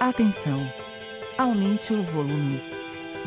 Atenção! 0.00 0.60
Aumente 1.36 1.92
o 1.92 2.00
volume. 2.04 2.62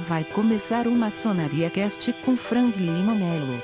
Vai 0.08 0.24
começar 0.24 0.88
o 0.88 0.92
Maçonaria 0.92 1.70
Cast 1.70 2.14
com 2.24 2.38
Franz 2.38 2.78
Lima 2.78 3.14
Melo. 3.14 3.62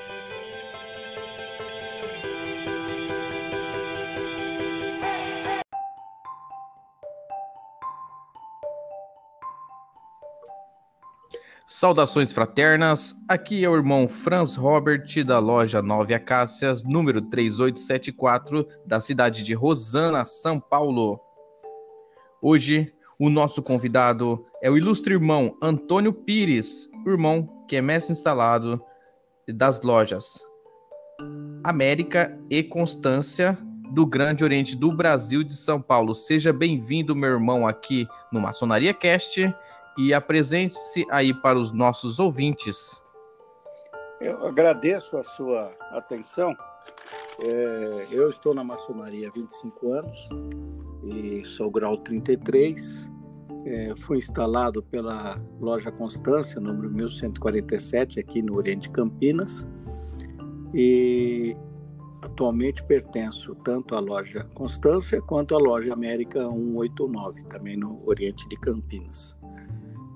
Saudações 11.65 12.33
fraternas, 12.33 13.15
aqui 13.25 13.63
é 13.63 13.69
o 13.69 13.75
irmão 13.75 14.09
Franz 14.09 14.57
Robert 14.57 15.23
da 15.25 15.39
loja 15.39 15.81
9 15.81 16.13
Acácias, 16.13 16.83
número 16.83 17.21
3874, 17.21 18.67
da 18.85 18.99
cidade 18.99 19.45
de 19.45 19.53
Rosana, 19.53 20.25
São 20.25 20.59
Paulo. 20.59 21.21
Hoje, 22.41 22.93
o 23.19 23.29
nosso 23.29 23.61
convidado 23.63 24.45
é 24.61 24.69
o 24.69 24.77
ilustre 24.77 25.13
irmão 25.13 25.57
Antônio 25.61 26.13
Pires, 26.13 26.89
irmão 27.05 27.65
que 27.67 27.75
é 27.75 27.81
mestre 27.81 28.13
instalado 28.13 28.81
das 29.47 29.81
lojas 29.81 30.45
América 31.63 32.37
e 32.49 32.63
Constância 32.63 33.57
do 33.91 34.05
Grande 34.05 34.43
Oriente 34.43 34.75
do 34.75 34.91
Brasil 34.91 35.43
de 35.43 35.53
São 35.53 35.81
Paulo. 35.81 36.13
Seja 36.13 36.53
bem-vindo, 36.53 37.15
meu 37.15 37.31
irmão, 37.31 37.67
aqui 37.67 38.07
no 38.31 38.39
Maçonaria 38.39 38.93
Cast 38.93 39.53
e 39.97 40.13
apresente-se 40.13 41.05
aí 41.09 41.33
para 41.33 41.57
os 41.57 41.71
nossos 41.71 42.19
ouvintes. 42.19 43.03
Eu 44.21 44.45
agradeço 44.45 45.17
a 45.17 45.23
sua 45.23 45.73
atenção. 45.91 46.55
É, 47.43 48.07
eu 48.11 48.29
estou 48.29 48.53
na 48.53 48.63
maçonaria 48.63 49.27
há 49.27 49.31
25 49.31 49.93
anos 49.93 50.29
e 51.03 51.43
sou 51.45 51.69
grau 51.69 51.97
33. 51.97 53.09
É, 53.69 53.93
fui 53.97 54.19
instalado 54.19 54.81
pela 54.81 55.37
loja 55.59 55.91
Constância, 55.91 56.57
número 56.61 56.89
1147, 56.89 58.17
aqui 58.17 58.41
no 58.41 58.55
Oriente 58.55 58.89
Campinas. 58.89 59.67
E 60.73 61.53
atualmente 62.21 62.81
pertenço 62.85 63.53
tanto 63.65 63.93
à 63.93 63.99
loja 63.99 64.45
Constância 64.53 65.21
quanto 65.21 65.53
à 65.53 65.57
loja 65.57 65.91
América 65.91 66.39
189, 66.39 67.43
também 67.43 67.75
no 67.75 68.01
Oriente 68.07 68.47
de 68.47 68.55
Campinas. 68.55 69.35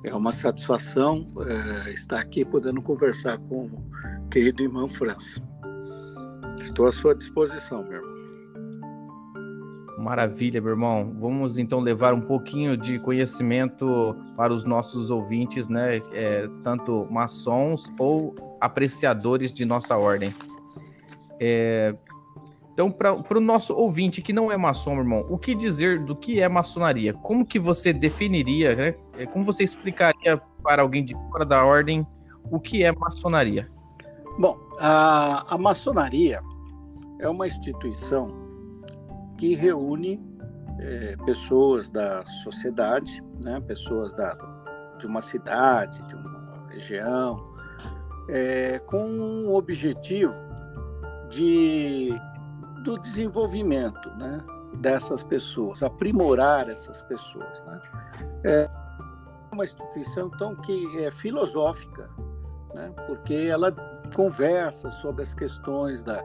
É 0.05 0.15
uma 0.15 0.31
satisfação 0.31 1.25
é, 1.85 1.91
estar 1.91 2.21
aqui 2.21 2.45
podendo 2.45 2.81
conversar 2.81 3.37
com 3.37 3.65
o 3.65 4.29
querido 4.29 4.63
irmão 4.63 4.87
França. 4.87 5.41
Estou 6.61 6.85
à 6.85 6.91
sua 6.91 7.13
disposição, 7.13 7.83
meu 7.83 7.93
irmão. 7.93 8.10
Maravilha, 10.01 10.59
meu 10.59 10.71
irmão. 10.71 11.15
Vamos 11.19 11.59
então 11.59 11.79
levar 11.79 12.13
um 12.13 12.21
pouquinho 12.21 12.75
de 12.75 12.97
conhecimento 12.97 14.15
para 14.35 14.51
os 14.51 14.63
nossos 14.63 15.11
ouvintes, 15.11 15.67
né? 15.67 15.97
É, 16.11 16.49
tanto 16.63 17.07
maçons 17.11 17.91
ou 17.99 18.57
apreciadores 18.59 19.53
de 19.53 19.63
nossa 19.63 19.95
ordem. 19.95 20.33
É, 21.39 21.95
então, 22.73 22.89
para 22.89 23.37
o 23.37 23.39
nosso 23.39 23.75
ouvinte 23.75 24.23
que 24.23 24.33
não 24.33 24.51
é 24.51 24.57
maçom, 24.57 24.95
meu 24.95 25.03
irmão, 25.03 25.25
o 25.29 25.37
que 25.37 25.53
dizer 25.53 26.03
do 26.03 26.15
que 26.15 26.41
é 26.41 26.49
maçonaria? 26.49 27.13
Como 27.13 27.45
que 27.45 27.59
você 27.59 27.93
definiria, 27.93 28.75
né? 28.75 28.95
É, 29.19 29.27
como 29.27 29.45
você 29.45 29.63
explicaria 29.63 30.41
para 30.63 30.81
alguém 30.81 31.05
de 31.05 31.13
fora 31.29 31.45
da 31.45 31.63
ordem 31.63 32.07
o 32.49 32.59
que 32.59 32.83
é 32.83 32.91
maçonaria? 32.91 33.69
Bom, 34.39 34.57
a, 34.79 35.53
a 35.53 35.57
maçonaria 35.59 36.41
é 37.19 37.29
uma 37.29 37.45
instituição 37.45 38.40
que 39.41 39.55
reúne 39.55 40.23
é, 40.77 41.15
pessoas 41.25 41.89
da 41.89 42.23
sociedade, 42.43 43.23
né, 43.43 43.59
pessoas 43.61 44.13
da, 44.13 44.37
de 44.99 45.07
uma 45.07 45.19
cidade, 45.19 45.99
de 46.03 46.13
uma 46.13 46.67
região, 46.69 47.43
é, 48.29 48.77
com 48.85 49.03
o 49.47 49.55
objetivo 49.55 50.35
de 51.27 52.13
do 52.83 52.99
desenvolvimento 52.99 54.09
né, 54.11 54.43
dessas 54.75 55.23
pessoas, 55.23 55.81
aprimorar 55.81 56.69
essas 56.69 57.01
pessoas. 57.01 57.63
Né? 57.65 57.81
É 58.43 58.69
uma 59.51 59.63
instituição 59.63 60.29
então 60.35 60.55
que 60.55 61.03
é 61.03 61.09
filosófica, 61.09 62.07
né, 62.75 62.93
porque 63.07 63.33
ela 63.33 63.71
conversa 64.13 64.91
sobre 64.91 65.23
as 65.23 65.33
questões 65.33 66.03
da, 66.03 66.23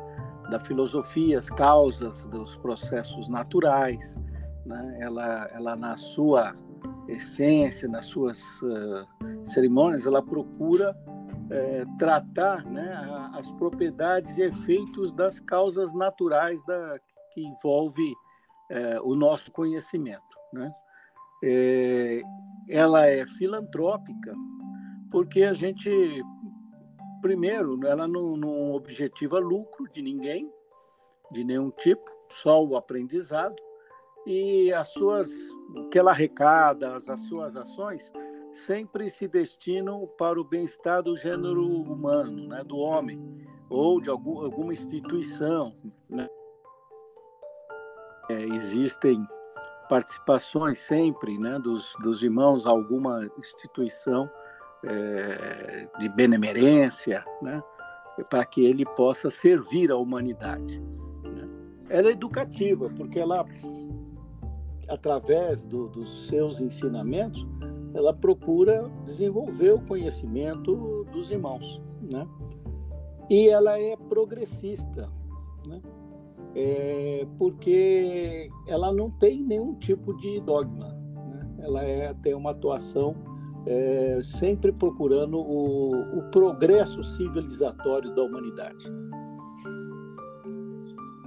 da 0.51 0.59
filosofia, 0.59 1.39
as 1.39 1.51
causas 1.51 2.25
dos 2.27 2.57
processos 2.57 3.29
naturais. 3.29 4.19
Né? 4.65 4.99
Ela, 5.01 5.51
ela, 5.53 5.77
na 5.77 5.97
sua 5.97 6.55
essência, 7.09 7.89
nas 7.89 8.07
suas 8.07 8.41
uh, 8.63 9.07
cerimônias, 9.45 10.07
ela 10.07 10.23
procura 10.23 10.97
é, 11.51 11.85
tratar 11.99 12.65
né, 12.65 13.31
as 13.35 13.51
propriedades 13.53 14.37
e 14.37 14.43
efeitos 14.43 15.13
das 15.13 15.39
causas 15.41 15.95
naturais 15.95 16.65
da, 16.67 16.99
que 17.33 17.41
envolve 17.41 18.15
é, 18.71 19.01
o 19.01 19.15
nosso 19.15 19.51
conhecimento. 19.53 20.23
Né? 20.53 20.73
É, 21.45 22.23
ela 22.69 23.07
é 23.07 23.25
filantrópica 23.27 24.35
porque 25.11 25.45
a 25.45 25.53
gente, 25.53 25.91
primeiro, 27.21 27.79
ela 27.87 28.07
não, 28.07 28.37
não 28.37 28.73
objetiva 28.73 29.39
lucro 29.39 29.89
de 29.93 30.03
ninguém, 30.03 30.51
de 31.31 31.45
nenhum 31.45 31.71
tipo, 31.71 32.11
só 32.31 32.65
o 32.65 32.77
aprendizado, 32.77 33.57
e 34.27 34.73
as 34.73 34.89
suas, 34.89 35.31
o 35.77 35.89
que 35.89 35.99
ela 35.99 36.11
arrecada, 36.11 36.97
as, 36.97 37.09
as 37.09 37.21
suas 37.29 37.57
ações, 37.57 38.11
sempre 38.65 39.11
se 39.11 39.29
destinam 39.29 40.07
para 40.19 40.41
o 40.41 40.45
bem-estar 40.45 41.03
do 41.03 41.17
gênero 41.17 41.65
humano, 41.65 42.49
né, 42.49 42.65
do 42.65 42.79
homem, 42.79 43.21
ou 43.69 44.01
de 44.01 44.09
algum, 44.09 44.41
alguma 44.45 44.73
instituição. 44.73 45.73
Né? 46.09 46.29
É, 48.29 48.35
existem 48.35 49.25
participações 49.89 50.79
sempre 50.79 51.39
né, 51.39 51.59
dos, 51.59 51.95
dos 52.03 52.23
irmãos 52.23 52.67
a 52.67 52.71
alguma 52.71 53.31
instituição 53.39 54.29
é, 54.87 55.89
de 55.99 56.09
benemerência, 56.11 57.25
né, 57.43 57.63
para 58.31 58.45
que 58.45 58.65
ele 58.65 58.85
possa 58.85 59.31
servir 59.31 59.91
à 59.91 59.97
humanidade. 59.97 60.81
Né? 61.25 61.49
Ela 61.89 62.09
é 62.09 62.13
educativa, 62.13 62.89
porque 62.97 63.19
ela, 63.19 63.45
através 64.89 65.65
do, 65.65 65.89
dos 65.89 66.29
seus 66.29 66.61
ensinamentos, 66.61 67.47
ela 67.97 68.13
procura 68.13 68.91
desenvolver 69.05 69.73
o 69.73 69.81
conhecimento 69.81 71.05
dos 71.13 71.31
irmãos, 71.31 71.83
né? 72.01 72.27
E 73.29 73.49
ela 73.49 73.81
é 73.81 73.97
progressista, 73.97 75.11
né? 75.67 75.81
É 76.55 77.27
porque 77.39 78.49
ela 78.67 78.93
não 78.93 79.11
tem 79.11 79.43
nenhum 79.43 79.75
tipo 79.75 80.15
de 80.19 80.41
dogma, 80.41 80.89
né? 80.89 81.55
Ela 81.61 81.85
é, 81.85 82.15
tem 82.23 82.35
uma 82.35 82.51
atuação 82.51 83.15
é, 83.67 84.21
sempre 84.23 84.73
procurando 84.73 85.39
o, 85.39 86.19
o 86.19 86.23
progresso 86.31 87.03
civilizatório 87.03 88.15
da 88.15 88.23
humanidade. 88.23 88.87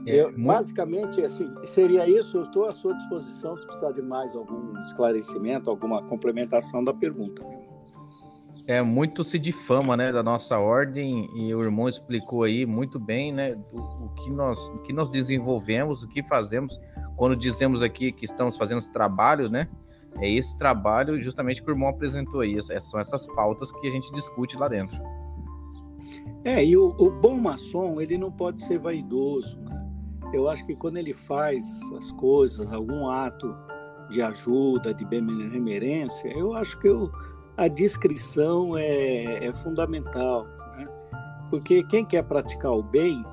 É, 0.05 0.21
eu, 0.21 0.33
basicamente, 0.37 1.21
assim, 1.23 1.53
seria 1.67 2.09
isso. 2.09 2.37
Eu 2.37 2.43
estou 2.43 2.65
à 2.65 2.71
sua 2.71 2.93
disposição 2.95 3.57
se 3.57 3.65
precisar 3.65 3.91
de 3.91 4.01
mais 4.01 4.35
algum 4.35 4.81
esclarecimento, 4.83 5.69
alguma 5.69 6.01
complementação 6.03 6.83
da 6.83 6.93
pergunta. 6.93 7.45
É 8.65 8.81
muito 8.83 9.23
se 9.23 9.39
difama, 9.39 9.97
né, 9.97 10.11
da 10.11 10.21
nossa 10.21 10.59
ordem 10.59 11.27
e 11.35 11.53
o 11.55 11.63
irmão 11.63 11.89
explicou 11.89 12.43
aí 12.43 12.67
muito 12.67 12.99
bem, 12.99 13.33
né, 13.33 13.55
do, 13.55 13.79
o 13.79 14.09
que 14.15 14.29
nós, 14.29 14.67
o 14.67 14.77
que 14.83 14.93
nós 14.93 15.09
desenvolvemos, 15.09 16.03
o 16.03 16.07
que 16.07 16.21
fazemos 16.21 16.79
quando 17.17 17.35
dizemos 17.35 17.81
aqui 17.81 18.11
que 18.11 18.25
estamos 18.25 18.57
fazendo 18.57 18.77
esse 18.77 18.93
trabalho, 18.93 19.49
né? 19.49 19.67
É 20.17 20.29
esse 20.29 20.57
trabalho 20.57 21.21
justamente 21.21 21.61
que 21.61 21.69
o 21.69 21.73
irmão 21.73 21.89
apresentou 21.89 22.41
aí. 22.41 22.57
São 22.81 22.99
essas 22.99 23.25
pautas 23.27 23.71
que 23.71 23.87
a 23.87 23.91
gente 23.91 24.11
discute 24.11 24.57
lá 24.57 24.67
dentro. 24.67 24.97
É, 26.43 26.63
e 26.63 26.75
o, 26.77 26.95
o 26.97 27.11
bom 27.11 27.37
maçom, 27.37 27.99
ele 27.99 28.17
não 28.17 28.31
pode 28.31 28.63
ser 28.63 28.79
vaidoso, 28.79 29.59
né? 29.59 29.89
eu 30.33 30.47
acho 30.47 30.65
que 30.65 30.75
quando 30.75 30.97
ele 30.97 31.13
faz 31.13 31.63
as 31.97 32.11
coisas, 32.11 32.71
algum 32.71 33.09
ato 33.09 33.55
de 34.09 34.21
ajuda, 34.21 34.93
de 34.93 35.05
benemerência, 35.05 36.29
eu 36.29 36.53
acho 36.53 36.79
que 36.79 36.87
eu, 36.87 37.11
a 37.57 37.67
descrição 37.67 38.77
é, 38.77 39.45
é 39.45 39.53
fundamental. 39.53 40.45
Né? 40.77 40.87
Porque 41.49 41.83
quem 41.83 42.05
quer 42.05 42.23
praticar 42.23 42.71
o 42.71 42.81
bem 42.81 43.23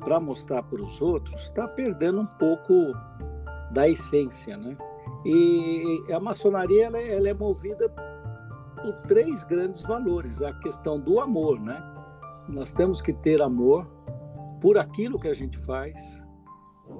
para 0.00 0.20
mostrar 0.20 0.62
para 0.62 0.80
os 0.80 1.00
outros 1.00 1.40
está 1.42 1.66
perdendo 1.66 2.20
um 2.20 2.26
pouco 2.26 2.92
da 3.72 3.88
essência. 3.88 4.56
Né? 4.56 4.76
E 5.26 6.04
a 6.12 6.20
maçonaria 6.20 6.86
ela, 6.86 6.98
é, 6.98 7.16
ela 7.16 7.28
é 7.28 7.34
movida 7.34 7.88
por 8.76 8.94
três 9.08 9.42
grandes 9.42 9.82
valores: 9.82 10.40
a 10.40 10.52
questão 10.60 11.00
do 11.00 11.18
amor. 11.18 11.60
Né? 11.60 11.76
Nós 12.48 12.72
temos 12.72 13.02
que 13.02 13.12
ter 13.12 13.42
amor 13.42 13.84
por 14.60 14.78
aquilo 14.78 15.18
que 15.18 15.26
a 15.26 15.34
gente 15.34 15.58
faz 15.58 15.98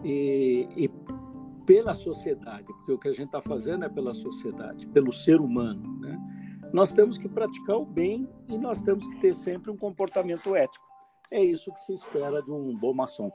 e, 0.02 0.68
e 0.76 0.90
pela 1.64 1.94
sociedade, 1.94 2.64
porque 2.64 2.92
o 2.92 2.98
que 2.98 3.08
a 3.08 3.12
gente 3.12 3.26
está 3.26 3.40
fazendo 3.40 3.84
é 3.84 3.88
pela 3.88 4.12
sociedade, 4.12 4.88
pelo 4.88 5.12
ser 5.12 5.40
humano. 5.40 5.96
Né? 6.00 6.18
Nós 6.72 6.92
temos 6.92 7.16
que 7.18 7.28
praticar 7.28 7.76
o 7.76 7.86
bem 7.86 8.28
e 8.48 8.58
nós 8.58 8.82
temos 8.82 9.06
que 9.06 9.20
ter 9.20 9.34
sempre 9.34 9.70
um 9.70 9.76
comportamento 9.76 10.54
ético. 10.56 10.84
É 11.30 11.42
isso 11.42 11.72
que 11.72 11.80
se 11.80 11.94
espera 11.94 12.42
de 12.42 12.50
um 12.50 12.74
bom 12.76 12.92
maçom. 12.92 13.30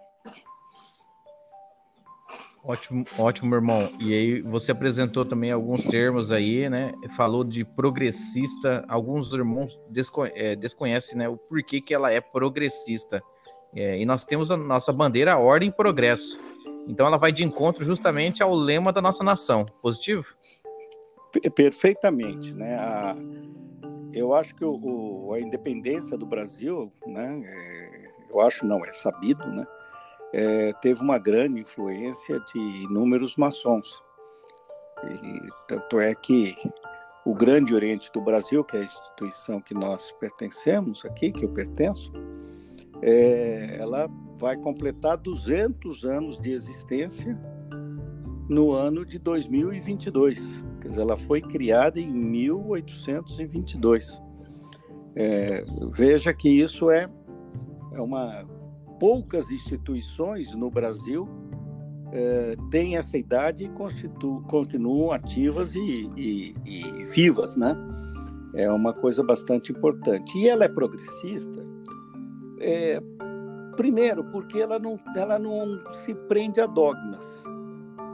Ótimo, 2.64 3.06
ótimo, 3.18 3.56
irmão. 3.56 3.90
E 4.00 4.14
aí 4.14 4.42
você 4.42 4.72
apresentou 4.72 5.26
também 5.26 5.52
alguns 5.52 5.84
termos 5.84 6.32
aí, 6.32 6.70
né? 6.70 6.94
Falou 7.18 7.44
de 7.44 7.66
progressista. 7.66 8.86
Alguns 8.88 9.34
irmãos 9.34 9.80
desconhe 9.90 10.32
é, 10.36 10.56
desconhecem, 10.56 11.18
né, 11.18 11.28
o 11.28 11.38
porquê 11.38 11.82
que 11.82 11.94
ela 11.94 12.12
é 12.12 12.22
progressista. 12.22 13.22
É, 13.76 14.00
e 14.00 14.06
nós 14.06 14.26
temos 14.26 14.52
a 14.52 14.58
nossa 14.58 14.94
bandeira 14.94 15.38
Ordem 15.38 15.70
e 15.70 15.72
Progresso. 15.72 16.40
Então 16.88 17.08
ela 17.08 17.18
vai 17.18 17.32
de 17.32 17.44
encontro 17.44 17.84
justamente 17.84 18.44
ao 18.44 18.54
lema 18.54 18.92
da 18.92 19.02
nossa 19.02 19.24
nação. 19.24 19.66
Positivo? 19.82 20.26
Perfeitamente, 21.56 22.54
né? 22.54 22.76
A, 22.76 23.16
eu 24.14 24.34
acho 24.36 24.54
que 24.54 24.64
o, 24.64 24.74
o, 24.74 25.34
a 25.34 25.40
independência 25.40 26.16
do 26.18 26.26
Brasil, 26.28 26.92
né? 27.08 27.42
É, 27.44 28.02
eu 28.30 28.40
acho 28.40 28.66
não 28.68 28.80
é 28.86 28.92
sabido, 28.94 29.48
né? 29.48 29.66
É, 30.34 30.74
teve 30.82 31.02
uma 31.02 31.18
grande 31.18 31.60
influência 31.60 32.40
de 32.54 32.60
inúmeros 32.60 33.36
maçons. 33.36 34.02
E, 35.04 35.50
tanto 35.68 36.00
é 36.00 36.14
que 36.16 36.56
o 37.26 37.34
Grande 37.34 37.74
Oriente 37.74 38.12
do 38.14 38.22
Brasil, 38.22 38.64
que 38.64 38.78
é 38.78 38.82
a 38.82 38.86
instituição 38.86 39.62
que 39.62 39.74
nós 39.74 40.12
pertencemos 40.14 41.04
aqui, 41.06 41.32
que 41.32 41.46
eu 41.46 41.50
pertenço, 41.50 42.12
é, 43.02 43.78
ela 43.80 44.10
vai 44.38 44.58
completar 44.58 45.18
200 45.18 46.06
anos 46.06 46.40
de 46.40 46.52
existência 46.52 47.38
no 48.50 48.72
ano 48.72 49.06
de 49.06 49.20
2022. 49.20 50.64
Quer 50.82 50.88
dizer, 50.88 51.02
ela 51.02 51.18
foi 51.18 51.42
criada 51.42 52.00
em 52.00 52.12
1822. 52.12 54.22
É, 55.16 55.64
veja 55.92 56.34
que 56.34 56.50
isso 56.50 56.90
é, 56.90 57.08
é 57.94 58.02
uma 58.02 58.46
poucas 59.02 59.50
instituições 59.50 60.54
no 60.54 60.70
Brasil 60.70 61.28
eh, 62.14 62.56
têm 62.70 62.98
essa 62.98 63.18
idade 63.18 63.64
e 63.64 63.72
continuam 64.48 65.12
ativas 65.12 65.74
e, 65.74 66.08
e, 66.16 66.56
e, 66.64 67.06
vivas, 67.06 67.56
né? 67.56 67.76
É 68.54 68.72
uma 68.72 68.94
coisa 68.94 69.24
bastante 69.24 69.72
importante. 69.72 70.38
E 70.38 70.48
ela 70.48 70.66
é 70.66 70.68
progressista, 70.68 71.66
é, 72.60 73.02
primeiro, 73.76 74.24
porque 74.26 74.60
ela 74.60 74.78
não, 74.78 75.00
ela 75.16 75.40
não 75.40 75.80
se 76.06 76.14
prende 76.14 76.62
a 76.62 76.68
dogmas. 76.68 77.26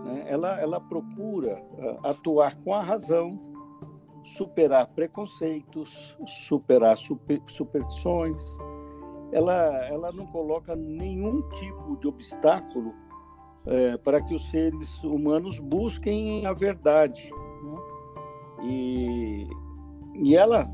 Né? 0.06 0.24
Ela, 0.28 0.57
ela 0.62 0.80
procura 0.80 1.62
uh, 1.74 2.07
atuar 2.07 2.56
com 2.62 2.74
a 2.74 2.81
razão, 2.81 3.38
superar 4.24 4.88
preconceitos, 4.88 6.18
superar 6.45 6.95
super, 6.95 7.42
superstições, 7.48 8.42
ela, 9.32 9.86
ela 9.86 10.12
não 10.12 10.26
coloca 10.28 10.76
nenhum 10.76 11.42
tipo 11.50 11.98
de 11.98 12.08
obstáculo 12.08 12.92
é, 13.66 13.98
para 13.98 14.22
que 14.22 14.34
os 14.34 14.50
seres 14.50 15.04
humanos 15.04 15.60
busquem 15.60 16.46
a 16.46 16.54
verdade. 16.54 17.30
Né? 17.64 17.78
E, 18.64 19.48
e 20.16 20.36
ela 20.36 20.66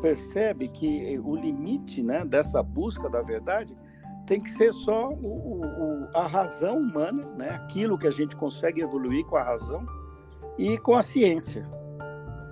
percebe 0.00 0.68
que 0.68 1.18
o 1.18 1.34
limite 1.34 2.02
né, 2.02 2.24
dessa 2.24 2.62
busca 2.62 3.08
da 3.08 3.20
verdade 3.20 3.76
tem 4.26 4.40
que 4.40 4.50
ser 4.50 4.72
só 4.72 5.08
o, 5.08 5.60
o, 5.62 6.08
a 6.14 6.26
razão 6.26 6.78
humana, 6.78 7.24
né? 7.36 7.50
aquilo 7.50 7.98
que 7.98 8.06
a 8.06 8.10
gente 8.10 8.36
consegue 8.36 8.82
evoluir 8.82 9.24
com 9.24 9.36
a 9.36 9.42
razão 9.42 9.84
e 10.56 10.78
com 10.78 10.94
a 10.94 11.02
ciência. 11.02 11.66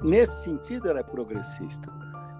Nesse 0.02 0.42
sentido, 0.42 0.88
ela 0.88 1.00
é 1.00 1.02
progressista. 1.02 1.92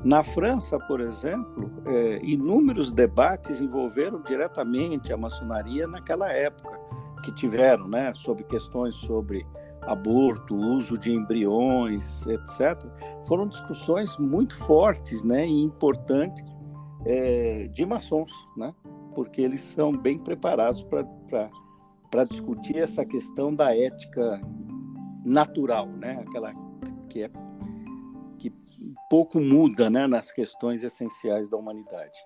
Na 0.05 0.23
França, 0.23 0.79
por 0.79 1.01
exemplo, 1.01 1.71
é, 1.87 2.21
inúmeros 2.23 2.93
debates 2.93 3.61
envolveram 3.61 4.19
diretamente 4.19 5.13
a 5.13 5.17
maçonaria 5.17 5.87
naquela 5.87 6.31
época, 6.31 6.79
que 7.23 7.33
tiveram, 7.33 7.89
né, 7.89 8.13
sobre 8.15 8.45
questões 8.45 8.95
sobre 8.95 9.45
aborto, 9.83 10.55
uso 10.55 10.97
de 10.99 11.13
embriões, 11.13 12.27
etc. 12.27 12.79
Foram 13.27 13.49
discussões 13.49 14.17
muito 14.19 14.55
fortes, 14.57 15.23
né, 15.23 15.47
e 15.47 15.63
importantes 15.63 16.45
é, 17.05 17.69
de 17.73 17.85
maçons, 17.85 18.31
né, 18.57 18.75
porque 19.15 19.41
eles 19.41 19.61
são 19.61 19.93
bem 19.93 20.19
preparados 20.19 20.83
para 22.11 22.25
discutir 22.25 22.77
essa 22.77 23.05
questão 23.05 23.55
da 23.55 23.77
ética 23.77 24.41
natural, 25.25 25.89
né, 25.89 26.23
aquela 26.27 26.53
que 27.09 27.23
é 27.23 27.31
pouco 29.09 29.41
muda 29.41 29.89
né, 29.91 30.07
nas 30.07 30.31
questões 30.31 30.83
essenciais 30.83 31.49
da 31.49 31.57
humanidade. 31.57 32.19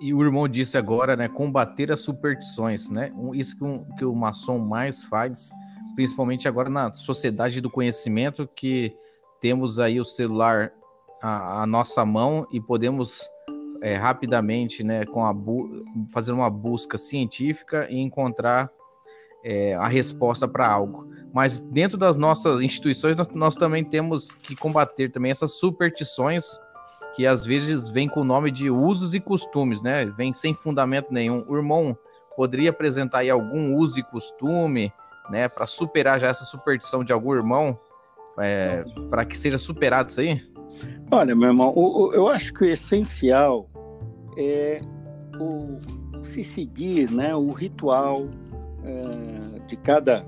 E 0.00 0.12
o 0.12 0.22
irmão 0.22 0.46
disse 0.46 0.76
agora, 0.76 1.16
né, 1.16 1.28
combater 1.28 1.90
as 1.90 2.00
superstições, 2.00 2.90
né? 2.90 3.10
Isso 3.32 3.56
que, 3.56 3.64
um, 3.64 3.84
que 3.96 4.04
o 4.04 4.14
maçom 4.14 4.58
mais 4.58 5.04
faz, 5.04 5.50
principalmente 5.94 6.46
agora 6.46 6.68
na 6.68 6.92
sociedade 6.92 7.60
do 7.60 7.70
conhecimento, 7.70 8.46
que 8.46 8.94
temos 9.40 9.78
aí 9.78 10.00
o 10.00 10.04
celular 10.04 10.72
à, 11.22 11.62
à 11.62 11.66
nossa 11.66 12.04
mão 12.04 12.46
e 12.52 12.60
podemos 12.60 13.26
é, 13.80 13.94
rapidamente, 13.96 14.82
né, 14.82 15.04
com 15.06 15.24
a 15.24 15.34
fazer 16.12 16.32
uma 16.32 16.50
busca 16.50 16.98
científica 16.98 17.86
e 17.90 17.98
encontrar 17.98 18.70
é, 19.44 19.74
a 19.74 19.86
resposta 19.86 20.48
para 20.48 20.68
algo. 20.68 21.08
Mas 21.32 21.58
dentro 21.58 21.98
das 21.98 22.16
nossas 22.16 22.60
instituições, 22.60 23.16
nós, 23.16 23.28
nós, 23.34 23.54
também 23.54 23.84
temos 23.84 24.32
que 24.32 24.56
combater 24.56 25.10
também 25.10 25.30
essas 25.30 25.52
superstições 25.58 26.46
que 27.14 27.26
às 27.26 27.44
vezes 27.44 27.88
vêm 27.88 28.08
com 28.08 28.20
o 28.20 28.24
nome 28.24 28.50
de 28.50 28.70
usos 28.70 29.14
e 29.14 29.20
costumes, 29.20 29.82
né? 29.82 30.06
Vem 30.06 30.32
sem 30.32 30.54
fundamento 30.54 31.12
nenhum. 31.12 31.44
O 31.48 31.56
irmão 31.56 31.96
poderia 32.36 32.70
apresentar 32.70 33.18
aí 33.18 33.30
algum 33.30 33.74
uso 33.74 33.98
e 33.98 34.02
costume, 34.02 34.92
né, 35.28 35.48
para 35.48 35.66
superar 35.66 36.18
já 36.20 36.28
essa 36.28 36.44
superstição 36.44 37.02
de 37.04 37.12
algum 37.12 37.34
irmão, 37.34 37.78
é, 38.38 38.84
para 39.10 39.24
que 39.24 39.36
seja 39.36 39.58
superado 39.58 40.08
isso 40.08 40.20
aí? 40.20 40.40
Olha, 41.10 41.34
meu 41.34 41.48
irmão, 41.48 41.72
o, 41.74 42.06
o, 42.06 42.12
eu 42.12 42.28
acho 42.28 42.52
que 42.54 42.62
o 42.62 42.66
essencial 42.66 43.66
é 44.36 44.80
o 45.40 45.80
se 46.22 46.44
seguir, 46.44 47.10
né, 47.10 47.34
o 47.34 47.50
ritual, 47.50 48.28
é, 48.84 49.66
de 49.66 49.76
cada, 49.76 50.24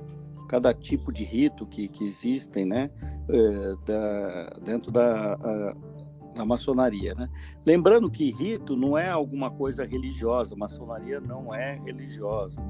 cada 0.50 0.75
tipo 0.75 1.12
de 1.12 1.23
rito 1.23 1.64
que, 1.64 1.87
que 1.87 2.05
existem, 2.05 2.66
né, 2.66 2.90
é, 3.28 3.76
da, 3.87 4.59
dentro 4.64 4.90
da, 4.90 5.35
a, 5.35 5.76
da 6.35 6.45
maçonaria, 6.45 7.14
né? 7.14 7.28
Lembrando 7.64 8.11
que 8.11 8.33
rito 8.33 8.76
não 8.76 8.99
é 8.99 9.09
alguma 9.09 9.49
coisa 9.49 9.85
religiosa, 9.85 10.57
maçonaria 10.57 11.21
não 11.21 11.54
é 11.54 11.80
religiosa, 11.85 12.61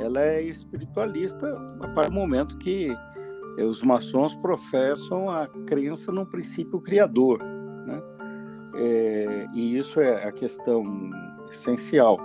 ela 0.00 0.22
é 0.22 0.44
espiritualista 0.44 1.46
a 1.82 1.88
partir 1.88 2.08
do 2.08 2.14
momento 2.14 2.56
que 2.56 2.90
os 3.58 3.82
maçons 3.82 4.34
professam 4.36 5.28
a 5.28 5.46
crença 5.66 6.10
no 6.10 6.24
princípio 6.24 6.80
criador, 6.80 7.42
né? 7.42 8.02
É, 8.76 9.46
e 9.52 9.76
isso 9.76 10.00
é 10.00 10.24
a 10.24 10.32
questão 10.32 11.10
essencial. 11.50 12.18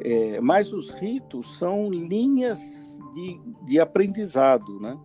É, 0.00 0.40
mas 0.40 0.72
os 0.72 0.90
ritos 0.92 1.58
são 1.58 1.90
linhas 1.90 2.87
de, 3.18 3.40
de 3.64 3.80
aprendizado, 3.80 4.78
né? 4.80 4.96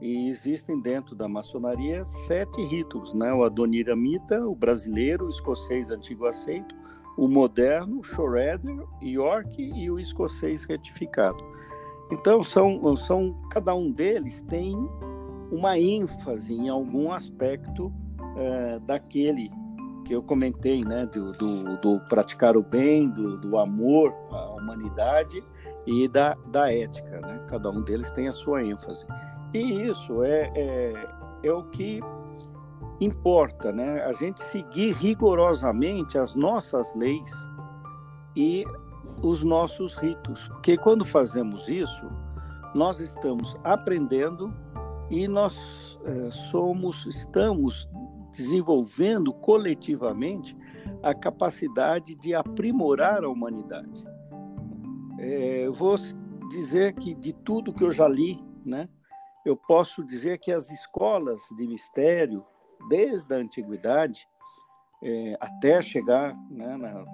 E 0.00 0.28
existem 0.28 0.78
dentro 0.80 1.14
da 1.16 1.26
maçonaria 1.26 2.04
sete 2.26 2.62
ritos, 2.62 3.14
né? 3.14 3.32
O 3.32 3.44
Adoniramita, 3.44 4.46
o 4.46 4.54
brasileiro, 4.54 5.26
o 5.26 5.28
escocês 5.28 5.90
antigo 5.90 6.26
aceito, 6.26 6.74
o 7.16 7.26
moderno, 7.26 8.00
o 8.00 8.04
Shredder, 8.04 8.86
York 9.02 9.62
e 9.62 9.90
o 9.90 9.98
escocês 9.98 10.64
retificado. 10.64 11.42
Então, 12.12 12.42
são, 12.42 12.96
são, 12.96 13.34
cada 13.50 13.74
um 13.74 13.90
deles 13.90 14.42
tem 14.42 14.76
uma 15.50 15.78
ênfase 15.78 16.52
em 16.52 16.68
algum 16.68 17.10
aspecto 17.10 17.92
é, 18.36 18.78
daquele 18.80 19.50
que 20.04 20.14
eu 20.14 20.22
comentei, 20.22 20.84
né, 20.84 21.04
do, 21.06 21.32
do, 21.32 21.76
do 21.78 22.00
praticar 22.08 22.56
o 22.56 22.62
bem, 22.62 23.08
do, 23.08 23.38
do, 23.38 23.58
amor 23.58 24.14
à 24.30 24.50
humanidade 24.52 25.42
e 25.86 26.08
da, 26.08 26.34
da 26.48 26.72
ética, 26.72 27.20
né? 27.20 27.40
Cada 27.48 27.70
um 27.70 27.80
deles 27.82 28.10
tem 28.10 28.28
a 28.28 28.32
sua 28.32 28.62
ênfase. 28.62 29.06
E 29.54 29.82
isso 29.82 30.22
é, 30.24 30.52
é, 30.54 31.08
é 31.44 31.52
o 31.52 31.62
que 31.64 32.00
importa, 33.00 33.72
né? 33.72 34.02
A 34.04 34.12
gente 34.12 34.42
seguir 34.44 34.94
rigorosamente 34.94 36.18
as 36.18 36.34
nossas 36.34 36.94
leis 36.94 37.30
e 38.34 38.64
os 39.22 39.42
nossos 39.42 39.94
ritos, 39.94 40.48
porque 40.48 40.76
quando 40.76 41.04
fazemos 41.04 41.68
isso, 41.68 42.10
nós 42.74 43.00
estamos 43.00 43.56
aprendendo 43.64 44.52
e 45.10 45.26
nós 45.26 45.98
é, 46.04 46.30
somos, 46.30 47.06
estamos 47.06 47.88
desenvolvendo 48.32 49.32
coletivamente 49.32 50.56
a 51.02 51.14
capacidade 51.14 52.14
de 52.16 52.34
aprimorar 52.34 53.24
a 53.24 53.28
humanidade. 53.28 54.04
É, 55.18 55.68
vou 55.68 55.96
dizer 56.50 56.94
que 56.94 57.14
de 57.14 57.32
tudo 57.32 57.72
que 57.72 57.84
eu 57.84 57.90
já 57.90 58.06
li, 58.06 58.38
né, 58.64 58.88
eu 59.44 59.56
posso 59.56 60.04
dizer 60.04 60.38
que 60.38 60.50
as 60.52 60.70
escolas 60.70 61.40
de 61.56 61.66
mistério, 61.66 62.44
desde 62.88 63.32
a 63.34 63.38
antiguidade 63.38 64.26
é, 65.02 65.36
até 65.40 65.80
chegar, 65.80 66.34
né, 66.50 66.76
na, 66.76 67.04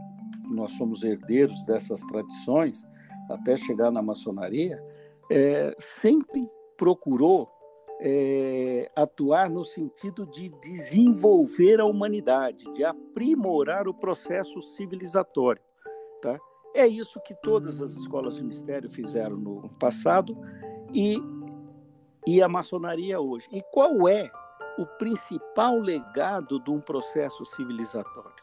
nós 0.49 0.73
somos 0.73 1.03
herdeiros 1.03 1.63
dessas 1.65 2.01
tradições, 2.03 2.83
até 3.31 3.57
chegar 3.57 3.91
na 3.91 4.03
maçonaria, 4.03 4.83
é, 5.31 5.75
sempre 5.79 6.47
procurou 6.77 7.49
é, 8.01 8.91
atuar 8.97 9.49
no 9.49 9.65
sentido 9.65 10.27
de 10.27 10.49
desenvolver 10.61 11.81
a 11.81 11.85
humanidade, 11.85 12.65
de 12.73 12.85
aprimorar 12.85 13.87
o 13.87 13.95
processo 13.95 14.61
civilizatório. 14.61 15.63
Tá? 16.21 16.39
É 16.75 16.87
isso 16.87 17.21
que 17.21 17.35
todas 17.35 17.81
as 17.81 17.93
escolas 17.93 18.37
de 18.37 18.43
mistério 18.43 18.89
fizeram 18.89 19.37
no 19.37 19.69
passado 19.79 20.37
e, 20.93 21.19
e 22.27 22.43
a 22.43 22.49
maçonaria 22.49 23.21
hoje. 23.21 23.47
E 23.53 23.63
qual 23.71 24.09
é 24.09 24.31
o 24.79 24.87
principal 24.87 25.79
legado 25.79 26.59
de 26.61 26.71
um 26.71 26.81
processo 26.81 27.45
civilizatório? 27.45 28.43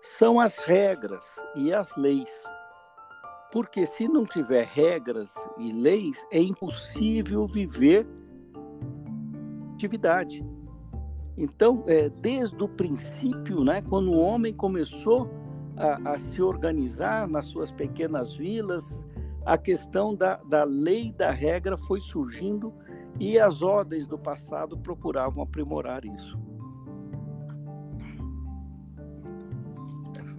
São 0.00 0.40
as 0.40 0.56
regras 0.58 1.24
e 1.56 1.72
as 1.72 1.94
leis. 1.96 2.30
Porque 3.52 3.84
se 3.84 4.08
não 4.08 4.24
tiver 4.24 4.64
regras 4.64 5.32
e 5.58 5.70
leis, 5.70 6.16
é 6.30 6.40
impossível 6.40 7.46
viver 7.46 8.06
atividade. 9.74 10.42
Então, 11.36 11.84
é, 11.86 12.08
desde 12.08 12.62
o 12.62 12.68
princípio, 12.68 13.62
né, 13.62 13.82
quando 13.82 14.10
o 14.10 14.18
homem 14.18 14.54
começou 14.54 15.30
a, 15.76 16.12
a, 16.12 16.18
se 16.18 16.42
organizar 16.42 17.28
nas 17.28 17.46
suas 17.46 17.70
pequenas 17.70 18.34
vilas, 18.34 19.00
a 19.44 19.58
questão 19.58 20.14
da, 20.14 20.36
da 20.36 20.64
lei, 20.64 21.12
da 21.12 21.30
regra 21.30 21.76
foi 21.76 22.00
surgindo 22.00 22.72
e 23.18 23.38
as 23.38 23.62
ordens 23.62 24.06
do 24.06 24.18
passado 24.18 24.76
procuravam 24.78 25.42
aprimorar 25.42 26.04
isso. 26.04 26.38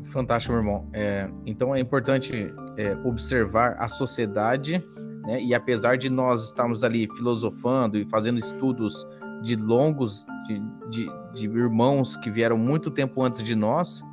Fantástico, 0.05 0.53
meu 0.53 0.61
irmão. 0.61 0.87
É, 0.93 1.29
então 1.45 1.73
é 1.73 1.79
importante 1.79 2.53
é, 2.77 2.95
observar 3.03 3.75
a 3.79 3.89
sociedade, 3.89 4.83
né? 5.25 5.41
E 5.41 5.55
apesar 5.55 5.97
de 5.97 6.09
nós 6.09 6.45
estarmos 6.45 6.83
ali 6.83 7.07
filosofando 7.15 7.97
e 7.97 8.05
fazendo 8.05 8.37
estudos 8.37 9.07
de 9.41 9.55
longos, 9.55 10.25
de, 10.45 10.61
de, 10.89 11.07
de 11.33 11.45
irmãos 11.45 12.15
que 12.17 12.29
vieram 12.29 12.57
muito 12.57 12.91
tempo 12.91 13.23
antes 13.23 13.41
de 13.41 13.55
nós, 13.55 14.03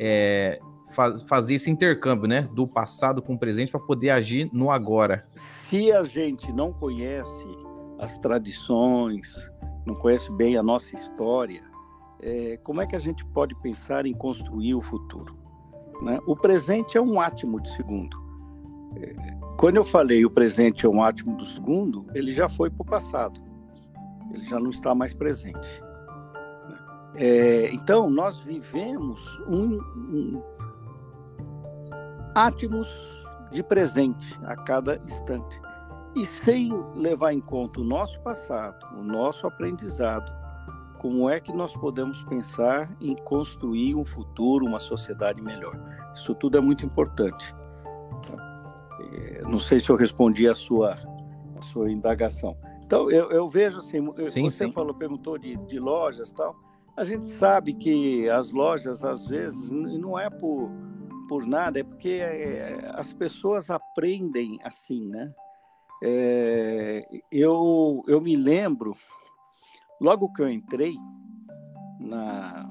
é, 0.00 0.58
faz, 0.94 1.22
fazer 1.22 1.54
esse 1.54 1.70
intercâmbio, 1.70 2.26
né, 2.26 2.48
do 2.54 2.66
passado 2.66 3.20
com 3.20 3.34
o 3.34 3.38
presente 3.38 3.70
para 3.70 3.80
poder 3.80 4.10
agir 4.10 4.48
no 4.52 4.70
agora. 4.70 5.26
Se 5.36 5.92
a 5.92 6.02
gente 6.02 6.52
não 6.52 6.72
conhece 6.72 7.46
as 7.98 8.16
tradições, 8.18 9.30
não 9.84 9.94
conhece 9.94 10.32
bem 10.32 10.56
a 10.56 10.62
nossa 10.62 10.94
história, 10.94 11.60
é, 12.22 12.58
como 12.62 12.80
é 12.80 12.86
que 12.86 12.96
a 12.96 13.00
gente 13.00 13.24
pode 13.26 13.54
pensar 13.62 14.06
em 14.06 14.14
construir 14.14 14.74
o 14.74 14.80
futuro? 14.80 15.36
Né? 16.02 16.18
O 16.26 16.34
presente 16.34 16.96
é 16.96 17.00
um 17.00 17.20
átimo 17.20 17.60
de 17.60 17.70
segundo. 17.76 18.16
É, 18.96 19.14
quando 19.58 19.76
eu 19.76 19.84
falei 19.84 20.24
o 20.24 20.30
presente 20.30 20.86
é 20.86 20.88
um 20.88 21.02
átimo 21.02 21.36
do 21.36 21.44
segundo, 21.44 22.06
ele 22.14 22.32
já 22.32 22.48
foi 22.48 22.70
para 22.70 22.82
o 22.82 22.86
passado 22.86 23.50
ele 24.32 24.44
já 24.44 24.58
não 24.58 24.70
está 24.70 24.94
mais 24.94 25.12
presente. 25.12 25.82
É, 27.22 27.70
então, 27.74 28.08
nós 28.08 28.38
vivemos 28.38 29.20
um, 29.46 29.78
um 29.94 30.42
átimos 32.34 32.88
de 33.52 33.62
presente 33.62 34.38
a 34.42 34.56
cada 34.56 34.96
instante. 35.04 35.60
E 36.16 36.24
sem 36.24 36.72
levar 36.94 37.34
em 37.34 37.40
conta 37.40 37.78
o 37.78 37.84
nosso 37.84 38.18
passado, 38.22 38.86
o 38.98 39.02
nosso 39.02 39.46
aprendizado, 39.46 40.32
como 40.98 41.28
é 41.28 41.38
que 41.38 41.52
nós 41.52 41.74
podemos 41.74 42.22
pensar 42.24 42.90
em 43.02 43.14
construir 43.16 43.94
um 43.94 44.04
futuro, 44.04 44.64
uma 44.64 44.80
sociedade 44.80 45.42
melhor? 45.42 45.78
Isso 46.14 46.34
tudo 46.34 46.56
é 46.56 46.60
muito 46.60 46.86
importante. 46.86 47.54
É, 49.12 49.42
não 49.42 49.58
sei 49.58 49.78
se 49.78 49.90
eu 49.90 49.96
respondi 49.96 50.48
a 50.48 50.54
sua, 50.54 50.96
a 51.58 51.62
sua 51.64 51.90
indagação. 51.92 52.56
Então, 52.82 53.10
eu, 53.10 53.30
eu 53.30 53.46
vejo 53.46 53.76
assim, 53.76 53.98
sim, 54.30 54.50
você 54.50 54.64
sim. 54.64 54.72
falou, 54.72 54.94
perguntou 54.94 55.36
de, 55.36 55.54
de 55.66 55.78
lojas 55.78 56.32
tal. 56.32 56.69
A 56.96 57.04
gente 57.04 57.28
sabe 57.28 57.74
que 57.74 58.28
as 58.28 58.50
lojas, 58.50 59.04
às 59.04 59.26
vezes, 59.26 59.70
não 59.70 60.18
é 60.18 60.28
por, 60.28 60.70
por 61.28 61.46
nada, 61.46 61.80
é 61.80 61.84
porque 61.84 62.20
é, 62.22 62.90
as 62.94 63.12
pessoas 63.12 63.70
aprendem 63.70 64.58
assim, 64.62 65.06
né? 65.08 65.32
É, 66.02 67.06
eu, 67.30 68.02
eu 68.06 68.20
me 68.20 68.34
lembro, 68.34 68.96
logo 70.00 70.32
que 70.32 70.42
eu 70.42 70.50
entrei 70.50 70.94
na, 71.98 72.70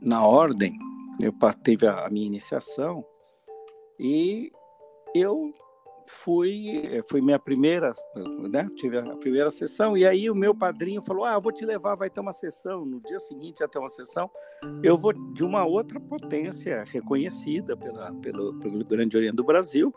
na 0.00 0.26
ordem, 0.26 0.78
eu 1.20 1.32
teve 1.62 1.86
a, 1.86 2.06
a 2.06 2.10
minha 2.10 2.26
iniciação 2.26 3.04
e 3.98 4.50
eu 5.14 5.52
fui, 6.06 6.82
eh, 6.84 7.02
foi 7.02 7.20
minha 7.20 7.38
primeira, 7.38 7.92
né? 8.50 8.66
Tive 8.76 8.98
a 8.98 9.16
primeira 9.16 9.50
sessão 9.50 9.96
e 9.96 10.06
aí 10.06 10.30
o 10.30 10.34
meu 10.34 10.54
padrinho 10.54 11.02
falou: 11.02 11.24
"Ah, 11.24 11.34
eu 11.34 11.40
vou 11.40 11.52
te 11.52 11.64
levar, 11.64 11.94
vai 11.94 12.08
ter 12.08 12.20
uma 12.20 12.32
sessão 12.32 12.84
no 12.84 13.00
dia 13.00 13.18
seguinte 13.18 13.66
ter 13.68 13.78
uma 13.78 13.88
sessão. 13.88 14.30
Eu 14.82 14.96
vou 14.96 15.12
de 15.12 15.44
uma 15.44 15.64
outra 15.64 16.00
potência 16.00 16.84
reconhecida 16.86 17.76
pela 17.76 18.12
pelo, 18.14 18.58
pelo 18.58 18.84
Grande 18.84 19.16
Oriente 19.16 19.36
do 19.36 19.44
Brasil. 19.44 19.94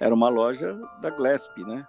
Era 0.00 0.14
uma 0.14 0.28
loja 0.28 0.78
da 1.00 1.10
Glesp, 1.10 1.56
né? 1.64 1.86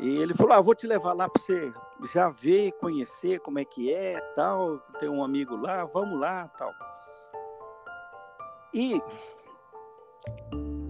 E 0.00 0.16
ele 0.16 0.34
falou: 0.34 0.52
"Ah, 0.52 0.60
vou 0.60 0.74
te 0.74 0.86
levar 0.86 1.12
lá 1.12 1.28
para 1.28 1.42
você 1.42 1.72
já 2.12 2.28
ver, 2.28 2.72
conhecer 2.72 3.40
como 3.40 3.58
é 3.58 3.64
que 3.64 3.92
é, 3.92 4.20
tal. 4.34 4.78
Tem 4.98 5.08
um 5.08 5.24
amigo 5.24 5.56
lá, 5.56 5.84
vamos 5.84 6.18
lá, 6.18 6.48
tal." 6.48 6.72
E 8.72 9.00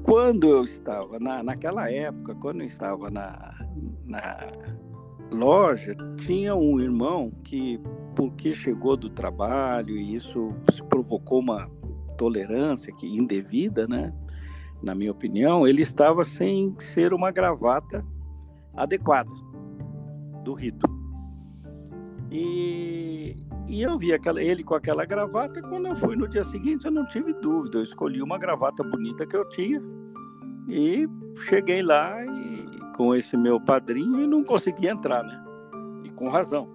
quando 0.05 0.49
eu 0.49 0.65
estava 0.65 1.19
na, 1.19 1.43
naquela 1.43 1.91
época, 1.91 2.35
quando 2.35 2.61
eu 2.61 2.67
estava 2.67 3.11
na, 3.11 3.55
na 4.05 4.37
loja, 5.33 5.97
tinha 6.19 6.55
um 6.55 6.79
irmão 6.79 7.31
que, 7.43 7.81
porque 8.15 8.53
chegou 8.53 8.99
do 8.99 9.09
trabalho 9.09 9.97
e 9.97 10.15
isso 10.15 10.55
provocou 10.91 11.41
uma 11.41 11.67
tolerância 12.19 12.95
que 12.95 13.07
indevida, 13.07 13.89
né? 13.89 14.15
Na 14.83 14.95
minha 14.95 15.11
opinião, 15.11 15.67
ele 15.67 15.81
estava 15.81 16.23
sem 16.23 16.79
ser 16.79 17.15
uma 17.15 17.31
gravata 17.31 18.05
adequada 18.77 19.31
do 20.45 20.53
rito. 20.53 20.87
E, 22.31 23.37
e 23.67 23.83
eu 23.83 23.99
vi 23.99 24.13
aquela, 24.13 24.43
ele 24.43 24.63
com 24.63 24.75
aquela 24.75 25.05
gravata. 25.05 25.63
Quando 25.63 25.89
eu 25.89 25.97
fui 25.97 26.17
no 26.17 26.29
dia 26.29 26.45
seguinte, 26.45 26.85
eu 26.85 26.91
não 26.91 27.05
tive 27.07 27.33
dúvida. 27.35 27.79
Eu 27.79 27.83
escolhi 27.83 28.23
uma 28.23 28.39
gravata 28.39 28.83
bonita 28.83 29.27
que 29.27 29.37
eu 29.37 29.49
tinha 29.49 29.83
e 30.69 31.09
cheguei 31.49 31.83
lá 31.83 32.25
e, 32.25 32.95
com 32.97 33.15
esse 33.15 33.37
meu 33.37 33.61
padrinho 33.61 34.23
e 34.23 34.27
não 34.27 34.43
consegui 34.43 34.89
entrar, 34.89 35.23
né? 35.23 35.45
E 36.05 36.11
com 36.11 36.29
razão. 36.29 36.69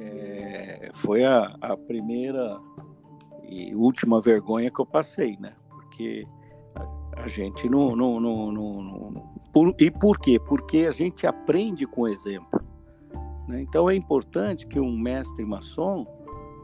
É, 0.00 0.90
foi 0.94 1.24
a, 1.24 1.56
a 1.60 1.76
primeira 1.76 2.58
e 3.48 3.74
última 3.74 4.20
vergonha 4.20 4.70
que 4.70 4.80
eu 4.80 4.86
passei, 4.86 5.36
né? 5.38 5.54
Porque 5.70 6.26
a, 6.74 7.22
a 7.22 7.28
gente 7.28 7.68
não, 7.68 7.96
não, 7.96 8.20
não, 8.20 8.52
não, 8.52 8.82
não 8.82 9.38
por, 9.52 9.74
e 9.78 9.90
por 9.90 10.18
quê? 10.18 10.38
Porque 10.38 10.86
a 10.86 10.90
gente 10.90 11.26
aprende 11.26 11.86
com 11.86 12.06
exemplo. 12.06 12.57
Né? 13.48 13.62
Então 13.62 13.88
é 13.88 13.94
importante 13.94 14.66
que 14.66 14.78
um 14.78 14.96
mestre 14.96 15.44
maçom, 15.44 16.06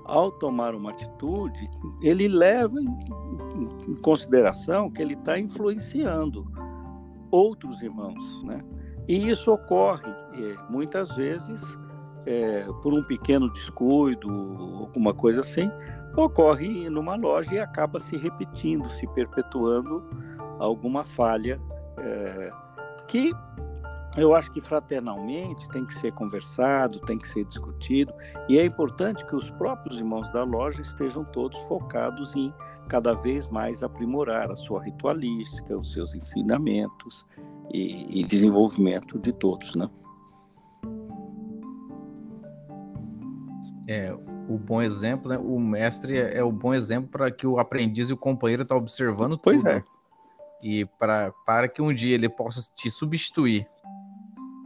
ao 0.04 0.30
tomar 0.30 0.74
uma 0.74 0.90
atitude, 0.90 1.70
ele 2.02 2.28
leva 2.28 2.78
em, 2.78 2.88
em 3.88 3.94
consideração 4.02 4.90
que 4.90 5.00
ele 5.00 5.14
está 5.14 5.38
influenciando 5.38 6.46
outros 7.30 7.80
irmãos. 7.82 8.42
Né? 8.44 8.62
E 9.08 9.30
isso 9.30 9.50
ocorre 9.50 10.10
é, 10.10 10.70
muitas 10.70 11.14
vezes 11.16 11.62
é, 12.26 12.64
por 12.82 12.92
um 12.92 13.02
pequeno 13.02 13.50
descuido, 13.52 14.28
alguma 14.78 15.12
coisa 15.14 15.40
assim, 15.40 15.70
ocorre 16.16 16.88
numa 16.88 17.16
loja 17.16 17.54
e 17.54 17.58
acaba 17.58 17.98
se 18.00 18.16
repetindo, 18.16 18.88
se 18.90 19.06
perpetuando 19.08 20.04
alguma 20.58 21.04
falha 21.04 21.60
é, 21.98 22.50
que 23.08 23.32
eu 24.16 24.34
acho 24.34 24.50
que 24.52 24.60
fraternalmente 24.60 25.68
tem 25.70 25.84
que 25.84 25.94
ser 25.94 26.12
conversado, 26.12 27.00
tem 27.00 27.18
que 27.18 27.28
ser 27.28 27.44
discutido, 27.44 28.12
e 28.48 28.58
é 28.58 28.64
importante 28.64 29.24
que 29.26 29.34
os 29.34 29.50
próprios 29.50 29.98
irmãos 29.98 30.30
da 30.32 30.44
loja 30.44 30.82
estejam 30.82 31.24
todos 31.24 31.58
focados 31.62 32.34
em 32.36 32.52
cada 32.88 33.14
vez 33.14 33.48
mais 33.48 33.82
aprimorar 33.82 34.50
a 34.50 34.56
sua 34.56 34.82
ritualística, 34.84 35.76
os 35.76 35.92
seus 35.92 36.14
ensinamentos 36.14 37.26
e, 37.72 38.20
e 38.20 38.24
desenvolvimento 38.24 39.18
de 39.18 39.32
todos, 39.32 39.74
né? 39.74 39.88
É, 43.88 44.14
o 44.48 44.58
bom 44.58 44.80
exemplo, 44.80 45.28
né? 45.28 45.38
O 45.38 45.58
mestre 45.58 46.16
é 46.16 46.42
o 46.42 46.52
bom 46.52 46.72
exemplo 46.72 47.10
para 47.10 47.30
que 47.30 47.46
o 47.46 47.58
aprendiz 47.58 48.10
e 48.10 48.12
o 48.12 48.16
companheiro 48.16 48.62
estão 48.62 48.76
tá 48.76 48.82
observando 48.82 49.38
pois 49.38 49.62
tudo. 49.62 49.70
é. 49.70 49.84
E 50.62 50.84
pra, 50.98 51.32
para 51.44 51.68
que 51.68 51.82
um 51.82 51.92
dia 51.92 52.14
ele 52.14 52.28
possa 52.28 52.62
te 52.74 52.90
substituir 52.90 53.68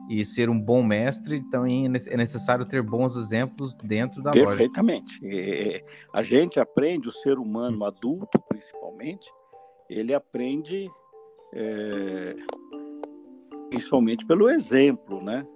e 0.08 0.24
ser 0.24 0.48
um 0.48 0.58
bom 0.58 0.82
mestre, 0.82 1.36
então 1.36 1.66
é 1.66 2.16
necessário 2.16 2.64
ter 2.64 2.82
bons 2.82 3.14
exemplos 3.16 3.74
dentro 3.74 4.22
da 4.22 4.30
Perfeitamente. 4.30 5.20
loja. 5.22 5.36
Perfeitamente. 5.36 5.84
A 6.12 6.22
gente 6.22 6.58
aprende, 6.58 7.08
o 7.08 7.12
ser 7.12 7.38
humano 7.38 7.84
adulto 7.84 8.38
principalmente, 8.48 9.30
ele 9.88 10.14
aprende 10.14 10.88
é, 11.52 12.34
principalmente 13.68 14.26
pelo 14.26 14.48
exemplo, 14.48 15.22
né? 15.22 15.46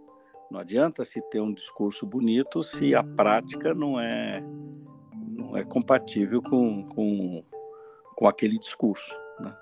Não 0.51 0.61
adianta 0.61 1.05
se 1.05 1.21
ter 1.31 1.41
um 1.41 1.53
discurso 1.53 2.05
bonito 2.07 2.63
se 2.63 2.95
a 2.95 3.03
prática 3.03 3.73
não 3.73 3.99
é 3.99 4.41
não 5.15 5.57
é 5.57 5.65
compatível 5.65 6.43
com, 6.43 6.83
com, 6.91 7.43
com 8.15 8.29
aquele 8.29 8.59
discurso, 8.59 9.15
né? 9.41 9.57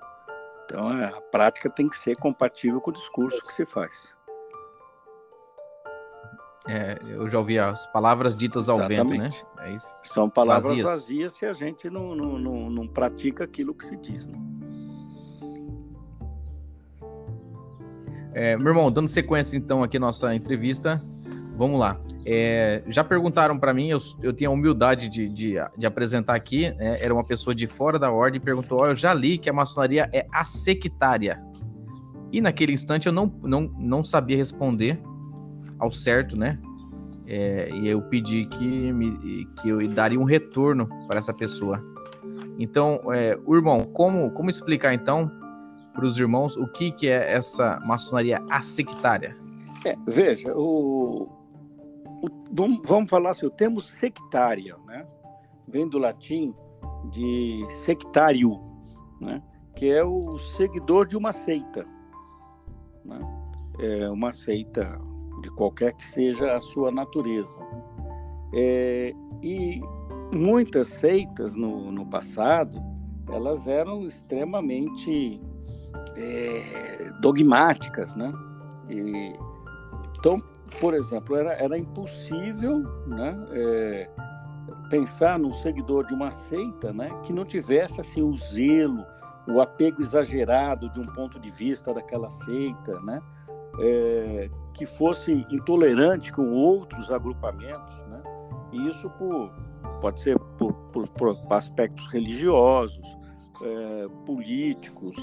Então 0.64 0.92
é, 0.98 1.06
a 1.06 1.20
prática 1.20 1.70
tem 1.70 1.88
que 1.88 1.96
ser 1.96 2.16
compatível 2.16 2.80
com 2.80 2.90
o 2.90 2.94
discurso 2.94 3.40
que 3.40 3.52
se 3.52 3.64
faz. 3.66 4.14
É, 6.68 6.98
eu 7.08 7.28
já 7.30 7.38
ouvi 7.38 7.58
as 7.58 7.86
palavras 7.86 8.36
ditas 8.36 8.68
ao 8.68 8.86
vento, 8.86 9.14
né? 9.14 9.30
Aí, 9.58 9.78
São 10.02 10.28
palavras 10.28 10.70
vazias. 10.70 10.86
vazias. 10.86 11.32
se 11.32 11.46
a 11.46 11.52
gente 11.52 11.88
não, 11.88 12.14
não, 12.14 12.38
não, 12.38 12.70
não, 12.70 12.86
pratica 12.86 13.44
aquilo 13.44 13.74
que 13.74 13.84
se 13.84 13.96
diz. 13.96 14.26
Né? 14.26 14.38
É, 18.32 18.56
meu 18.56 18.68
irmão, 18.68 18.90
dando 18.92 19.08
sequência 19.08 19.56
então 19.56 19.82
aqui 19.82 19.98
nossa 19.98 20.34
entrevista, 20.34 21.00
vamos 21.56 21.80
lá. 21.80 21.98
É, 22.26 22.82
já 22.86 23.02
perguntaram 23.02 23.58
para 23.58 23.72
mim, 23.72 23.88
eu, 23.88 23.98
eu 24.22 24.32
tinha 24.32 24.50
a 24.50 24.52
humildade 24.52 25.08
de, 25.08 25.28
de, 25.28 25.54
de 25.76 25.86
apresentar 25.86 26.34
aqui, 26.34 26.70
né? 26.72 26.98
era 27.00 27.12
uma 27.12 27.24
pessoa 27.24 27.54
de 27.54 27.66
fora 27.66 27.98
da 27.98 28.12
ordem, 28.12 28.38
perguntou: 28.38 28.80
oh, 28.82 28.86
eu 28.86 28.94
já 28.94 29.14
li 29.14 29.38
que 29.38 29.48
a 29.48 29.52
maçonaria 29.52 30.08
é 30.12 30.26
assectária. 30.30 31.42
E 32.30 32.40
naquele 32.40 32.72
instante 32.72 33.06
eu 33.06 33.12
não, 33.12 33.26
não, 33.42 33.62
não 33.62 34.04
sabia 34.04 34.36
responder 34.36 35.00
ao 35.80 35.90
certo, 35.90 36.36
né? 36.36 36.58
É, 37.26 37.70
e 37.70 37.88
eu 37.88 38.02
pedi 38.02 38.44
que, 38.46 38.92
me, 38.92 39.46
que 39.60 39.68
eu 39.68 39.86
daria 39.88 40.18
um 40.18 40.24
retorno 40.24 40.88
para 41.06 41.18
essa 41.18 41.32
pessoa. 41.32 41.82
Então, 42.58 43.00
é, 43.12 43.38
o 43.46 43.54
irmão, 43.54 43.84
como, 43.84 44.30
como 44.32 44.50
explicar 44.50 44.92
então 44.92 45.30
para 45.94 46.04
os 46.04 46.18
irmãos 46.18 46.56
o 46.56 46.66
que, 46.66 46.92
que 46.92 47.08
é 47.08 47.32
essa 47.32 47.80
maçonaria 47.84 48.44
assectária? 48.50 49.36
É, 49.84 49.96
veja, 50.06 50.52
o, 50.56 51.28
o, 52.22 52.28
vamos, 52.50 52.80
vamos 52.84 53.08
falar 53.08 53.30
assim, 53.30 53.46
o 53.46 53.50
termo 53.50 53.80
sectária, 53.80 54.76
né? 54.86 55.06
Vem 55.66 55.88
do 55.88 55.98
latim 55.98 56.54
de 57.10 57.64
sectário, 57.84 58.56
né? 59.20 59.42
Que 59.74 59.90
é 59.90 60.04
o 60.04 60.36
seguidor 60.56 61.06
de 61.06 61.16
uma 61.16 61.32
seita, 61.32 61.86
né? 63.04 63.18
É 63.78 64.10
uma 64.10 64.32
seita 64.32 65.00
de 65.40 65.50
qualquer 65.50 65.94
que 65.94 66.04
seja 66.04 66.56
a 66.56 66.60
sua 66.60 66.90
natureza. 66.90 67.60
É, 68.52 69.12
e 69.42 69.80
muitas 70.34 70.88
seitas 70.88 71.54
no, 71.54 71.90
no 71.90 72.06
passado, 72.06 72.80
elas 73.28 73.66
eram 73.66 74.06
extremamente 74.06 75.40
é, 76.16 77.12
dogmáticas, 77.20 78.14
né? 78.14 78.32
E, 78.88 79.34
então, 80.18 80.36
por 80.80 80.94
exemplo, 80.94 81.36
era, 81.36 81.52
era 81.54 81.78
impossível 81.78 82.80
né, 83.06 83.46
é, 83.52 84.10
pensar 84.88 85.38
num 85.38 85.52
seguidor 85.52 86.06
de 86.06 86.14
uma 86.14 86.30
seita 86.30 86.92
né, 86.92 87.10
que 87.24 87.32
não 87.32 87.44
tivesse 87.44 88.00
assim, 88.00 88.22
o 88.22 88.34
zelo, 88.34 89.04
o 89.48 89.60
apego 89.60 90.00
exagerado 90.00 90.90
de 90.90 91.00
um 91.00 91.06
ponto 91.06 91.40
de 91.40 91.50
vista 91.50 91.94
daquela 91.94 92.30
seita, 92.30 93.00
né? 93.00 93.20
É, 93.82 94.50
que 94.74 94.84
fosse 94.84 95.32
intolerante 95.50 96.32
com 96.32 96.52
outros 96.52 97.10
agrupamentos, 97.10 97.96
né? 98.08 98.22
E 98.72 98.88
isso 98.88 99.08
por, 99.10 99.50
pode 100.00 100.20
ser 100.20 100.38
por, 100.58 100.72
por, 100.92 101.08
por 101.08 101.36
aspectos 101.50 102.06
religiosos, 102.08 103.06
é, 103.62 104.08
políticos, 104.26 105.16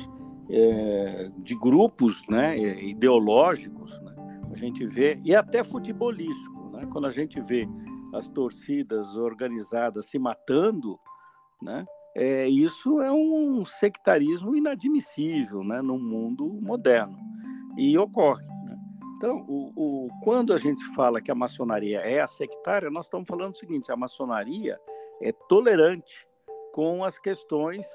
é, 0.49 1.29
de 1.37 1.55
grupos 1.55 2.21
né, 2.27 2.57
ideológicos. 2.57 3.91
Né? 4.01 4.15
A 4.51 4.57
gente 4.57 4.85
vê, 4.85 5.19
e 5.23 5.35
até 5.35 5.63
futebolístico, 5.63 6.69
né? 6.71 6.87
quando 6.91 7.07
a 7.07 7.11
gente 7.11 7.39
vê 7.41 7.67
as 8.13 8.29
torcidas 8.29 9.15
organizadas 9.15 10.05
se 10.05 10.17
matando, 10.17 10.97
né? 11.61 11.85
É, 12.15 12.47
isso 12.47 12.99
é 12.99 13.11
um 13.11 13.63
sectarismo 13.63 14.55
inadmissível 14.55 15.63
né, 15.63 15.83
no 15.83 15.99
mundo 15.99 16.57
moderno. 16.61 17.15
E 17.77 17.97
ocorre. 17.97 18.45
Então, 19.17 19.45
o, 19.47 19.71
o, 19.75 20.07
quando 20.23 20.53
a 20.53 20.57
gente 20.57 20.83
fala 20.93 21.21
que 21.21 21.31
a 21.31 21.35
maçonaria 21.35 21.99
é 22.01 22.19
a 22.19 22.27
sectária, 22.27 22.89
nós 22.89 23.05
estamos 23.05 23.27
falando 23.27 23.53
o 23.53 23.57
seguinte: 23.57 23.91
a 23.91 23.95
maçonaria 23.95 24.79
é 25.21 25.31
tolerante 25.31 26.27
com 26.71 27.03
as 27.03 27.17
questões 27.17 27.85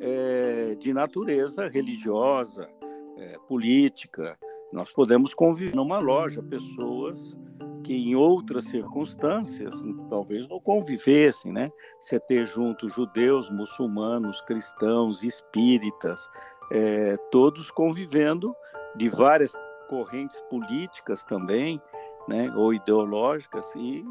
é, 0.00 0.74
de 0.74 0.92
natureza 0.92 1.68
religiosa, 1.68 2.68
é, 3.16 3.38
política. 3.46 4.36
Nós 4.72 4.90
podemos 4.92 5.32
conviver 5.32 5.76
numa 5.76 5.98
loja 5.98 6.42
pessoas 6.42 7.36
que 7.84 7.94
em 7.94 8.16
outras 8.16 8.64
circunstâncias 8.64 9.74
talvez 10.08 10.48
não 10.48 10.58
convivessem, 10.58 11.52
né? 11.52 11.70
Você 12.00 12.18
ter 12.18 12.46
junto 12.46 12.88
judeus, 12.88 13.50
muçulmanos, 13.50 14.40
cristãos, 14.40 15.22
espíritas, 15.22 16.28
é, 16.72 17.16
todos 17.30 17.70
convivendo 17.70 18.54
de 18.96 19.08
várias 19.08 19.52
correntes 19.88 20.40
políticas 20.50 21.22
também, 21.24 21.80
né, 22.28 22.50
ou 22.56 22.72
ideológicas, 22.72 23.64
e 23.76 24.04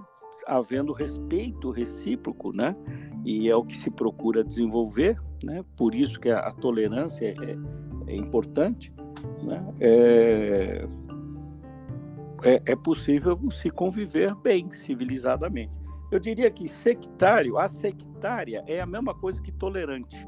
havendo 0.46 0.94
respeito 0.94 1.72
recíproco, 1.72 2.56
né, 2.56 2.74
e 3.26 3.50
é 3.50 3.56
o 3.56 3.64
que 3.64 3.76
se 3.78 3.90
procura 3.90 4.44
desenvolver, 4.44 5.18
né, 5.44 5.64
por 5.76 5.96
isso 5.96 6.20
que 6.20 6.30
a, 6.30 6.40
a 6.40 6.52
tolerância 6.52 7.26
é, 7.26 8.12
é, 8.12 8.16
importante, 8.16 8.94
né, 9.42 9.66
é, 9.80 10.88
é, 12.44 12.62
é 12.66 12.76
possível 12.76 13.40
se 13.52 13.70
conviver 13.70 14.36
bem, 14.36 14.70
civilizadamente. 14.72 15.72
Eu 16.12 16.20
diria 16.20 16.52
que 16.52 16.68
sectário, 16.68 17.58
a 17.58 17.68
sectária 17.68 18.64
é 18.68 18.80
a 18.80 18.86
mesma 18.86 19.16
coisa 19.16 19.42
que 19.42 19.52
tolerante, 19.52 20.28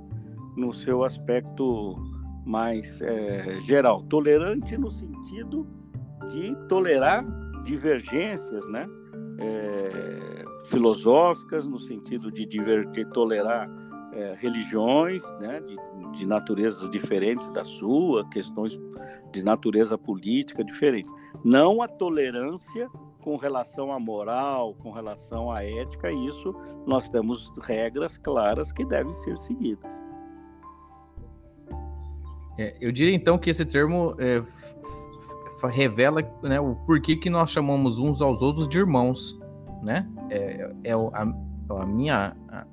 no 0.55 0.73
seu 0.73 1.03
aspecto 1.03 1.95
mais 2.45 3.01
é, 3.01 3.59
geral, 3.61 4.03
tolerante 4.03 4.77
no 4.77 4.91
sentido 4.91 5.67
de 6.29 6.55
tolerar 6.67 7.25
divergências, 7.63 8.67
né? 8.69 8.87
É, 9.39 10.45
filosóficas, 10.69 11.67
no 11.67 11.79
sentido 11.79 12.31
de, 12.31 12.45
diver, 12.45 12.85
de 12.91 13.03
tolerar 13.05 13.69
é, 14.13 14.35
religiões, 14.37 15.21
né? 15.39 15.59
De, 15.61 15.75
de 16.19 16.25
naturezas 16.25 16.89
diferentes 16.89 17.49
da 17.51 17.65
sua, 17.65 18.27
questões 18.29 18.79
de 19.33 19.43
natureza 19.43 19.97
política 19.97 20.63
diferente. 20.63 21.09
Não 21.43 21.81
a 21.81 21.87
tolerância 21.87 22.87
com 23.21 23.35
relação 23.35 23.91
à 23.91 23.99
moral, 23.99 24.75
com 24.75 24.91
relação 24.91 25.51
à 25.51 25.63
ética, 25.63 26.11
isso 26.11 26.55
nós 26.85 27.09
temos 27.09 27.51
regras 27.63 28.19
claras 28.19 28.71
que 28.71 28.85
devem 28.85 29.13
ser 29.13 29.35
seguidas. 29.39 30.01
É, 32.57 32.75
eu 32.79 32.91
diria 32.91 33.13
então 33.13 33.37
que 33.37 33.49
esse 33.49 33.65
termo 33.65 34.15
é, 34.17 34.41
revela 35.69 36.21
né, 36.41 36.59
o 36.59 36.75
porquê 36.75 37.15
que 37.15 37.29
nós 37.29 37.49
chamamos 37.49 37.97
uns 37.97 38.21
aos 38.21 38.41
outros 38.41 38.67
de 38.67 38.77
irmãos, 38.77 39.37
né? 39.81 40.07
É, 40.29 40.73
é 40.83 40.93
a, 40.93 41.33
a, 41.69 41.85
minha, 41.85 42.35
a, 42.49 42.65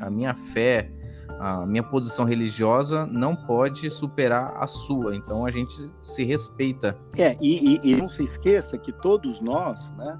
a, 0.00 0.10
minha 0.10 0.34
fé, 0.52 0.90
a 1.38 1.66
minha 1.66 1.82
posição 1.82 2.24
religiosa 2.24 3.06
não 3.06 3.34
pode 3.34 3.90
superar 3.90 4.56
a 4.56 4.66
sua, 4.66 5.16
então 5.16 5.44
a 5.44 5.50
gente 5.50 5.90
se 6.02 6.24
respeita. 6.24 6.96
É, 7.16 7.36
e, 7.40 7.76
e, 7.76 7.92
e 7.92 7.96
não 7.96 8.06
se 8.06 8.22
esqueça 8.22 8.76
que 8.78 8.92
todos 8.92 9.40
nós, 9.40 9.90
né, 9.92 10.16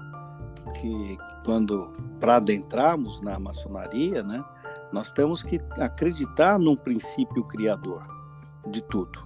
que 0.79 1.17
quando 1.45 1.91
para 2.19 2.37
adentrarmos 2.37 3.21
na 3.21 3.39
maçonaria, 3.39 4.23
né, 4.23 4.43
nós 4.91 5.11
temos 5.11 5.43
que 5.43 5.61
acreditar 5.79 6.59
num 6.59 6.75
princípio 6.75 7.43
criador 7.45 8.20
de 8.67 8.81
tudo. 8.83 9.19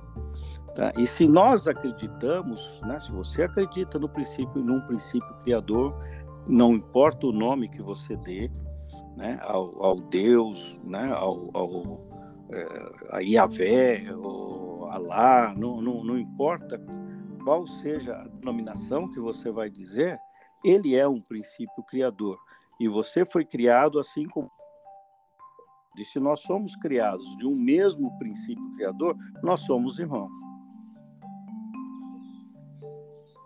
Tá? 0.76 0.92
E 0.98 1.08
se 1.08 1.28
nós 1.28 1.68
acreditamos, 1.68 2.82
né, 2.82 3.00
se 3.00 3.12
você 3.12 3.44
acredita 3.44 3.98
no 3.98 4.10
princípio, 4.10 4.62
num 4.62 4.82
princípio 4.82 5.34
criador, 5.44 5.94
não 6.48 6.74
importa 6.74 7.28
o 7.28 7.32
nome 7.32 7.70
que 7.70 7.82
você 7.82 8.16
dê, 8.18 8.52
né, 9.16 9.40
ao, 9.42 9.84
ao 9.84 9.96
Deus, 9.96 10.78
né, 10.84 11.12
ao, 11.14 11.50
ao 11.54 12.00
é, 12.52 13.18
a 13.18 13.20
Yahvé, 13.20 14.14
ou 14.14 14.86
Alá, 14.90 15.54
não, 15.58 15.82
não, 15.82 16.04
não 16.04 16.18
importa 16.18 16.80
qual 17.44 17.66
seja 17.68 18.16
a 18.16 18.28
denominação 18.28 19.12
que 19.12 19.20
você 19.20 19.52
vai 19.52 19.70
dizer, 19.70 20.18
ele 20.64 20.96
é 20.96 21.08
um 21.08 21.20
princípio 21.20 21.84
criador. 21.84 22.38
E 22.80 22.88
você 22.88 23.26
foi 23.26 23.46
criado 23.46 24.00
assim 24.00 24.28
como 24.28 24.50
E 25.98 26.06
se 26.06 26.20
nós 26.20 26.42
somos 26.42 26.76
criados 26.76 27.26
de 27.38 27.46
um 27.46 27.56
mesmo 27.56 28.18
princípio 28.18 28.64
criador, 28.76 29.16
nós 29.42 29.62
somos 29.62 29.98
irmãos. 29.98 30.32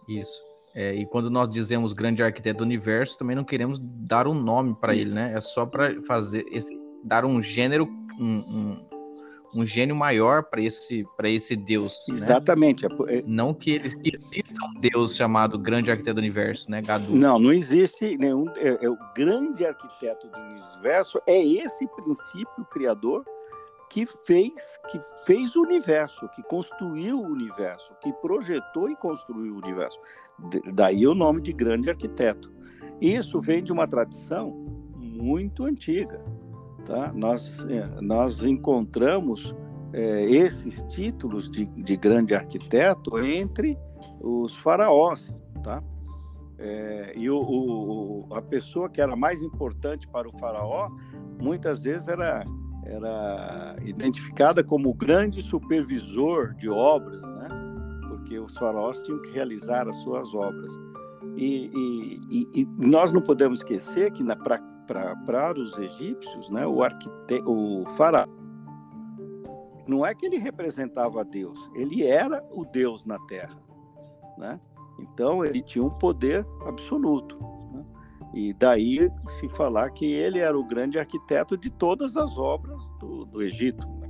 Isso. 0.08 0.42
É, 0.76 0.94
e 0.96 1.06
quando 1.06 1.30
nós 1.30 1.50
dizemos 1.50 1.94
grande 1.94 2.24
arquiteto 2.24 2.60
do 2.60 2.64
universo, 2.64 3.18
também 3.18 3.36
não 3.36 3.44
queremos 3.44 3.80
dar 3.82 4.28
um 4.28 4.34
nome 4.34 4.76
para 4.76 4.96
ele, 4.96 5.12
né? 5.12 5.34
É 5.36 5.42
só 5.42 5.66
para 5.66 6.02
fazer 6.04 6.46
esse, 6.52 6.78
dar 7.04 7.26
um 7.26 7.42
gênero, 7.42 7.88
um, 8.20 8.26
um, 8.26 8.89
um 9.54 9.66
gênio 9.66 9.96
maior 9.96 10.44
para 10.44 10.62
esse 10.62 11.06
para 11.18 11.30
esse 11.30 11.56
Deus. 11.56 12.06
Né? 12.08 12.16
Exatamente. 12.16 12.84
Né? 12.84 13.24
Não 13.26 13.54
que 13.54 13.72
ele 13.72 13.88
exista 13.88 14.56
um 14.64 14.80
Deus 14.80 15.16
chamado 15.16 15.58
grande 15.58 15.90
arquiteto 15.92 16.16
do 16.16 16.20
universo, 16.20 16.70
né, 16.70 16.82
Gadu? 16.82 17.20
Não, 17.20 17.40
não 17.40 17.52
existe 17.52 18.18
nenhum. 18.18 18.46
É, 18.58 18.86
é, 18.86 18.90
o 18.90 18.98
grande 19.16 19.66
arquiteto 19.66 20.28
do 20.28 20.40
universo 20.40 21.20
é 21.28 21.44
esse 21.44 21.88
princípio 21.88 22.66
criador 22.72 23.26
que 23.90 24.06
fez, 24.24 24.54
que 24.92 25.02
fez 25.26 25.56
o 25.56 25.62
universo, 25.62 26.30
que 26.30 26.44
construiu 26.44 27.20
o 27.20 27.28
universo, 27.28 27.92
que 28.02 28.14
projetou 28.14 28.90
e 28.90 28.96
construiu 28.96 29.56
o 29.56 29.58
universo. 29.58 30.00
Daí 30.74 31.08
o 31.08 31.16
nome 31.16 31.42
de 31.42 31.52
grande 31.52 31.90
arquiteto. 31.90 32.52
Isso 33.02 33.42
vem 33.42 33.64
de 33.64 33.72
uma 33.72 33.88
tradição 33.88 34.52
muito 34.96 35.66
antiga. 35.66 36.24
Tá? 36.90 37.14
Nós, 37.14 37.64
é, 37.70 38.02
nós 38.02 38.44
encontramos 38.44 39.54
é, 39.94 40.24
esses 40.26 40.82
títulos 40.92 41.48
de, 41.48 41.66
de 41.66 41.96
grande 41.96 42.34
arquiteto 42.34 43.20
entre 43.20 43.78
os 44.20 44.56
faraós. 44.56 45.32
Tá? 45.64 45.84
É, 46.58 47.14
e 47.16 47.30
o, 47.30 47.38
o, 47.38 48.28
a 48.34 48.42
pessoa 48.42 48.90
que 48.90 49.00
era 49.00 49.16
mais 49.16 49.44
importante 49.44 50.08
para 50.08 50.28
o 50.28 50.32
faraó, 50.40 50.90
muitas 51.40 51.80
vezes 51.80 52.08
era 52.08 52.44
era 52.86 53.76
identificada 53.84 54.64
como 54.64 54.90
o 54.90 54.94
grande 54.96 55.44
supervisor 55.44 56.56
de 56.56 56.68
obras, 56.68 57.22
né? 57.22 57.48
porque 58.08 58.40
os 58.40 58.58
faraós 58.58 59.00
tinham 59.02 59.22
que 59.22 59.30
realizar 59.32 59.88
as 59.88 59.96
suas 59.98 60.34
obras. 60.34 60.74
E, 61.36 61.70
e, 62.32 62.62
e 62.62 62.66
nós 62.80 63.14
não 63.14 63.22
podemos 63.22 63.60
esquecer 63.60 64.12
que 64.12 64.24
para 64.38 64.60
os 65.58 65.78
egípcios, 65.78 66.50
né, 66.50 66.66
o, 66.66 66.84
arquite, 66.84 67.42
o 67.46 67.86
faraó 67.96 68.26
não 69.90 70.06
é 70.06 70.14
que 70.14 70.28
ele 70.28 70.38
representava 70.38 71.26
Deus, 71.26 71.70
ele 71.74 72.06
era 72.06 72.46
o 72.52 72.64
Deus 72.64 73.04
na 73.06 73.18
terra. 73.26 73.58
Né? 74.38 74.60
Então 75.00 75.44
ele 75.44 75.62
tinha 75.62 75.84
um 75.84 75.90
poder 75.90 76.46
absoluto. 76.66 77.40
E 78.32 78.54
daí 78.54 79.10
se 79.28 79.50
falar 79.50 79.90
que 79.90 80.06
ele 80.06 80.38
era 80.38 80.58
o 80.58 80.64
grande 80.64 81.00
arquiteto 81.00 81.58
de 81.58 81.72
todas 81.72 82.16
as 82.16 82.38
obras 82.38 82.88
do, 83.00 83.26
do 83.26 83.42
Egito. 83.42 83.88
Né? 83.88 84.10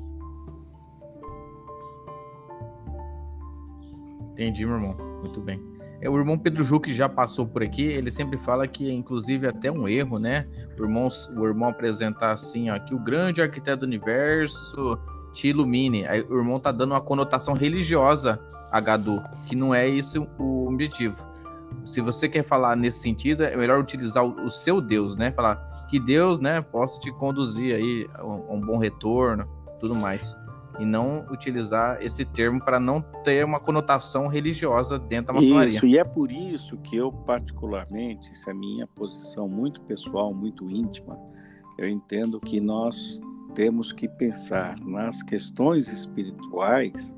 Entendi, 4.34 4.65
meu 4.65 4.76
irmão. 4.76 4.98
Muito 5.22 5.39
bem. 5.39 5.79
É, 6.02 6.10
o 6.10 6.18
irmão 6.18 6.38
Pedro 6.38 6.64
Juque 6.64 6.94
já 6.94 7.10
passou 7.10 7.46
por 7.46 7.62
aqui, 7.62 7.84
ele 7.84 8.10
sempre 8.10 8.38
fala 8.38 8.68
que 8.68 8.90
é 8.90 8.94
inclusive 8.94 9.48
até 9.48 9.72
um 9.72 9.88
erro, 9.88 10.18
né? 10.18 10.48
O 10.80 10.84
irmão, 10.84 11.08
o 11.36 11.46
irmão 11.46 11.70
apresentar 11.70 12.32
assim, 12.32 12.70
ó, 12.70 12.80
que 12.80 12.94
o 12.94 13.00
grande 13.00 13.42
arquiteto 13.42 13.82
do 13.82 13.86
universo 13.86 14.98
te 15.34 15.50
ilumine. 15.50 16.08
Aí 16.08 16.22
o 16.22 16.38
irmão 16.38 16.60
tá 16.60 16.72
dando 16.72 16.92
uma 16.92 17.02
conotação 17.02 17.54
religiosa 17.54 18.40
a 18.72 18.80
Gadu, 18.80 19.22
que 19.46 19.56
não 19.56 19.74
é 19.74 19.88
isso 19.88 20.28
o 20.38 20.68
objetivo 20.68 21.30
se 21.86 22.02
você 22.02 22.28
quer 22.28 22.44
falar 22.44 22.76
nesse 22.76 23.00
sentido, 23.00 23.44
é 23.44 23.56
melhor 23.56 23.80
utilizar 23.80 24.24
o, 24.24 24.46
o 24.46 24.50
seu 24.50 24.82
Deus, 24.82 25.16
né? 25.16 25.32
Falar 25.32 25.56
que 25.90 26.00
Deus, 26.00 26.40
né, 26.40 26.62
possa 26.62 27.00
te 27.00 27.12
conduzir 27.12 27.74
aí 27.76 28.08
a 28.14 28.26
um, 28.26 28.46
a 28.50 28.54
um 28.54 28.62
bom 28.62 28.78
retorno, 28.78 29.48
tudo 29.80 29.96
mais. 29.96 30.38
E 30.80 30.86
não 30.86 31.26
utilizar 31.30 32.02
esse 32.02 32.24
termo 32.24 32.63
para 32.63 32.80
não 32.80 33.02
ter 33.24 33.44
uma 33.44 33.60
conotação 33.60 34.28
religiosa 34.28 34.98
dentro 34.98 35.34
da 35.34 35.42
maçonaria. 35.42 35.76
Isso, 35.76 35.86
e 35.86 35.98
é 35.98 36.04
por 36.04 36.32
isso 36.32 36.78
que 36.78 36.96
eu, 36.96 37.12
particularmente, 37.12 38.32
isso 38.32 38.50
é 38.50 38.54
minha 38.54 38.88
posição 38.88 39.48
muito 39.48 39.82
pessoal, 39.82 40.34
muito 40.34 40.70
íntima, 40.70 41.20
eu 41.78 41.88
entendo 41.88 42.39
que 42.39 42.60
nós 42.60 43.22
temos 43.56 43.92
que 43.92 44.08
pensar 44.08 44.78
nas 44.80 45.24
questões 45.24 45.88
espirituais 45.88 47.15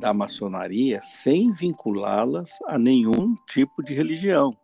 da 0.00 0.12
maçonaria 0.12 1.00
sem 1.00 1.50
vinculá-las 1.50 2.50
a 2.66 2.78
nenhum 2.78 3.34
tipo 3.46 3.82
de 3.82 3.94
religião. 3.94 4.54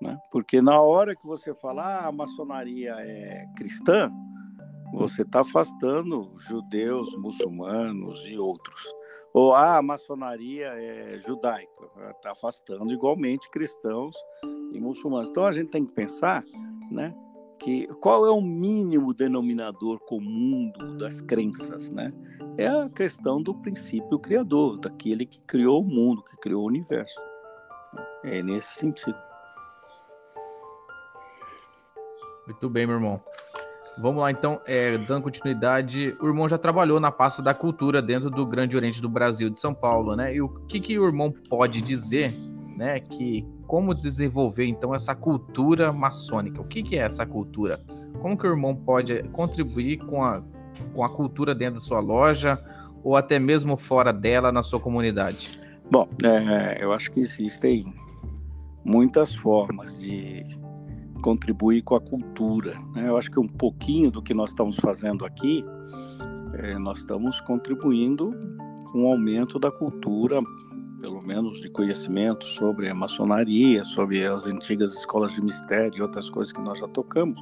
Né? 0.00 0.18
Porque 0.30 0.60
na 0.60 0.80
hora 0.80 1.16
que 1.16 1.26
você 1.26 1.54
fala 1.54 1.82
ah, 1.82 2.08
a 2.08 2.12
maçonaria 2.12 2.94
é 2.98 3.46
cristã, 3.56 4.12
você 4.94 5.22
está 5.22 5.40
afastando 5.40 6.32
judeus, 6.38 7.14
muçulmanos 7.16 8.24
e 8.26 8.38
outros. 8.38 8.80
Ou 9.32 9.52
ah, 9.52 9.78
a 9.78 9.82
maçonaria 9.82 10.66
é 10.68 11.18
judaica, 11.26 11.90
está 12.10 12.32
afastando 12.32 12.92
igualmente 12.92 13.50
cristãos 13.50 14.16
e 14.72 14.80
muçulmanos. 14.80 15.30
Então 15.30 15.44
a 15.44 15.52
gente 15.52 15.70
tem 15.70 15.84
que 15.84 15.92
pensar 15.92 16.44
né, 16.90 17.14
que 17.58 17.88
qual 18.00 18.24
é 18.24 18.30
o 18.30 18.40
mínimo 18.40 19.12
denominador 19.12 19.98
comum 20.00 20.72
das 20.96 21.20
crenças, 21.20 21.90
né? 21.90 22.12
é 22.56 22.68
a 22.68 22.88
questão 22.88 23.42
do 23.42 23.54
princípio 23.54 24.18
criador, 24.18 24.78
daquele 24.78 25.26
que 25.26 25.40
criou 25.40 25.82
o 25.82 25.88
mundo, 25.88 26.22
que 26.22 26.36
criou 26.36 26.62
o 26.62 26.66
universo. 26.66 27.20
É 28.24 28.42
nesse 28.42 28.74
sentido. 28.74 29.18
Muito 32.46 32.68
bem, 32.68 32.86
meu 32.86 32.96
irmão. 32.96 33.22
Vamos 33.96 34.22
lá, 34.22 34.30
então, 34.30 34.60
é, 34.66 34.98
dando 34.98 35.22
continuidade, 35.22 36.16
o 36.20 36.26
irmão 36.26 36.48
já 36.48 36.58
trabalhou 36.58 36.98
na 36.98 37.12
pasta 37.12 37.40
da 37.40 37.54
cultura 37.54 38.02
dentro 38.02 38.28
do 38.28 38.44
Grande 38.44 38.76
Oriente 38.76 39.00
do 39.00 39.08
Brasil, 39.08 39.48
de 39.48 39.60
São 39.60 39.72
Paulo, 39.72 40.16
né? 40.16 40.34
E 40.34 40.42
o 40.42 40.48
que, 40.48 40.80
que 40.80 40.98
o 40.98 41.06
irmão 41.06 41.32
pode 41.48 41.80
dizer, 41.80 42.34
né? 42.76 42.98
Que 42.98 43.46
como 43.66 43.94
desenvolver, 43.94 44.66
então, 44.66 44.94
essa 44.94 45.14
cultura 45.14 45.92
maçônica? 45.92 46.60
O 46.60 46.64
que, 46.64 46.82
que 46.82 46.96
é 46.96 47.02
essa 47.02 47.24
cultura? 47.24 47.80
Como 48.20 48.36
que 48.36 48.46
o 48.46 48.50
irmão 48.50 48.74
pode 48.74 49.22
contribuir 49.32 49.98
com 49.98 50.24
a, 50.24 50.42
com 50.92 51.04
a 51.04 51.08
cultura 51.08 51.54
dentro 51.54 51.74
da 51.74 51.80
sua 51.80 52.00
loja 52.00 52.58
ou 53.02 53.16
até 53.16 53.38
mesmo 53.38 53.76
fora 53.76 54.12
dela 54.12 54.50
na 54.50 54.62
sua 54.62 54.80
comunidade? 54.80 55.60
Bom, 55.90 56.08
é, 56.22 56.82
eu 56.82 56.92
acho 56.92 57.12
que 57.12 57.20
existem 57.20 57.94
muitas 58.84 59.34
formas 59.34 59.98
de 59.98 60.44
contribuir 61.24 61.80
com 61.80 61.94
a 61.94 62.00
cultura. 62.02 62.74
Né? 62.94 63.08
Eu 63.08 63.16
acho 63.16 63.30
que 63.30 63.40
um 63.40 63.48
pouquinho 63.48 64.10
do 64.10 64.20
que 64.20 64.34
nós 64.34 64.50
estamos 64.50 64.76
fazendo 64.76 65.24
aqui, 65.24 65.64
é, 66.52 66.78
nós 66.78 66.98
estamos 66.98 67.40
contribuindo 67.40 68.30
com 68.92 69.04
o 69.04 69.08
aumento 69.10 69.58
da 69.58 69.70
cultura, 69.70 70.42
pelo 71.00 71.26
menos 71.26 71.62
de 71.62 71.70
conhecimento 71.70 72.44
sobre 72.44 72.90
a 72.90 72.94
maçonaria, 72.94 73.82
sobre 73.84 74.22
as 74.22 74.46
antigas 74.46 74.92
escolas 74.92 75.32
de 75.32 75.40
mistério 75.40 75.96
e 75.96 76.02
outras 76.02 76.28
coisas 76.28 76.52
que 76.52 76.60
nós 76.60 76.78
já 76.78 76.88
tocamos. 76.88 77.40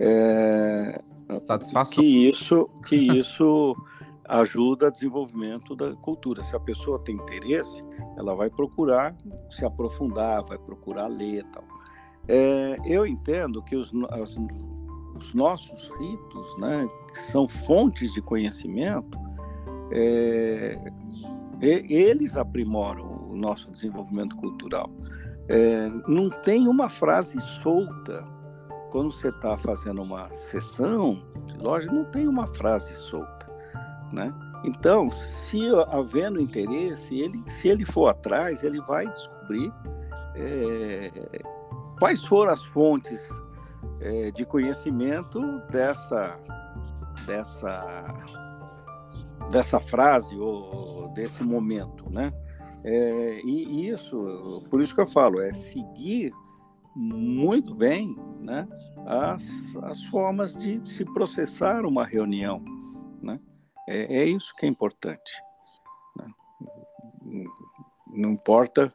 É, 0.00 1.02
Satisfação. 1.46 2.02
Que 2.02 2.28
isso, 2.28 2.70
que 2.88 2.96
isso 2.96 3.76
ajuda 4.26 4.86
a 4.86 4.90
desenvolvimento 4.90 5.76
da 5.76 5.94
cultura. 5.96 6.42
Se 6.44 6.56
a 6.56 6.60
pessoa 6.60 6.98
tem 6.98 7.16
interesse, 7.16 7.84
ela 8.16 8.34
vai 8.34 8.48
procurar 8.48 9.14
se 9.50 9.66
aprofundar, 9.66 10.42
vai 10.44 10.56
procurar 10.56 11.08
ler 11.08 11.44
tal. 11.52 11.81
É, 12.28 12.76
eu 12.84 13.06
entendo 13.06 13.62
que 13.62 13.76
os, 13.76 13.92
as, 14.10 14.36
os, 15.16 15.34
nossos 15.34 15.90
ritos, 15.98 16.58
né, 16.58 16.86
que 17.12 17.18
são 17.30 17.48
fontes 17.48 18.12
de 18.12 18.22
conhecimento, 18.22 19.18
é, 19.90 20.78
eles 21.60 22.36
aprimoram 22.36 23.28
o 23.30 23.36
nosso 23.36 23.70
desenvolvimento 23.70 24.36
cultural. 24.36 24.90
É, 25.48 25.88
não 26.06 26.28
tem 26.28 26.68
uma 26.68 26.88
frase 26.88 27.38
solta 27.40 28.24
quando 28.90 29.10
você 29.10 29.28
está 29.28 29.56
fazendo 29.56 30.02
uma 30.02 30.28
sessão 30.28 31.18
de 31.46 31.56
loja, 31.56 31.90
não 31.90 32.04
tem 32.04 32.28
uma 32.28 32.46
frase 32.46 32.94
solta, 32.94 33.50
né? 34.12 34.32
Então, 34.64 35.10
se 35.10 35.60
havendo 35.88 36.40
interesse, 36.40 37.18
ele, 37.18 37.42
se 37.50 37.68
ele 37.68 37.84
for 37.84 38.08
atrás, 38.08 38.62
ele 38.62 38.80
vai 38.82 39.08
descobrir 39.08 39.72
é, 40.36 41.10
quais 42.02 42.24
foram 42.24 42.52
as 42.52 42.64
fontes 42.64 43.20
é, 44.00 44.32
de 44.32 44.44
conhecimento 44.44 45.40
dessa, 45.70 46.36
dessa, 47.24 48.12
dessa 49.52 49.78
frase 49.78 50.36
ou 50.36 51.06
desse 51.10 51.44
momento, 51.44 52.10
né? 52.10 52.32
É, 52.82 53.40
e 53.44 53.88
isso, 53.88 54.64
por 54.68 54.82
isso 54.82 54.92
que 54.92 55.00
eu 55.00 55.06
falo, 55.06 55.40
é 55.40 55.52
seguir 55.52 56.32
muito 56.96 57.72
bem 57.72 58.16
né, 58.40 58.66
as, 59.06 59.44
as 59.84 60.04
formas 60.06 60.56
de 60.56 60.80
se 60.84 61.04
processar 61.04 61.86
uma 61.86 62.04
reunião. 62.04 62.64
Né? 63.22 63.38
É, 63.88 64.22
é 64.22 64.24
isso 64.24 64.52
que 64.56 64.66
é 64.66 64.68
importante. 64.68 65.40
Né? 66.16 66.26
Não 68.08 68.32
importa 68.32 68.92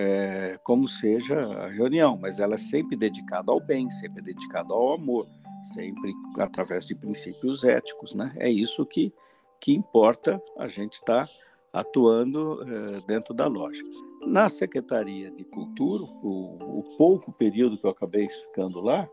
é, 0.00 0.56
como 0.62 0.86
seja 0.86 1.40
a 1.40 1.66
reunião, 1.66 2.16
mas 2.16 2.38
ela 2.38 2.54
é 2.54 2.58
sempre 2.58 2.96
dedicada 2.96 3.50
ao 3.50 3.58
bem, 3.58 3.90
sempre 3.90 4.22
dedicada 4.22 4.72
ao 4.72 4.92
amor, 4.92 5.26
sempre 5.74 6.12
através 6.38 6.86
de 6.86 6.94
princípios 6.94 7.64
éticos, 7.64 8.14
né? 8.14 8.32
É 8.36 8.48
isso 8.48 8.86
que, 8.86 9.12
que 9.60 9.74
importa 9.74 10.40
a 10.56 10.68
gente 10.68 10.94
estar 10.94 11.26
tá 11.26 11.32
atuando 11.72 12.62
eh, 12.62 13.02
dentro 13.08 13.34
da 13.34 13.48
loja. 13.48 13.82
Na 14.24 14.48
Secretaria 14.48 15.32
de 15.32 15.42
Cultura, 15.42 16.04
o, 16.04 16.78
o, 16.78 16.96
pouco 16.96 17.32
período 17.32 17.76
que 17.76 17.84
eu 17.84 17.90
acabei 17.90 18.28
ficando 18.28 18.80
lá, 18.80 19.08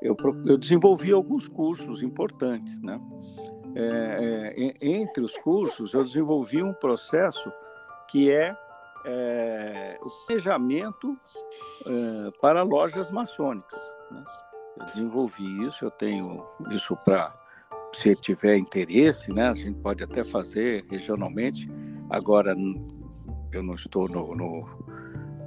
eu, 0.00 0.16
eu 0.46 0.56
desenvolvi 0.56 1.10
alguns 1.10 1.48
cursos 1.48 2.00
importantes, 2.00 2.80
né? 2.80 3.00
É, 3.74 4.54
é, 4.56 4.88
entre 4.88 5.24
os 5.24 5.36
cursos, 5.38 5.92
eu 5.92 6.04
desenvolvi 6.04 6.62
um 6.62 6.72
processo 6.72 7.52
que 8.08 8.30
é, 8.30 8.56
é 9.04 9.98
o 10.02 10.10
planejamento 10.26 11.16
é, 11.86 12.30
para 12.40 12.62
lojas 12.62 13.10
maçônicas. 13.10 13.82
Né? 14.10 14.24
Eu 14.78 14.86
desenvolvi 14.86 15.66
isso, 15.66 15.84
eu 15.84 15.90
tenho 15.90 16.44
isso 16.70 16.96
para, 17.04 17.34
se 17.94 18.14
tiver 18.16 18.56
interesse, 18.56 19.32
né, 19.32 19.48
a 19.48 19.54
gente 19.54 19.78
pode 19.80 20.04
até 20.04 20.22
fazer 20.22 20.84
regionalmente. 20.88 21.68
Agora, 22.10 22.56
eu 23.52 23.62
não 23.62 23.74
estou 23.74 24.08
no, 24.08 24.34
no 24.34 24.68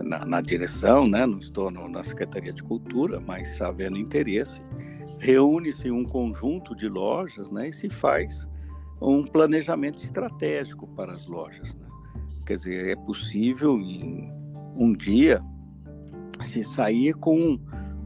na, 0.03 0.25
na, 0.25 0.41
direção, 0.41 1.07
né, 1.07 1.25
não 1.25 1.39
estou 1.39 1.71
no, 1.71 1.87
na 1.87 2.03
Secretaria 2.03 2.51
de 2.51 2.63
Cultura, 2.63 3.19
mas 3.19 3.61
havendo 3.61 3.97
interesse, 3.97 4.61
reúne-se 5.19 5.91
um 5.91 6.03
conjunto 6.03 6.75
de 6.75 6.89
lojas 6.89 7.51
né, 7.51 7.69
e 7.69 7.73
se 7.73 7.89
faz 7.89 8.47
um 9.01 9.23
planejamento 9.23 10.03
estratégico 10.03 10.87
para 10.87 11.13
as 11.13 11.25
lojas. 11.27 11.75
Né? 11.75 11.90
Quer 12.51 12.57
dizer, 12.57 12.89
é 12.89 12.95
possível 12.97 13.79
em 13.79 14.29
um 14.75 14.91
dia 14.91 15.41
se 16.41 16.65
sair 16.65 17.13
com 17.13 17.57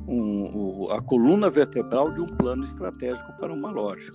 um, 0.08 0.88
a 0.91 1.01
coluna 1.01 1.49
vertebral 1.49 2.12
de 2.12 2.21
um 2.21 2.27
plano 2.27 2.63
estratégico 2.63 3.34
para 3.39 3.51
uma 3.51 3.71
loja, 3.71 4.13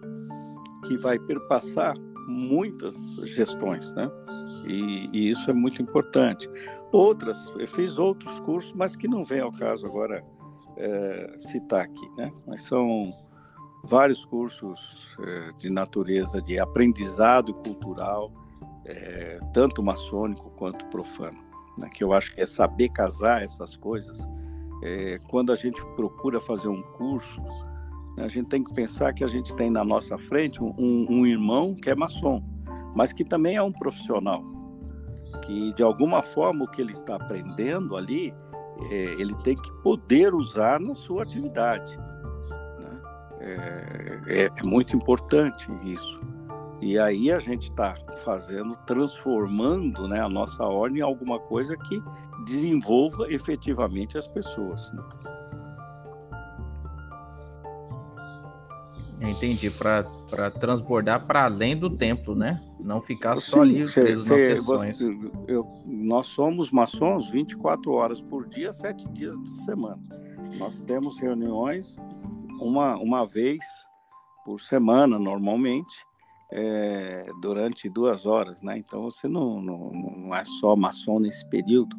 que 0.87 0.97
vai 0.99 1.19
perpassar 1.19 1.97
muitas 2.29 2.95
gestões, 3.25 3.93
né? 3.95 4.09
E, 4.69 5.11
e, 5.13 5.31
isso 5.31 5.51
é 5.51 5.53
muito 5.53 5.83
importante. 5.83 6.49
Outras, 6.93 7.37
eu 7.59 7.67
fiz 7.67 7.99
outros 7.99 8.39
cursos, 8.39 8.73
mas 8.73 8.95
que 8.95 9.09
não 9.09 9.25
vem 9.25 9.41
ao 9.41 9.51
caso 9.51 9.85
agora 9.85 10.25
é, 10.77 11.33
citar 11.39 11.87
aqui, 11.87 12.09
né? 12.17 12.31
Mas 12.47 12.63
são 12.63 13.13
vários 13.83 14.25
cursos 14.25 14.97
é, 15.25 15.53
de 15.59 15.69
natureza 15.69 16.41
de 16.41 16.57
aprendizado 16.57 17.53
cultural, 17.53 18.33
é, 18.91 19.39
tanto 19.53 19.83
maçônico 19.83 20.51
quanto 20.51 20.85
profano, 20.87 21.39
né? 21.79 21.89
que 21.93 22.03
eu 22.03 22.13
acho 22.13 22.35
que 22.35 22.41
é 22.41 22.47
saber 22.47 22.89
casar 22.91 23.43
essas 23.43 23.77
coisas. 23.77 24.19
É, 24.83 25.19
quando 25.29 25.53
a 25.53 25.57
gente 25.57 25.81
procura 25.95 26.41
fazer 26.41 26.69
um 26.69 26.83
curso, 26.83 27.41
né, 28.17 28.25
a 28.25 28.29
gente 28.29 28.49
tem 28.49 28.65
que 28.65 28.73
pensar 28.73 29.13
que 29.13 29.23
a 29.23 29.27
gente 29.27 29.55
tem 29.57 29.71
na 29.71 29.85
nossa 29.85 30.17
frente 30.17 30.63
um, 30.63 30.75
um 30.79 31.27
irmão 31.27 31.75
que 31.75 31.91
é 31.91 31.95
maçom, 31.95 32.43
mas 32.95 33.13
que 33.13 33.25
também 33.25 33.57
é 33.57 33.63
um 33.63 33.73
profissional, 33.73 34.43
que 35.45 35.73
de 35.75 35.83
alguma 35.83 36.23
forma 36.23 36.65
o 36.65 36.69
que 36.69 36.81
ele 36.81 36.93
está 36.93 37.17
aprendendo 37.17 37.97
ali, 37.97 38.33
é, 38.91 38.95
ele 39.19 39.35
tem 39.43 39.55
que 39.55 39.73
poder 39.83 40.35
usar 40.35 40.81
na 40.81 40.95
sua 40.95 41.23
atividade. 41.23 41.97
Né? 41.99 43.01
É, 43.41 44.21
é, 44.27 44.51
é 44.57 44.63
muito 44.63 44.97
importante 44.97 45.71
isso. 45.85 46.20
E 46.81 46.99
aí 46.99 47.31
a 47.31 47.39
gente 47.39 47.69
está 47.69 47.95
fazendo, 48.25 48.75
transformando 48.87 50.09
né, 50.09 50.21
a 50.21 50.29
nossa 50.29 50.65
ordem 50.65 51.01
em 51.01 51.03
alguma 51.03 51.39
coisa 51.39 51.77
que 51.77 52.03
desenvolva 52.47 53.31
efetivamente 53.31 54.17
as 54.17 54.27
pessoas. 54.27 54.91
Né? 54.93 55.03
Entendi, 59.21 59.71
para 59.71 60.51
transbordar 60.51 61.27
para 61.27 61.45
além 61.45 61.77
do 61.77 61.91
templo, 61.91 62.35
né? 62.35 62.63
Não 62.81 63.03
ficar 63.03 63.37
Sim, 63.37 63.43
só 63.43 63.61
ali 63.61 63.85
preso 63.93 64.27
nas 64.27 64.41
sessões. 64.41 64.99
Você, 64.99 65.31
eu, 65.47 65.67
nós 65.87 66.27
somos 66.29 66.71
maçons 66.71 67.31
24 67.31 67.93
horas 67.93 68.23
por 68.23 68.49
dia, 68.49 68.73
7 68.73 69.07
dias 69.11 69.39
de 69.39 69.51
semana. 69.65 70.01
Nós 70.59 70.81
temos 70.81 71.19
reuniões 71.21 71.97
uma, 72.59 72.97
uma 72.97 73.27
vez 73.27 73.63
por 74.45 74.59
semana, 74.59 75.19
normalmente, 75.19 76.07
é, 76.53 77.27
durante 77.41 77.89
duas 77.89 78.27
horas, 78.27 78.63
né? 78.63 78.79
Então 78.79 79.03
você 79.03 79.29
não, 79.29 79.61
não, 79.61 79.91
não 79.91 80.35
é 80.35 80.45
só 80.45 80.75
maçom 80.75 81.21
nesse 81.21 81.49
período. 81.49 81.97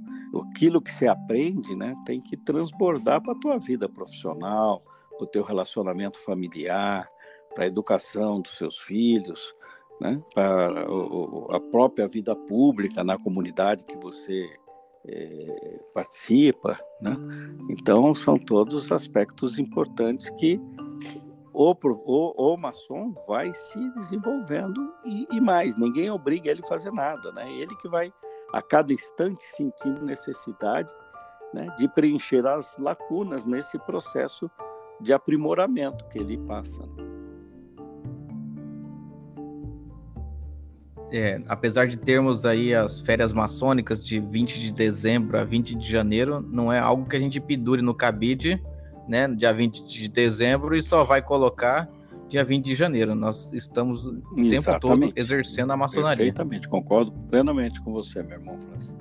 Aquilo 0.52 0.82
que 0.82 0.92
você 0.92 1.08
aprende, 1.08 1.76
né, 1.76 1.94
tem 2.06 2.20
que 2.22 2.38
transbordar 2.38 3.22
para 3.22 3.34
a 3.34 3.40
tua 3.40 3.58
vida 3.58 3.88
profissional, 3.88 4.84
para 5.18 5.24
o 5.24 5.28
teu 5.28 5.44
relacionamento 5.44 6.18
familiar, 6.20 7.08
para 7.54 7.66
a 7.66 7.68
educação 7.68 8.42
dos 8.42 8.58
seus 8.58 8.78
filhos, 8.78 9.54
né, 10.00 10.22
para 10.34 10.86
a 11.52 11.60
própria 11.60 12.08
vida 12.08 12.36
pública 12.36 13.04
na 13.04 13.18
comunidade 13.18 13.84
que 13.84 13.98
você 13.98 14.50
é, 15.06 15.80
participa, 15.94 16.78
né? 17.02 17.16
Então 17.70 18.14
são 18.14 18.38
todos 18.38 18.92
aspectos 18.92 19.58
importantes 19.58 20.30
que 20.32 20.60
o, 21.54 21.74
o, 21.74 22.54
o 22.54 22.58
maçom 22.58 23.14
vai 23.28 23.52
se 23.52 23.90
desenvolvendo 23.96 24.94
e, 25.06 25.28
e, 25.32 25.42
mais, 25.42 25.76
ninguém 25.76 26.10
obriga 26.10 26.50
ele 26.50 26.62
a 26.64 26.68
fazer 26.68 26.92
nada, 26.92 27.32
né? 27.34 27.52
Ele 27.52 27.76
que 27.76 27.90
vai 27.90 28.12
a 28.54 28.62
cada 28.62 28.94
instante 28.94 29.44
sentindo 29.56 30.04
necessidade 30.04 30.94
né, 31.54 31.68
de 31.78 31.88
preencher 31.88 32.46
as 32.46 32.78
lacunas 32.78 33.46
nesse 33.46 33.78
processo 33.80 34.50
de 35.00 35.14
aprimoramento 35.14 36.06
que 36.10 36.20
ele 36.20 36.38
passa. 36.38 36.82
Né? 36.86 37.12
É, 41.14 41.42
apesar 41.48 41.88
de 41.88 41.98
termos 41.98 42.46
aí 42.46 42.74
as 42.74 43.02
férias 43.02 43.34
maçônicas 43.34 44.04
de 44.04 44.20
20 44.20 44.60
de 44.60 44.72
dezembro 44.72 45.38
a 45.38 45.44
20 45.44 45.76
de 45.76 45.90
janeiro, 45.90 46.40
não 46.40 46.72
é 46.72 46.80
algo 46.80 47.08
que 47.08 47.18
a 47.18 47.20
gente 47.20 47.40
pendure 47.42 47.82
no 47.82 47.94
cabide 47.94 48.64
né, 49.12 49.28
dia 49.28 49.54
20 49.54 49.86
de 49.86 50.08
dezembro 50.08 50.74
e 50.74 50.82
só 50.82 51.04
vai 51.04 51.22
colocar 51.22 51.90
dia 52.30 52.46
20 52.46 52.64
de 52.64 52.76
janeiro. 52.76 53.14
Nós 53.14 53.52
estamos 53.52 54.06
o 54.06 54.22
Exatamente. 54.38 54.64
tempo 54.64 54.80
todo 54.80 55.14
exercendo 55.18 55.72
a 55.72 55.78
maçonaria. 55.78 56.16
Perfeitamente, 56.16 56.70
concordo 56.70 57.12
plenamente 57.30 57.82
com 57.82 57.92
você, 57.92 58.24
meu 58.24 58.40
irmão 58.40 58.58
Francis. 58.58 58.96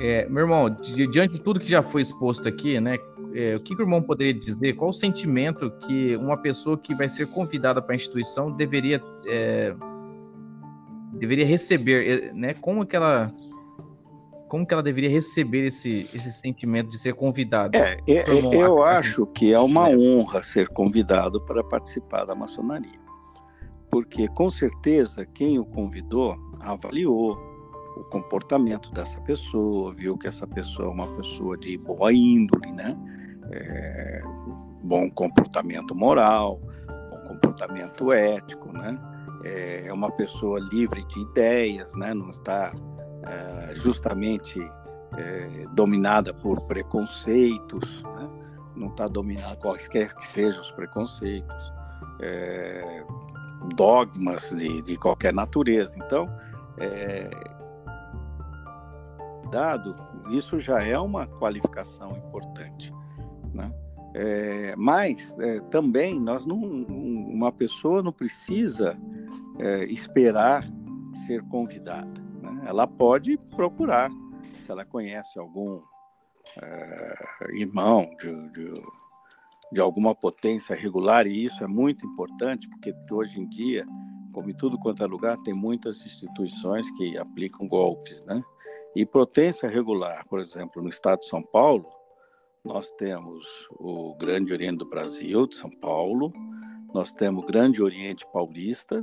É, 0.00 0.28
meu 0.28 0.42
irmão, 0.42 0.68
diante 1.12 1.34
de 1.34 1.40
tudo 1.40 1.60
que 1.60 1.70
já 1.70 1.80
foi 1.80 2.02
exposto 2.02 2.48
aqui, 2.48 2.80
né, 2.80 2.96
é, 3.32 3.54
o 3.54 3.60
que, 3.60 3.76
que, 3.76 3.80
o 3.80 3.84
irmão 3.84 4.02
poderia 4.02 4.34
dizer? 4.34 4.72
Qual 4.72 4.90
o 4.90 4.94
sentimento 4.94 5.70
que 5.86 6.16
uma 6.16 6.36
pessoa 6.36 6.76
que 6.76 6.92
vai 6.92 7.08
ser 7.08 7.28
convidada 7.28 7.80
para 7.80 7.92
a 7.92 7.96
instituição 7.96 8.50
deveria 8.50 9.00
é, 9.28 9.72
deveria 11.12 11.46
receber, 11.46 12.08
é, 12.08 12.32
né? 12.32 12.54
Como 12.54 12.84
que 12.84 12.96
ela 12.96 13.32
como 14.50 14.66
que 14.66 14.74
ela 14.74 14.82
deveria 14.82 15.08
receber 15.08 15.66
esse, 15.66 16.10
esse 16.12 16.32
sentimento 16.32 16.88
de 16.88 16.98
ser 16.98 17.14
convidada? 17.14 17.78
É, 17.78 18.00
é, 18.04 18.16
é 18.16 18.56
eu 18.56 18.82
acho 18.82 19.24
que 19.26 19.54
é 19.54 19.60
uma 19.60 19.88
honra 19.88 20.42
ser 20.42 20.68
convidado 20.68 21.40
para 21.40 21.62
participar 21.62 22.24
da 22.24 22.34
maçonaria. 22.34 22.98
Porque, 23.88 24.26
com 24.26 24.50
certeza, 24.50 25.24
quem 25.24 25.60
o 25.60 25.64
convidou 25.64 26.36
avaliou 26.58 27.38
o 27.96 28.02
comportamento 28.10 28.90
dessa 28.90 29.20
pessoa, 29.20 29.94
viu 29.94 30.18
que 30.18 30.26
essa 30.26 30.48
pessoa 30.48 30.88
é 30.88 30.90
uma 30.90 31.06
pessoa 31.12 31.56
de 31.56 31.78
boa 31.78 32.12
índole, 32.12 32.72
né? 32.72 32.96
É, 33.52 34.20
bom 34.82 35.08
comportamento 35.10 35.94
moral, 35.94 36.60
bom 37.08 37.34
comportamento 37.34 38.12
ético, 38.12 38.72
né? 38.72 38.98
É, 39.44 39.86
é 39.86 39.92
uma 39.92 40.10
pessoa 40.10 40.58
livre 40.72 41.06
de 41.06 41.20
ideias, 41.20 41.94
né? 41.94 42.12
Não 42.12 42.30
está 42.30 42.72
é, 43.26 43.74
justamente 43.74 44.60
é, 45.16 45.64
dominada 45.72 46.32
por 46.32 46.60
preconceitos, 46.62 48.02
né? 48.02 48.30
não 48.76 48.88
está 48.88 49.08
dominada 49.08 49.56
quaisquer 49.56 50.14
que 50.14 50.30
sejam 50.30 50.60
os 50.60 50.70
preconceitos, 50.70 51.72
é, 52.20 53.04
dogmas 53.74 54.50
de, 54.50 54.82
de, 54.82 54.96
qualquer 54.96 55.34
natureza. 55.34 55.96
Então, 55.98 56.28
dado 59.50 59.94
isso 60.30 60.60
já 60.60 60.82
é 60.82 60.98
uma 60.98 61.26
qualificação 61.26 62.16
importante, 62.16 62.92
né? 63.52 63.72
É, 64.12 64.74
mas 64.76 65.34
é, 65.38 65.60
também 65.70 66.18
nós 66.18 66.44
não, 66.44 66.56
uma 66.56 67.52
pessoa 67.52 68.02
não 68.02 68.12
precisa 68.12 68.98
é, 69.58 69.84
esperar 69.84 70.64
ser 71.26 71.42
convidada. 71.44 72.29
Ela 72.70 72.86
pode 72.86 73.36
procurar, 73.56 74.08
se 74.64 74.70
ela 74.70 74.84
conhece 74.84 75.36
algum 75.40 75.82
é, 76.62 77.14
irmão 77.58 78.08
de, 78.20 78.48
de, 78.52 78.82
de, 79.72 79.80
alguma 79.80 80.14
potência 80.14 80.76
regular, 80.76 81.26
e 81.26 81.46
isso 81.46 81.64
é 81.64 81.66
muito 81.66 82.06
importante, 82.06 82.68
porque 82.68 82.94
hoje 83.10 83.40
em 83.40 83.48
dia, 83.48 83.84
como 84.32 84.50
em 84.50 84.54
tudo 84.54 84.78
quanto 84.78 85.02
é 85.02 85.06
lugar, 85.06 85.36
tem 85.38 85.52
muitas 85.52 86.06
instituições 86.06 86.88
que 86.92 87.18
aplicam 87.18 87.66
golpes, 87.66 88.24
né? 88.24 88.40
E 88.94 89.04
potência 89.04 89.68
regular, 89.68 90.24
por 90.28 90.38
exemplo, 90.38 90.80
no 90.80 90.90
estado 90.90 91.18
de 91.18 91.26
São 91.26 91.42
Paulo, 91.42 91.90
nós 92.64 92.88
temos 92.92 93.48
o 93.80 94.14
Grande 94.14 94.52
Oriente 94.52 94.78
do 94.78 94.88
Brasil, 94.88 95.44
de 95.48 95.56
São 95.56 95.70
Paulo, 95.70 96.32
nós 96.94 97.12
temos 97.12 97.42
o 97.42 97.46
Grande 97.48 97.82
Oriente 97.82 98.24
Paulista 98.32 99.02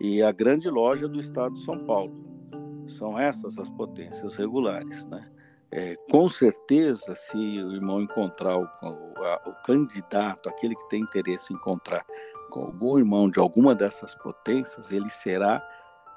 e 0.00 0.22
a 0.22 0.30
Grande 0.30 0.70
Loja 0.70 1.08
do 1.08 1.18
Estado 1.18 1.54
de 1.54 1.64
São 1.64 1.84
Paulo. 1.84 2.41
São 2.86 3.18
essas 3.18 3.58
as 3.58 3.68
potências 3.70 4.36
regulares, 4.36 5.04
né? 5.06 5.28
É, 5.74 5.96
com 6.10 6.28
certeza, 6.28 7.14
se 7.14 7.36
o 7.36 7.72
irmão 7.72 8.02
encontrar 8.02 8.58
o, 8.58 8.64
a, 8.64 9.42
o, 9.46 9.52
candidato, 9.64 10.46
aquele 10.46 10.76
que 10.76 10.88
tem 10.90 11.00
interesse 11.00 11.50
em 11.50 11.56
encontrar 11.56 12.04
com 12.50 12.60
algum 12.60 12.98
irmão 12.98 13.30
de 13.30 13.40
alguma 13.40 13.74
dessas 13.74 14.14
potências, 14.16 14.92
ele 14.92 15.08
será 15.08 15.66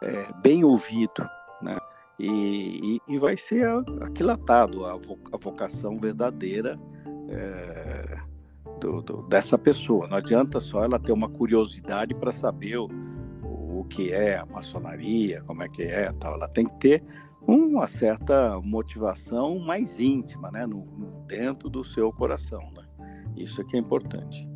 é, 0.02 0.26
bem 0.42 0.66
ouvido, 0.66 1.26
né? 1.62 1.78
E, 2.20 3.00
e, 3.08 3.14
e, 3.16 3.18
vai 3.18 3.38
ser 3.38 3.66
aquilatado 4.02 4.86
a, 4.86 4.94
a 4.94 5.38
vocação 5.38 5.98
verdadeira 6.00 6.80
é, 7.30 8.20
do, 8.80 9.02
do, 9.02 9.22
dessa 9.24 9.58
pessoa. 9.58 10.08
Não 10.08 10.18
adianta 10.18 10.60
só 10.60 10.84
ela 10.84 11.00
ter 11.00 11.12
uma 11.12 11.30
curiosidade 11.30 12.14
para 12.14 12.32
saber 12.32 12.78
o 12.78 12.90
que 13.86 14.12
é 14.12 14.38
a 14.38 14.46
maçonaria, 14.46 15.42
como 15.44 15.64
é 15.64 15.70
que 15.70 15.84
é, 15.84 16.12
tal. 16.14 16.34
Ela 16.34 16.48
tem 16.48 16.66
que 16.66 16.76
ter 16.78 17.04
uma 17.48 17.88
certa 17.88 18.60
motivação 18.64 19.60
mais 19.60 20.00
íntima, 20.00 20.50
né, 20.52 20.66
no, 20.66 20.86
no 20.86 21.26
dentro 21.28 21.70
do 21.70 21.84
seu 21.84 22.12
coração, 22.12 22.72
né? 22.76 22.84
Isso 23.36 23.62
é 23.62 23.64
que 23.64 23.76
é 23.76 23.80
importante. 23.80 24.48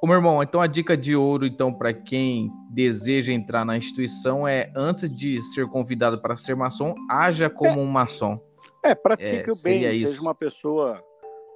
Ô, 0.00 0.06
meu 0.06 0.18
irmão, 0.18 0.40
então 0.40 0.60
a 0.60 0.68
dica 0.68 0.96
de 0.96 1.16
ouro, 1.16 1.44
então, 1.44 1.72
para 1.72 1.92
quem 1.92 2.52
deseja 2.70 3.32
entrar 3.32 3.64
na 3.64 3.76
instituição 3.76 4.46
é, 4.46 4.70
antes 4.76 5.10
de 5.10 5.42
ser 5.42 5.66
convidado 5.66 6.22
para 6.22 6.36
ser 6.36 6.54
maçom, 6.54 6.94
haja 7.10 7.50
como 7.50 7.80
é, 7.80 7.82
um 7.82 7.86
maçom. 7.86 8.38
É, 8.82 8.94
pratique 8.94 9.50
é, 9.50 9.52
o 9.52 9.62
bem, 9.62 10.06
seja 10.06 10.20
uma 10.20 10.34
pessoa 10.34 11.02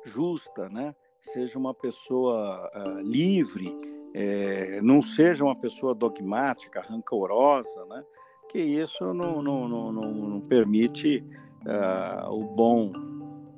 justa, 0.04 0.68
né? 0.68 0.94
Seja 1.32 1.58
uma 1.58 1.74
pessoa 1.74 2.70
uh, 2.74 3.00
livre, 3.00 3.76
é, 4.14 4.80
não 4.82 5.02
seja 5.02 5.44
uma 5.44 5.54
pessoa 5.54 5.94
dogmática, 5.94 6.80
rancorosa, 6.80 7.84
né? 7.86 8.02
Que 8.48 8.58
isso 8.58 9.12
não, 9.14 9.42
não, 9.42 9.68
não, 9.68 9.92
não 9.92 10.40
permite 10.40 11.24
uh, 11.66 12.32
o 12.32 12.42
bom, 12.44 12.92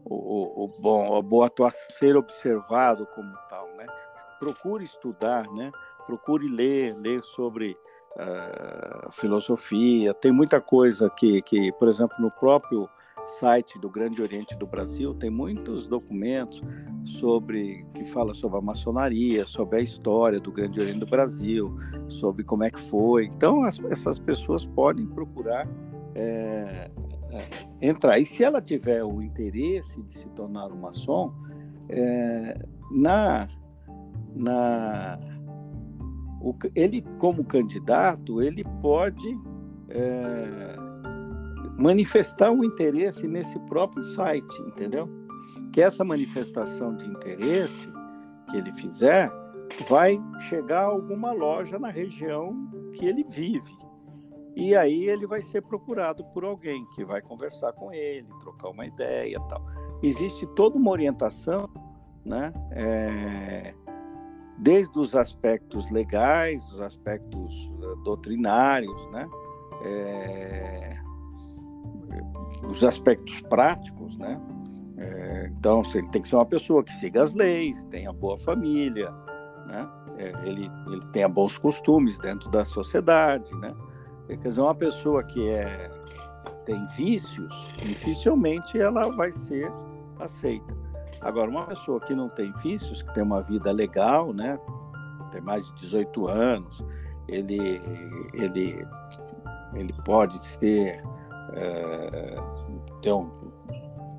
o, 0.05 0.15
o, 0.15 0.65
o 0.65 0.69
bom, 0.69 1.17
a 1.17 1.23
boa 1.23 1.47
atuação 1.47 1.81
ser 1.99 2.17
observado 2.17 3.07
como 3.07 3.33
tal, 3.49 3.69
né? 3.77 3.87
procure 4.43 4.83
estudar, 4.83 5.49
né? 5.53 5.71
Procure 6.05 6.49
ler, 6.49 6.97
ler 6.97 7.23
sobre 7.23 7.77
uh, 8.17 9.13
filosofia. 9.13 10.13
Tem 10.13 10.33
muita 10.33 10.61
coisa 10.61 11.09
que, 11.09 11.41
que, 11.43 11.73
por 11.75 11.87
exemplo, 11.87 12.17
no 12.19 12.29
próprio 12.29 12.89
site 13.27 13.79
do 13.79 13.89
Grande 13.89 14.21
Oriente 14.21 14.57
do 14.57 14.67
Brasil 14.67 15.15
tem 15.15 15.31
muitos 15.31 15.89
documentos 15.89 16.63
sobre 17.05 17.87
que 17.95 18.05
fala 18.05 18.35
sobre 18.35 18.59
a 18.59 18.61
maçonaria, 18.61 19.47
sobre 19.47 19.79
a 19.79 19.81
história 19.81 20.41
do 20.41 20.53
Grande 20.53 20.81
Oriente 20.81 21.01
do 21.01 21.07
Brasil, 21.07 21.77
sobre 22.09 22.45
como 22.45 22.65
é 22.65 22.71
que 22.71 22.81
foi. 22.81 23.27
Então 23.27 23.63
as, 23.63 23.79
essas 23.91 24.19
pessoas 24.19 24.65
podem 24.65 25.07
procurar 25.07 25.69
é, 26.15 26.91
é, 27.31 27.49
entrar. 27.81 28.19
E 28.19 28.27
se 28.27 28.45
ela 28.45 28.61
tiver 28.61 29.03
o 29.05 29.23
interesse 29.23 30.03
de 30.03 30.19
se 30.19 30.29
tornar 30.31 30.71
um 30.71 30.81
maçom, 30.81 31.33
é, 31.89 32.67
na 32.91 33.49
na 34.35 35.19
o, 36.41 36.55
ele 36.75 37.03
como 37.19 37.45
candidato 37.45 38.43
ele 38.43 38.65
pode 38.81 39.39
é, 39.89 40.77
manifestar 41.83 42.53
um 42.53 42.63
interesse 42.63 43.27
nesse 43.27 43.59
próprio 43.61 44.05
site, 44.15 44.63
entendeu? 44.63 45.09
Que 45.73 45.83
essa 45.83 46.05
manifestação 46.05 46.97
de 46.97 47.05
interesse 47.07 47.93
que 48.49 48.57
ele 48.57 48.71
fizer 48.73 49.29
vai 49.89 50.17
chegar 50.49 50.83
a 50.83 50.87
alguma 50.87 51.33
loja 51.33 51.79
na 51.81 51.91
região 51.91 52.71
que 52.93 53.05
ele 53.05 53.25
vive. 53.25 53.77
E 54.55 54.77
aí 54.77 55.09
ele 55.09 55.27
vai 55.27 55.43
ser 55.43 55.63
procurado 55.63 56.25
por 56.27 56.45
alguém 56.45 56.87
que 56.95 57.05
vai 57.05 57.21
conversar 57.21 57.73
com 57.73 57.93
ele, 57.93 58.29
trocar 58.39 58.69
uma 58.69 58.87
ideia, 58.87 59.41
tal. 59.49 59.65
Existe 60.03 60.47
toda 60.55 60.77
uma 60.77 60.91
orientação, 60.91 61.69
né? 62.25 62.53
É, 62.71 63.75
desde 64.59 64.97
os 64.99 65.17
aspectos 65.17 65.91
legais, 65.91 66.65
os 66.71 66.81
aspectos 66.81 67.71
uh, 67.81 67.97
doutrinários, 68.05 69.11
né? 69.11 69.29
É, 69.85 71.02
os 72.69 72.83
aspectos 72.85 73.41
práticos, 73.43 74.19
né? 74.19 74.41
É, 74.97 75.51
então, 75.59 75.83
ele 75.95 76.09
tem 76.11 76.23
que 76.23 76.29
ser 76.29 76.37
uma 76.37 76.47
pessoa 76.47 76.85
que 76.85 76.93
siga 76.93 77.23
as 77.23 77.33
leis, 77.33 77.83
tenha 77.85 78.13
boa 78.13 78.39
família, 78.39 79.11
né? 79.67 79.89
É, 80.19 80.33
ele, 80.45 80.71
ele 80.87 81.05
tenha 81.13 81.29
bons 81.29 81.59
costumes 81.59 82.19
dentro 82.19 82.51
da 82.51 82.65
sociedade, 82.65 83.53
né? 83.57 83.75
Quer 84.29 84.49
dizer, 84.49 84.61
uma 84.61 84.75
pessoa 84.75 85.23
que 85.23 85.49
é, 85.49 85.91
tem 86.65 86.85
vícios, 86.97 87.67
dificilmente 87.83 88.79
ela 88.79 89.11
vai 89.11 89.33
ser 89.33 89.71
aceita. 90.19 90.75
Agora, 91.21 91.51
uma 91.51 91.67
pessoa 91.67 92.01
que 92.01 92.15
não 92.15 92.29
tem 92.29 92.53
vícios, 92.63 93.03
que 93.03 93.13
tem 93.15 93.23
uma 93.23 93.43
vida 93.43 93.71
legal, 93.71 94.33
né? 94.33 94.59
Tem 95.31 95.41
mais 95.41 95.67
de 95.67 95.81
18 95.81 96.29
anos, 96.29 96.85
ele, 97.29 97.81
ele, 98.35 98.87
ele 99.75 99.93
pode 100.05 100.39
ter, 100.59 101.03
é, 101.55 102.37
ter 103.01 103.13
um, 103.13 103.31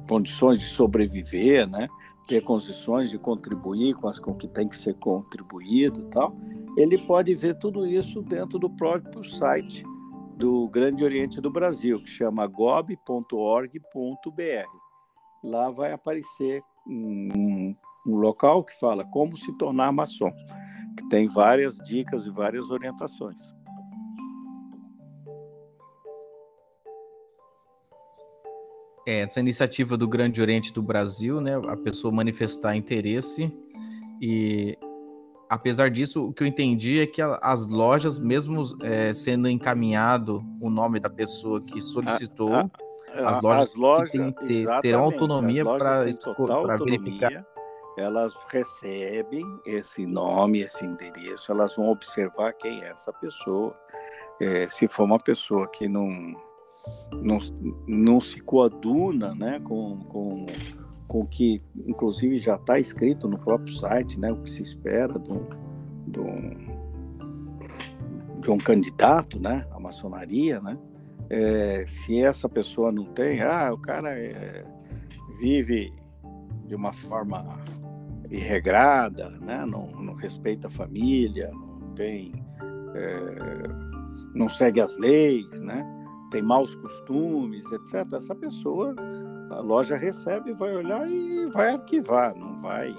condições 0.08 0.60
de 0.60 0.68
sobreviver, 0.68 1.68
né? 1.68 1.88
Ter 2.28 2.42
condições 2.42 3.10
de 3.10 3.18
contribuir 3.18 3.96
com 3.96 4.08
as 4.08 4.20
com 4.20 4.34
que 4.34 4.48
tem 4.48 4.68
que 4.68 4.78
ser 4.78 4.94
contribuído 4.96 6.04
tal. 6.10 6.36
Ele 6.78 6.98
pode 6.98 7.34
ver 7.36 7.58
tudo 7.58 7.86
isso 7.86 8.22
dentro 8.22 8.58
do 8.58 8.70
próprio 8.70 9.24
site 9.24 9.84
do 10.36 10.68
Grande 10.70 11.04
Oriente 11.04 11.40
do 11.40 11.52
Brasil, 11.52 12.02
que 12.02 12.10
chama 12.10 12.48
gob.org.br. 12.48 13.78
Lá 15.44 15.70
vai 15.70 15.92
aparecer 15.92 16.64
um, 16.88 17.76
um 18.06 18.16
local 18.16 18.64
que 18.64 18.78
fala 18.80 19.06
como 19.06 19.38
se 19.38 19.56
tornar 19.58 19.92
maçom, 19.92 20.32
que 20.98 21.08
tem 21.10 21.28
várias 21.28 21.78
dicas 21.78 22.26
e 22.26 22.32
várias 22.32 22.70
orientações. 22.70 23.54
É, 29.06 29.22
essa 29.22 29.40
iniciativa 29.40 29.98
do 29.98 30.08
Grande 30.08 30.42
Oriente 30.42 30.74
do 30.74 30.82
Brasil, 30.82 31.42
né, 31.42 31.60
a 31.68 31.76
pessoa 31.76 32.14
manifestar 32.14 32.76
interesse 32.76 33.52
e 34.22 34.78
apesar 35.50 35.92
disso, 35.92 36.28
o 36.28 36.34
que 36.34 36.44
eu 36.44 36.48
entendi 36.48 37.00
é 37.00 37.06
que 37.06 37.22
as 37.22 37.68
lojas, 37.68 38.18
mesmo 38.18 38.64
é, 38.82 39.14
sendo 39.14 39.48
encaminhado 39.48 40.44
o 40.60 40.70
nome 40.70 41.00
da 41.00 41.10
pessoa 41.10 41.62
que 41.62 41.82
solicitou, 41.82 42.54
a, 42.54 42.70
a, 43.14 43.38
as 43.38 43.42
lojas, 43.44 43.70
as 43.70 43.76
lojas 43.76 44.34
ter, 44.48 44.82
terão 44.82 45.04
autonomia 45.04 45.64
para 45.64 46.78
verificar. 46.78 47.46
Elas 47.96 48.34
recebem 48.50 49.46
esse 49.66 50.06
nome, 50.06 50.62
esse 50.62 50.84
endereço, 50.84 51.52
elas 51.52 51.76
vão 51.76 51.90
observar 51.90 52.54
quem 52.54 52.82
é 52.82 52.90
essa 52.90 53.14
pessoa. 53.14 53.78
É, 54.42 54.66
se 54.66 54.88
for 54.88 55.04
uma 55.04 55.20
pessoa 55.20 55.68
que 55.68 55.88
não, 55.88 56.36
não, 57.22 57.38
não 57.88 58.20
se 58.20 58.42
coaduna 58.42 59.34
né, 59.36 59.60
com, 59.62 59.98
com, 60.10 60.46
com 61.08 61.20
o 61.22 61.28
que, 61.28 61.62
inclusive, 61.86 62.38
já 62.38 62.56
está 62.56 62.80
escrito 62.80 63.28
no 63.28 63.38
próprio 63.38 63.74
site, 63.74 64.20
né, 64.20 64.32
o 64.32 64.38
que 64.38 64.50
se 64.50 64.62
espera 64.62 65.18
de 65.20 65.32
um, 65.32 65.48
de 68.42 68.52
um 68.52 68.58
candidato 68.58 69.42
né, 69.42 69.66
à 69.72 69.80
maçonaria, 69.80 70.60
né, 70.60 70.78
é, 71.30 71.86
se 71.88 72.22
essa 72.22 72.50
pessoa 72.50 72.92
não 72.92 73.06
tem, 73.06 73.42
ah, 73.42 73.72
o 73.74 73.78
cara 73.78 74.10
é, 74.18 74.64
vive 75.40 75.94
de 76.68 76.76
uma 76.76 76.94
forma 76.94 77.58
irregrada, 78.30 79.30
né? 79.42 79.66
não, 79.66 79.88
não 79.92 80.14
respeita 80.16 80.68
a 80.68 80.70
família, 80.70 81.52
não 81.52 81.94
tem, 81.94 82.34
é, 82.96 83.14
não 84.34 84.50
segue 84.50 84.82
as 84.82 84.98
leis, 84.98 85.60
né? 85.60 86.03
Tem 86.34 86.42
maus 86.42 86.74
costumes, 86.74 87.72
etc. 87.72 88.12
Essa 88.12 88.34
pessoa, 88.34 88.96
a 89.52 89.60
loja 89.60 89.96
recebe, 89.96 90.52
vai 90.54 90.76
olhar 90.76 91.08
e 91.08 91.46
vai 91.46 91.76
arquivar, 91.76 92.36
não 92.36 92.60
vai, 92.60 92.90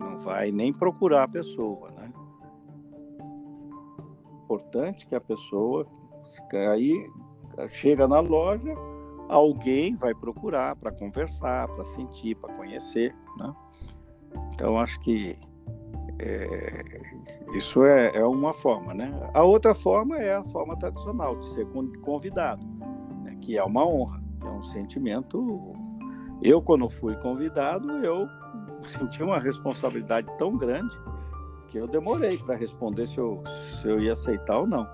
não 0.00 0.18
vai 0.18 0.50
nem 0.50 0.72
procurar 0.72 1.22
a 1.22 1.28
pessoa, 1.28 1.88
né? 1.92 2.12
Importante 4.42 5.06
que 5.06 5.14
a 5.14 5.20
pessoa 5.20 5.86
aí 6.72 7.08
chega 7.68 8.08
na 8.08 8.18
loja, 8.18 8.74
alguém 9.28 9.94
vai 9.94 10.12
procurar 10.12 10.74
para 10.74 10.90
conversar, 10.90 11.68
para 11.68 11.84
sentir, 11.94 12.34
para 12.34 12.54
conhecer, 12.54 13.14
né? 13.38 13.54
Então 14.52 14.80
acho 14.80 14.98
que 14.98 15.38
é, 16.18 16.82
isso 17.52 17.84
é, 17.84 18.14
é 18.14 18.24
uma 18.24 18.52
forma, 18.52 18.92
né? 18.92 19.12
A 19.32 19.42
outra 19.42 19.74
forma 19.74 20.18
é 20.18 20.34
a 20.34 20.44
forma 20.44 20.76
tradicional 20.76 21.36
de 21.36 21.54
ser 21.54 21.66
convidado, 22.02 22.66
né? 23.22 23.36
que 23.40 23.56
é 23.56 23.64
uma 23.64 23.86
honra, 23.86 24.22
é 24.44 24.48
um 24.48 24.62
sentimento. 24.62 25.72
Eu, 26.42 26.60
quando 26.60 26.88
fui 26.88 27.16
convidado, 27.16 28.04
eu 28.04 28.28
senti 28.90 29.22
uma 29.22 29.38
responsabilidade 29.38 30.28
tão 30.36 30.56
grande 30.56 30.96
que 31.68 31.78
eu 31.78 31.86
demorei 31.86 32.38
para 32.38 32.54
responder 32.54 33.06
se 33.06 33.18
eu, 33.18 33.42
se 33.80 33.86
eu 33.86 34.00
ia 34.00 34.12
aceitar 34.12 34.58
ou 34.58 34.66
não. 34.66 34.86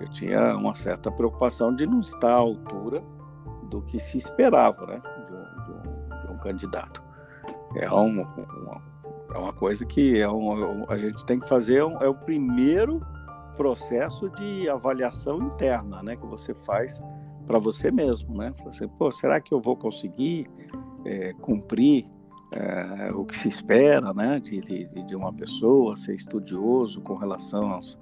Eu 0.00 0.08
tinha 0.08 0.56
uma 0.56 0.74
certa 0.74 1.10
preocupação 1.10 1.74
de 1.74 1.86
não 1.86 2.00
estar 2.00 2.32
à 2.32 2.38
altura 2.38 3.02
do 3.64 3.82
que 3.82 3.98
se 3.98 4.16
esperava, 4.16 4.86
né? 4.86 5.00
De 5.00 5.34
um, 5.34 5.64
de 5.64 5.70
um, 5.72 6.26
de 6.26 6.32
um 6.32 6.36
candidato. 6.36 7.02
É 7.76 7.88
uma, 7.90 8.22
uma, 8.22 8.82
é 9.34 9.38
uma 9.38 9.52
coisa 9.52 9.84
que 9.84 10.18
é 10.18 10.28
um, 10.28 10.84
a 10.88 10.96
gente 10.96 11.24
tem 11.24 11.38
que 11.38 11.48
fazer, 11.48 11.78
é 11.78 12.08
o 12.08 12.14
primeiro 12.14 13.00
processo 13.56 14.30
de 14.30 14.68
avaliação 14.68 15.42
interna, 15.42 16.02
né, 16.02 16.16
que 16.16 16.26
você 16.26 16.54
faz 16.54 17.00
para 17.46 17.58
você 17.58 17.90
mesmo, 17.90 18.36
né? 18.36 18.52
Você, 18.64 18.86
pô, 18.86 19.10
será 19.10 19.40
que 19.40 19.52
eu 19.52 19.60
vou 19.60 19.76
conseguir 19.76 20.48
é, 21.04 21.32
cumprir 21.34 22.06
é, 22.52 23.12
o 23.12 23.24
que 23.24 23.36
se 23.36 23.48
espera, 23.48 24.12
né, 24.14 24.40
de, 24.40 24.60
de, 24.60 24.86
de, 24.86 25.16
uma 25.16 25.32
pessoa, 25.32 25.96
ser 25.96 26.14
estudioso 26.14 27.00
com 27.00 27.14
relação 27.16 27.72
às, 27.72 27.98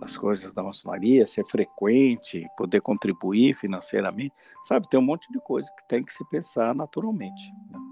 às 0.00 0.16
coisas 0.16 0.52
da 0.52 0.62
maçonaria, 0.62 1.26
ser 1.26 1.46
frequente, 1.46 2.46
poder 2.56 2.80
contribuir 2.80 3.54
financeiramente, 3.54 4.34
sabe? 4.64 4.88
Tem 4.88 5.00
um 5.00 5.04
monte 5.04 5.30
de 5.32 5.38
coisa 5.40 5.68
que 5.76 5.88
tem 5.88 6.02
que 6.02 6.12
se 6.12 6.24
pensar 6.28 6.74
naturalmente. 6.74 7.52
Né? 7.70 7.89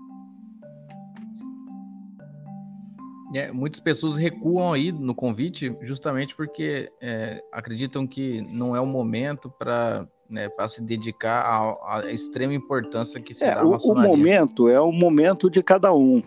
É, 3.35 3.53
muitas 3.53 3.81
pessoas 3.81 4.17
recuam 4.17 4.73
aí 4.73 4.91
no 4.91 5.15
convite 5.15 5.77
justamente 5.83 6.35
porque 6.35 6.91
é, 7.01 7.43
acreditam 7.53 8.07
que 8.07 8.41
não 8.41 8.75
é 8.75 8.81
o 8.81 8.87
momento 8.87 9.51
para 9.51 10.09
né, 10.29 10.49
para 10.49 10.69
se 10.69 10.83
dedicar 10.83 11.79
à, 11.83 12.11
extrema 12.13 12.53
importância 12.53 13.21
que 13.21 13.33
se 13.33 13.45
é, 13.45 13.55
dá 13.55 13.61
à 13.61 13.65
maçonaria. 13.65 14.11
O 14.11 14.17
momento 14.17 14.69
é 14.69 14.81
o 14.81 14.93
momento 14.93 15.51
de 15.51 15.63
cada 15.63 15.93
um, 15.95 16.23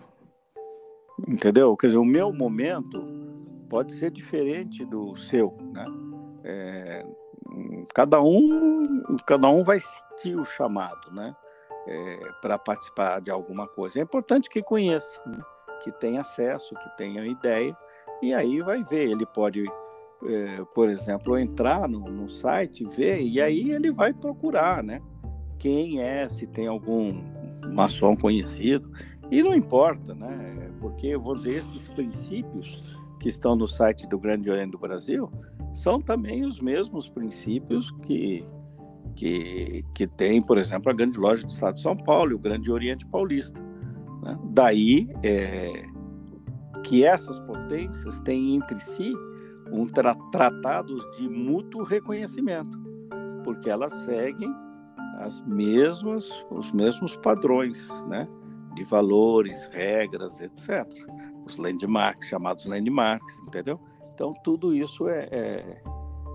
entendeu? 1.26 1.76
Quer 1.76 1.88
dizer, 1.88 1.98
o 1.98 2.04
meu 2.04 2.32
momento 2.32 3.04
pode 3.68 3.94
ser 3.94 4.10
diferente 4.10 4.84
do 4.84 5.16
seu, 5.16 5.56
né? 5.72 5.84
É, 6.44 7.06
cada 7.94 8.20
um, 8.20 9.16
cada 9.26 9.48
um 9.48 9.62
vai 9.62 9.80
sentir 9.80 10.36
o 10.36 10.44
chamado, 10.44 11.12
né? 11.12 11.34
É, 11.86 12.18
para 12.40 12.58
participar 12.58 13.20
de 13.20 13.30
alguma 13.30 13.66
coisa. 13.66 13.98
É 13.98 14.02
importante 14.02 14.48
que 14.48 14.62
conheça. 14.62 15.20
Né? 15.26 15.38
Que 15.82 15.90
tem 15.92 16.18
acesso, 16.18 16.74
que 16.74 16.96
tenha 16.96 17.24
ideia, 17.26 17.76
e 18.22 18.32
aí 18.32 18.60
vai 18.60 18.82
ver. 18.84 19.10
Ele 19.10 19.26
pode, 19.26 19.64
é, 20.24 20.64
por 20.74 20.88
exemplo, 20.88 21.38
entrar 21.38 21.88
no, 21.88 22.00
no 22.00 22.28
site, 22.28 22.84
ver, 22.84 23.20
e 23.20 23.40
aí 23.40 23.72
ele 23.72 23.90
vai 23.90 24.12
procurar, 24.12 24.82
né? 24.82 25.00
Quem 25.58 26.00
é, 26.00 26.28
se 26.28 26.46
tem 26.46 26.66
algum 26.66 27.22
maçom 27.72 28.16
conhecido, 28.16 28.90
e 29.30 29.42
não 29.42 29.54
importa, 29.54 30.14
né? 30.14 30.70
Porque 30.80 31.16
vou 31.16 31.34
dizer, 31.34 31.58
esses 31.58 31.88
princípios 31.88 32.98
que 33.20 33.28
estão 33.28 33.54
no 33.54 33.68
site 33.68 34.06
do 34.08 34.18
Grande 34.18 34.50
Oriente 34.50 34.72
do 34.72 34.78
Brasil 34.78 35.30
são 35.72 36.00
também 36.00 36.44
os 36.44 36.60
mesmos 36.60 37.08
princípios 37.08 37.90
que, 38.02 38.44
que, 39.14 39.84
que 39.94 40.06
tem, 40.06 40.42
por 40.42 40.58
exemplo, 40.58 40.90
a 40.90 40.94
Grande 40.94 41.18
Loja 41.18 41.46
do 41.46 41.50
Estado 41.50 41.74
de 41.74 41.80
São 41.80 41.96
Paulo 41.96 42.32
e 42.32 42.34
o 42.34 42.38
Grande 42.38 42.70
Oriente 42.70 43.06
Paulista. 43.06 43.71
Né? 44.22 44.38
Daí 44.44 45.08
é, 45.22 45.84
que 46.84 47.04
essas 47.04 47.38
potências 47.40 48.20
têm 48.20 48.56
entre 48.56 48.80
si 48.80 49.12
um 49.70 49.86
tra 49.86 50.14
tratados 50.30 51.04
de 51.16 51.28
mútuo 51.28 51.82
reconhecimento, 51.82 52.78
porque 53.44 53.70
elas 53.70 53.92
seguem 54.04 54.52
as 55.18 55.40
mesmas, 55.46 56.28
os 56.50 56.72
mesmos 56.72 57.16
padrões, 57.16 57.88
né? 58.04 58.28
de 58.74 58.84
valores, 58.84 59.64
regras, 59.72 60.40
etc. 60.40 60.86
Os 61.44 61.56
landmarks, 61.56 62.28
chamados 62.28 62.64
landmarks, 62.64 63.38
entendeu? 63.46 63.78
Então, 64.14 64.32
tudo 64.44 64.74
isso 64.74 65.08
é, 65.08 65.28
é, 65.30 65.82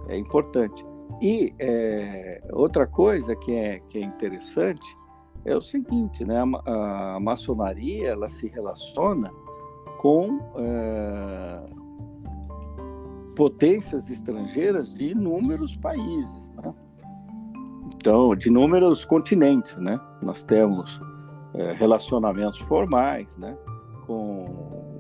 é 0.10 0.18
importante. 0.18 0.84
E 1.22 1.54
é, 1.60 2.42
outra 2.54 2.86
coisa 2.86 3.36
que 3.36 3.54
é, 3.54 3.80
que 3.80 3.98
é 3.98 4.02
interessante 4.02 4.88
é 5.48 5.56
o 5.56 5.62
seguinte, 5.62 6.26
né? 6.26 6.44
A, 6.66 7.16
a 7.16 7.20
maçonaria 7.20 8.10
ela 8.10 8.28
se 8.28 8.48
relaciona 8.50 9.32
com 9.98 10.40
é, 10.58 11.64
potências 13.36 14.10
estrangeiras 14.10 14.94
de 14.94 15.12
inúmeros 15.12 15.76
países, 15.78 16.52
né? 16.52 16.74
Então, 17.96 18.36
de 18.36 18.50
inúmeros 18.50 19.06
continentes, 19.06 19.78
né? 19.78 20.00
Nós 20.22 20.44
temos 20.44 21.00
é, 21.54 21.72
relacionamentos 21.74 22.60
formais, 22.60 23.36
né? 23.38 23.58
Com 24.06 24.98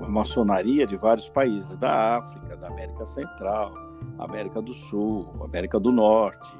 a 0.00 0.08
maçonaria 0.08 0.86
de 0.86 0.96
vários 0.96 1.28
países 1.28 1.76
da 1.76 2.18
África, 2.18 2.56
da 2.56 2.68
América 2.68 3.04
Central, 3.04 3.74
América 4.18 4.62
do 4.62 4.72
Sul, 4.72 5.28
América 5.42 5.80
do 5.80 5.90
Norte, 5.90 6.56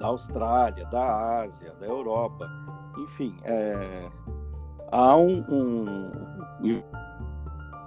da 0.00 0.06
Austrália, 0.08 0.86
da 0.86 1.42
Ásia, 1.42 1.72
da 1.78 1.86
Europa. 1.86 2.50
Enfim, 2.98 3.36
é, 3.44 4.10
há 4.90 5.16
um, 5.16 5.44
um 5.50 6.82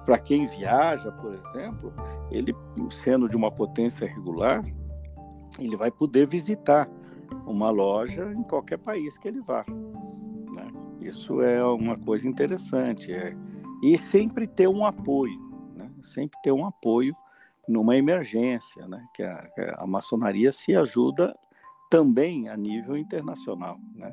para 0.06 0.20
quem 0.20 0.46
viaja, 0.46 1.12
por 1.14 1.34
exemplo, 1.34 1.94
ele 2.30 2.56
sendo 3.04 3.28
de 3.28 3.36
uma 3.36 3.50
potência 3.50 4.08
regular, 4.08 4.64
ele 5.58 5.76
vai 5.76 5.90
poder 5.90 6.28
visitar 6.28 6.88
uma 7.48 7.70
loja 7.70 8.32
em 8.32 8.44
qualquer 8.44 8.78
país 8.78 9.18
que 9.18 9.28
ele 9.28 9.42
vá. 9.42 9.64
Né? 9.68 10.72
Isso 11.02 11.42
é 11.42 11.64
uma 11.66 11.98
coisa 11.98 12.28
interessante. 12.28 13.12
É, 13.12 13.34
e 13.82 13.98
sempre 13.98 14.46
ter 14.46 14.68
um 14.68 14.86
apoio, 14.86 15.40
né? 15.76 15.90
sempre 16.02 16.40
ter 16.44 16.52
um 16.52 16.66
apoio 16.66 17.16
numa 17.68 17.96
emergência, 17.96 18.88
né? 18.88 19.04
que 19.16 19.24
a, 19.24 19.50
a 19.78 19.88
maçonaria 19.88 20.52
se 20.52 20.76
ajuda 20.76 21.34
também 21.94 22.50
a 22.50 22.58
nível 22.58 22.98
internacional, 22.98 23.78
né? 23.94 24.12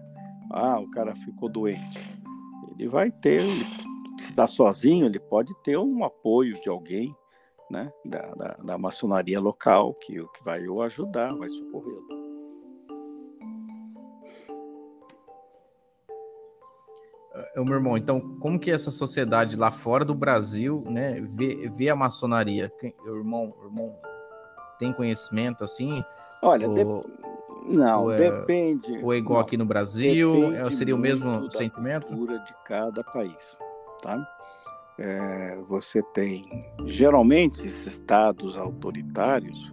Ah, 0.51 0.79
o 0.79 0.91
cara 0.91 1.17
ficou 1.17 1.49
doente. 1.49 1.99
Ele 2.73 2.87
vai 2.87 3.11
ter, 3.11 3.41
se 3.41 4.29
está 4.29 4.47
sozinho, 4.47 5.07
ele 5.07 5.19
pode 5.19 5.55
ter 5.63 5.79
um 5.79 6.05
apoio 6.05 6.61
de 6.61 6.69
alguém, 6.69 7.17
né? 7.71 7.91
Da, 8.05 8.21
da, 8.33 8.49
da 8.63 8.77
maçonaria 8.77 9.41
local 9.41 9.95
que, 9.95 10.13
que 10.13 10.45
vai 10.45 10.69
o 10.69 10.83
ajudar, 10.83 11.35
vai 11.35 11.49
socorrê-lo. 11.49 12.07
Meu 17.57 17.77
irmão, 17.77 17.97
então, 17.97 18.21
como 18.41 18.61
que 18.61 18.71
essa 18.71 18.91
sociedade 18.91 19.57
lá 19.57 19.73
fora 19.73 20.05
do 20.05 20.15
Brasil, 20.15 20.85
né, 20.87 21.19
vê, 21.33 21.71
vê 21.71 21.89
a 21.89 21.97
maçonaria? 21.97 22.71
O 23.07 23.17
irmão, 23.17 23.55
o 23.59 23.65
irmão 23.65 23.97
tem 24.79 24.93
conhecimento 24.93 25.65
assim? 25.65 26.05
Olha, 26.43 26.69
ou... 26.69 26.75
de 26.75 27.30
não, 27.65 28.05
ou 28.05 28.13
é, 28.13 28.17
depende. 28.19 28.99
Ou 29.03 29.13
é 29.13 29.19
igual 29.19 29.39
não, 29.39 29.47
aqui 29.47 29.57
no 29.57 29.65
Brasil? 29.65 30.55
É, 30.55 30.71
seria 30.71 30.95
o 30.95 30.99
mesmo 30.99 31.51
sentimento? 31.51 32.07
cultura 32.07 32.39
de 32.41 32.55
cada 32.65 33.03
país, 33.05 33.59
tá? 34.03 34.27
É, 34.99 35.57
você 35.69 36.03
tem 36.15 36.45
geralmente 36.85 37.67
esses 37.67 37.87
estados 37.87 38.57
autoritários 38.57 39.73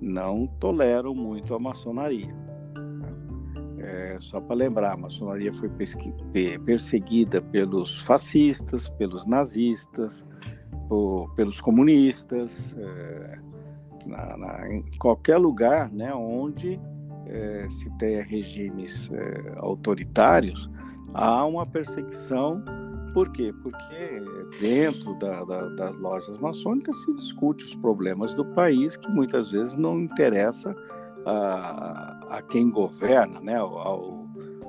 não 0.00 0.46
toleram 0.46 1.14
muito 1.14 1.54
a 1.54 1.58
maçonaria. 1.58 2.34
Né? 2.74 3.14
É, 3.78 4.16
só 4.20 4.40
para 4.40 4.56
lembrar, 4.56 4.92
a 4.92 4.96
maçonaria 4.96 5.52
foi 5.52 5.70
perseguida 6.64 7.40
pelos 7.40 7.98
fascistas, 8.00 8.88
pelos 8.88 9.26
nazistas, 9.26 10.26
por, 10.88 11.32
pelos 11.34 11.60
comunistas, 11.60 12.50
é, 12.76 13.38
na, 14.06 14.36
na, 14.36 14.74
em 14.74 14.82
qualquer 14.98 15.38
lugar 15.38 15.90
né, 15.90 16.12
onde 16.14 16.80
é, 17.30 17.68
se 17.70 17.88
tem 17.98 18.20
regimes 18.20 19.10
é, 19.12 19.54
autoritários, 19.58 20.68
há 21.14 21.44
uma 21.44 21.64
perseguição. 21.64 22.62
Por 23.14 23.30
quê? 23.32 23.52
Porque 23.62 24.22
dentro 24.60 25.18
da, 25.18 25.44
da, 25.44 25.68
das 25.70 25.96
lojas 25.96 26.38
maçônicas 26.38 26.96
se 27.04 27.14
discute 27.14 27.64
os 27.64 27.74
problemas 27.76 28.34
do 28.34 28.44
país 28.44 28.96
que 28.96 29.08
muitas 29.08 29.50
vezes 29.50 29.76
não 29.76 29.98
interessa 29.98 30.74
a, 31.26 32.36
a 32.38 32.42
quem 32.42 32.70
governa, 32.70 33.40
né? 33.40 33.56
ao, 33.56 34.26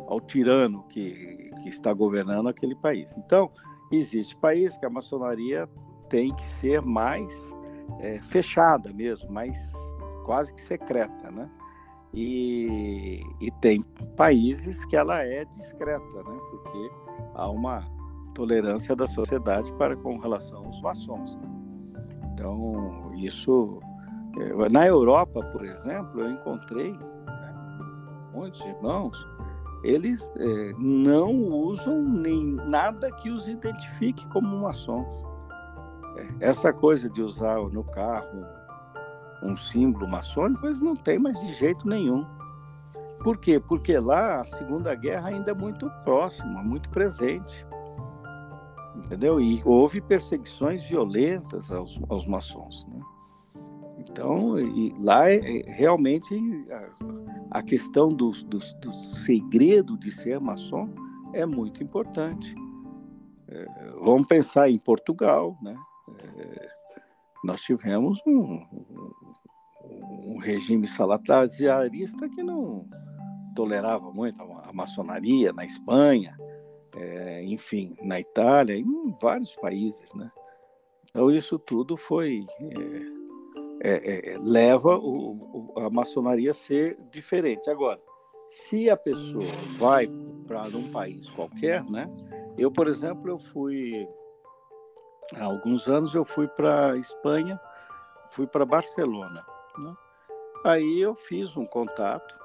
ao 0.07 0.21
tirano 0.21 0.83
que, 0.89 1.51
que 1.61 1.69
está 1.69 1.93
governando 1.93 2.49
aquele 2.49 2.75
país. 2.75 3.15
Então, 3.17 3.51
existe 3.91 4.35
país 4.35 4.75
que 4.77 4.85
a 4.85 4.89
maçonaria 4.89 5.69
tem 6.09 6.33
que 6.33 6.45
ser 6.59 6.81
mais 6.81 7.31
é, 7.99 8.19
fechada 8.19 8.91
mesmo, 8.91 9.31
mais 9.31 9.55
quase 10.25 10.53
que 10.53 10.61
secreta, 10.61 11.31
né? 11.31 11.49
E, 12.13 13.23
e 13.39 13.51
tem 13.61 13.81
países 14.17 14.83
que 14.85 14.95
ela 14.95 15.23
é 15.23 15.45
discreta, 15.45 16.23
né? 16.23 16.39
porque 16.49 16.91
há 17.35 17.49
uma 17.49 17.85
tolerância 18.33 18.95
da 18.95 19.07
sociedade 19.07 19.71
para 19.73 19.95
com 19.95 20.17
relação 20.17 20.65
aos 20.65 20.81
maçons. 20.81 21.35
Né? 21.37 21.49
Então, 22.33 23.11
isso. 23.15 23.79
É, 24.39 24.69
na 24.69 24.87
Europa, 24.87 25.41
por 25.51 25.65
exemplo, 25.65 26.21
eu 26.21 26.31
encontrei 26.31 26.93
né, 26.93 27.53
muitos 28.33 28.61
irmãos, 28.61 29.17
eles 29.83 30.31
é, 30.37 30.73
não 30.77 31.31
usam 31.31 32.01
nem 32.01 32.53
nada 32.53 33.11
que 33.11 33.29
os 33.29 33.47
identifique 33.47 34.27
como 34.29 34.61
maçons. 34.61 35.07
É, 36.17 36.47
essa 36.47 36.71
coisa 36.71 37.09
de 37.09 37.21
usar 37.21 37.57
no 37.57 37.83
carro 37.83 38.45
um 39.41 39.55
símbolo 39.55 40.07
maçônico, 40.07 40.65
eles 40.65 40.81
não 40.81 40.95
têm 40.95 41.19
mais 41.19 41.39
de 41.39 41.51
jeito 41.51 41.87
nenhum. 41.87 42.25
Por 43.23 43.37
quê? 43.37 43.59
Porque 43.59 43.97
lá 43.99 44.41
a 44.41 44.45
Segunda 44.45 44.95
Guerra 44.95 45.29
ainda 45.29 45.51
é 45.51 45.55
muito 45.55 45.89
próxima, 46.03 46.63
muito 46.63 46.89
presente. 46.89 47.65
Entendeu? 48.95 49.39
E 49.39 49.61
houve 49.63 50.01
perseguições 50.01 50.83
violentas 50.83 51.71
aos, 51.71 51.99
aos 52.09 52.25
maçons. 52.25 52.85
Né? 52.87 52.99
Então, 53.99 54.55
lá 54.99 55.29
é, 55.29 55.35
é, 55.35 55.71
realmente 55.71 56.35
a, 56.71 57.59
a 57.59 57.63
questão 57.63 58.09
do, 58.09 58.31
do, 58.31 58.57
do, 58.57 58.93
segredo 58.93 59.97
de 59.97 60.11
ser 60.11 60.39
maçom 60.39 60.89
é 61.33 61.45
muito 61.45 61.83
importante. 61.83 62.55
É, 63.47 63.65
vamos 64.01 64.25
pensar 64.25 64.69
em 64.69 64.79
Portugal, 64.79 65.57
né? 65.61 65.75
É, 66.17 66.71
nós 67.43 67.61
tivemos 67.61 68.19
um 68.25 68.65
regime 70.41 70.87
salazarista 70.87 72.27
que 72.29 72.43
não 72.43 72.85
tolerava 73.55 74.11
muito 74.11 74.41
a 74.41 74.73
maçonaria 74.73 75.51
na 75.53 75.65
Espanha, 75.65 76.37
é, 76.95 77.43
enfim, 77.43 77.95
na 78.01 78.19
Itália, 78.19 78.75
em 78.75 79.15
vários 79.21 79.55
países, 79.55 80.13
né? 80.13 80.31
Então 81.09 81.29
isso 81.29 81.59
tudo 81.59 81.97
foi 81.97 82.45
é, 83.83 84.33
é, 84.33 84.37
leva 84.41 84.97
o, 84.97 85.73
o, 85.75 85.79
a 85.79 85.89
maçonaria 85.89 86.51
a 86.51 86.53
ser 86.53 86.97
diferente. 87.11 87.69
Agora, 87.69 87.99
se 88.49 88.89
a 88.89 88.97
pessoa 88.97 89.43
vai 89.77 90.09
para 90.47 90.63
um 90.67 90.89
país 90.91 91.29
qualquer, 91.31 91.83
né? 91.85 92.09
Eu, 92.57 92.71
por 92.71 92.87
exemplo, 92.87 93.29
eu 93.29 93.37
fui 93.37 94.07
há 95.35 95.45
alguns 95.45 95.87
anos 95.87 96.13
eu 96.13 96.25
fui 96.25 96.47
para 96.47 96.97
Espanha, 96.97 97.59
fui 98.29 98.47
para 98.47 98.65
Barcelona. 98.65 99.45
Né? 99.77 99.93
Aí 100.63 101.01
eu 101.01 101.15
fiz 101.15 101.57
um 101.57 101.65
contato 101.65 102.35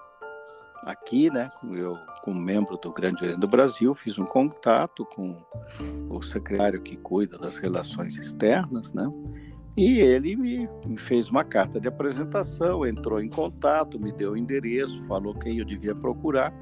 aqui, 0.83 1.29
né? 1.31 1.51
Eu, 1.73 1.99
como 2.23 2.41
membro 2.41 2.77
do 2.77 2.93
Grande 2.93 3.23
Oriente 3.23 3.41
do 3.41 3.49
Brasil, 3.49 3.95
fiz 3.95 4.19
um 4.19 4.25
contato 4.25 5.05
com 5.05 5.37
o 6.09 6.23
secretário 6.23 6.81
que 6.81 6.97
cuida 6.97 7.37
das 7.37 7.59
relações 7.59 8.17
externas, 8.17 8.93
né? 8.93 9.07
E 9.77 10.01
ele 10.01 10.37
me, 10.37 10.69
me 10.87 10.97
fez 10.97 11.29
uma 11.29 11.45
carta 11.45 11.79
de 11.79 11.87
apresentação, 11.87 12.87
entrou 12.87 13.21
em 13.21 13.29
contato, 13.29 14.01
me 14.01 14.11
deu 14.11 14.33
o 14.33 14.37
endereço, 14.37 15.05
falou 15.05 15.35
quem 15.35 15.59
eu 15.59 15.67
devia 15.67 15.95
procurar, 15.95 16.55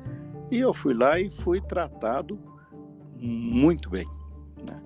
e 0.51 0.59
eu 0.59 0.75
fui 0.75 0.95
lá 0.95 1.21
e 1.21 1.31
fui 1.31 1.61
tratado 1.61 2.37
muito 3.17 3.89
bem, 3.89 4.07
né? 4.67 4.83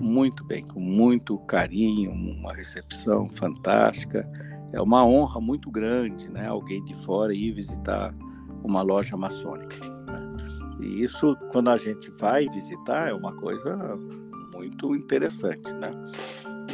muito 0.00 0.42
bem, 0.42 0.64
com 0.64 0.80
muito 0.80 1.38
carinho, 1.40 2.12
uma 2.12 2.54
recepção 2.54 3.28
fantástica. 3.28 4.26
É 4.76 4.82
uma 4.82 5.06
honra 5.06 5.40
muito 5.40 5.70
grande, 5.70 6.28
né? 6.28 6.46
Alguém 6.46 6.84
de 6.84 6.92
fora 6.96 7.32
ir 7.32 7.50
visitar 7.50 8.14
uma 8.62 8.82
loja 8.82 9.16
maçônica. 9.16 9.74
Né? 10.04 10.36
E 10.82 11.02
isso, 11.02 11.34
quando 11.50 11.70
a 11.70 11.78
gente 11.78 12.10
vai 12.10 12.46
visitar, 12.46 13.08
é 13.08 13.14
uma 13.14 13.34
coisa 13.36 13.74
muito 14.52 14.94
interessante, 14.94 15.72
né? 15.72 15.90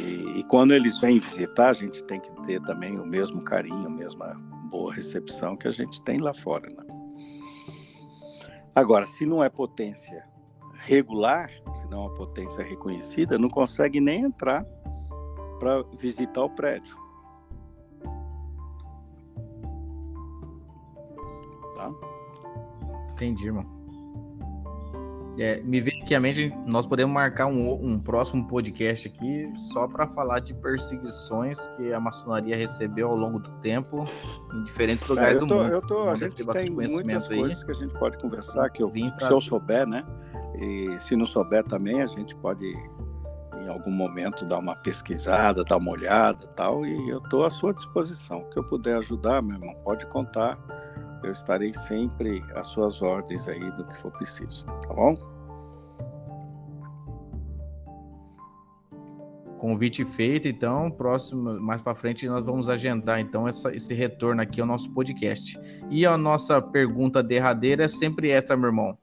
E, 0.01 0.39
e, 0.39 0.43
quando 0.43 0.73
eles 0.73 0.99
vêm 0.99 1.17
visitar, 1.17 1.69
a 1.69 1.73
gente 1.73 2.03
tem 2.03 2.19
que 2.19 2.29
ter 2.41 2.59
também 2.63 2.99
o 2.99 3.05
mesmo 3.05 3.41
carinho, 3.41 3.87
a 3.87 3.89
mesma 3.89 4.33
boa 4.69 4.93
recepção 4.93 5.55
que 5.55 5.69
a 5.69 5.71
gente 5.71 6.01
tem 6.01 6.19
lá 6.19 6.33
fora, 6.33 6.67
né? 6.69 6.83
Agora, 8.75 9.05
se 9.05 9.25
não 9.25 9.41
é 9.41 9.47
potência 9.47 10.27
regular, 10.81 11.49
se 11.79 11.87
não 11.89 11.99
é 11.99 12.07
uma 12.07 12.13
potência 12.15 12.65
reconhecida, 12.65 13.37
não 13.37 13.47
consegue 13.47 14.01
nem 14.01 14.23
entrar 14.23 14.65
para 15.57 15.83
visitar 15.97 16.43
o 16.43 16.49
prédio. 16.49 17.01
Entendi, 23.23 23.45
irmão. 23.45 23.65
É, 25.39 25.61
me 25.61 25.81
veio 25.81 25.99
aqui 26.03 26.13
a 26.13 26.19
mente, 26.19 26.53
nós 26.67 26.85
podemos 26.85 27.11
marcar 27.11 27.47
um, 27.47 27.73
um 27.73 27.99
próximo 27.99 28.47
podcast 28.47 29.07
aqui 29.07 29.51
só 29.57 29.87
para 29.87 30.05
falar 30.07 30.39
de 30.39 30.53
perseguições 30.53 31.65
que 31.75 31.91
a 31.91 31.99
maçonaria 31.99 32.55
recebeu 32.55 33.07
ao 33.07 33.15
longo 33.15 33.39
do 33.39 33.49
tempo 33.61 34.05
em 34.53 34.63
diferentes 34.63 35.07
lugares 35.07 35.37
é, 35.37 35.39
tô, 35.39 35.45
do 35.45 35.55
mundo. 35.55 35.71
Eu 35.71 35.81
tô, 35.81 36.09
a 36.09 36.15
gente 36.15 36.35
tem 36.35 36.69
muitas 36.69 37.31
aí. 37.31 37.39
coisas 37.39 37.63
que 37.63 37.71
a 37.71 37.73
gente 37.73 37.93
pode 37.97 38.17
conversar, 38.19 38.69
que 38.69 38.83
eu, 38.83 38.91
pra... 38.91 39.27
se 39.27 39.33
eu 39.33 39.41
souber, 39.41 39.87
né? 39.87 40.05
E 40.59 40.99
se 41.07 41.15
não 41.15 41.25
souber 41.25 41.63
também, 41.63 42.03
a 42.03 42.07
gente 42.07 42.35
pode 42.35 42.71
em 43.63 43.69
algum 43.69 43.91
momento 43.91 44.45
dar 44.45 44.59
uma 44.59 44.75
pesquisada, 44.75 45.63
dar 45.63 45.77
uma 45.77 45.91
olhada 45.91 46.45
tal, 46.47 46.85
e 46.85 47.09
eu 47.09 47.17
estou 47.17 47.43
à 47.43 47.49
sua 47.49 47.73
disposição. 47.73 48.41
O 48.41 48.49
que 48.49 48.59
eu 48.59 48.63
puder 48.63 48.97
ajudar, 48.97 49.41
meu 49.41 49.55
irmão, 49.55 49.73
pode 49.83 50.05
contar 50.07 50.59
eu 51.23 51.31
estarei 51.31 51.73
sempre 51.73 52.43
às 52.53 52.67
suas 52.67 53.01
ordens 53.01 53.47
aí 53.47 53.71
do 53.71 53.85
que 53.85 53.97
for 53.97 54.11
preciso, 54.11 54.65
tá 54.65 54.93
bom? 54.93 55.15
Convite 59.57 60.03
feito, 60.03 60.45
então, 60.45 60.91
próximo, 60.91 61.57
mais 61.61 61.81
para 61.81 61.95
frente 61.95 62.27
nós 62.27 62.45
vamos 62.45 62.67
agendar 62.67 63.21
então 63.21 63.47
essa, 63.47 63.73
esse 63.73 63.93
retorno 63.93 64.41
aqui 64.41 64.59
ao 64.59 64.67
nosso 64.67 64.91
podcast. 64.91 65.57
E 65.89 66.05
a 66.05 66.17
nossa 66.17 66.61
pergunta 66.61 67.23
derradeira 67.23 67.85
é 67.85 67.87
sempre 67.87 68.29
essa, 68.29 68.57
meu 68.57 68.67
irmão. 68.67 68.97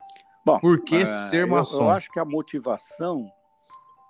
Bom, 0.45 0.59
Por 0.59 0.85
que 0.85 1.03
uh, 1.03 1.07
ser 1.31 1.47
maçom? 1.47 1.79
Eu, 1.79 1.85
eu, 1.85 1.91
acho 1.91 2.13
que 2.13 2.19
a 2.19 2.27
motivação 2.27 3.27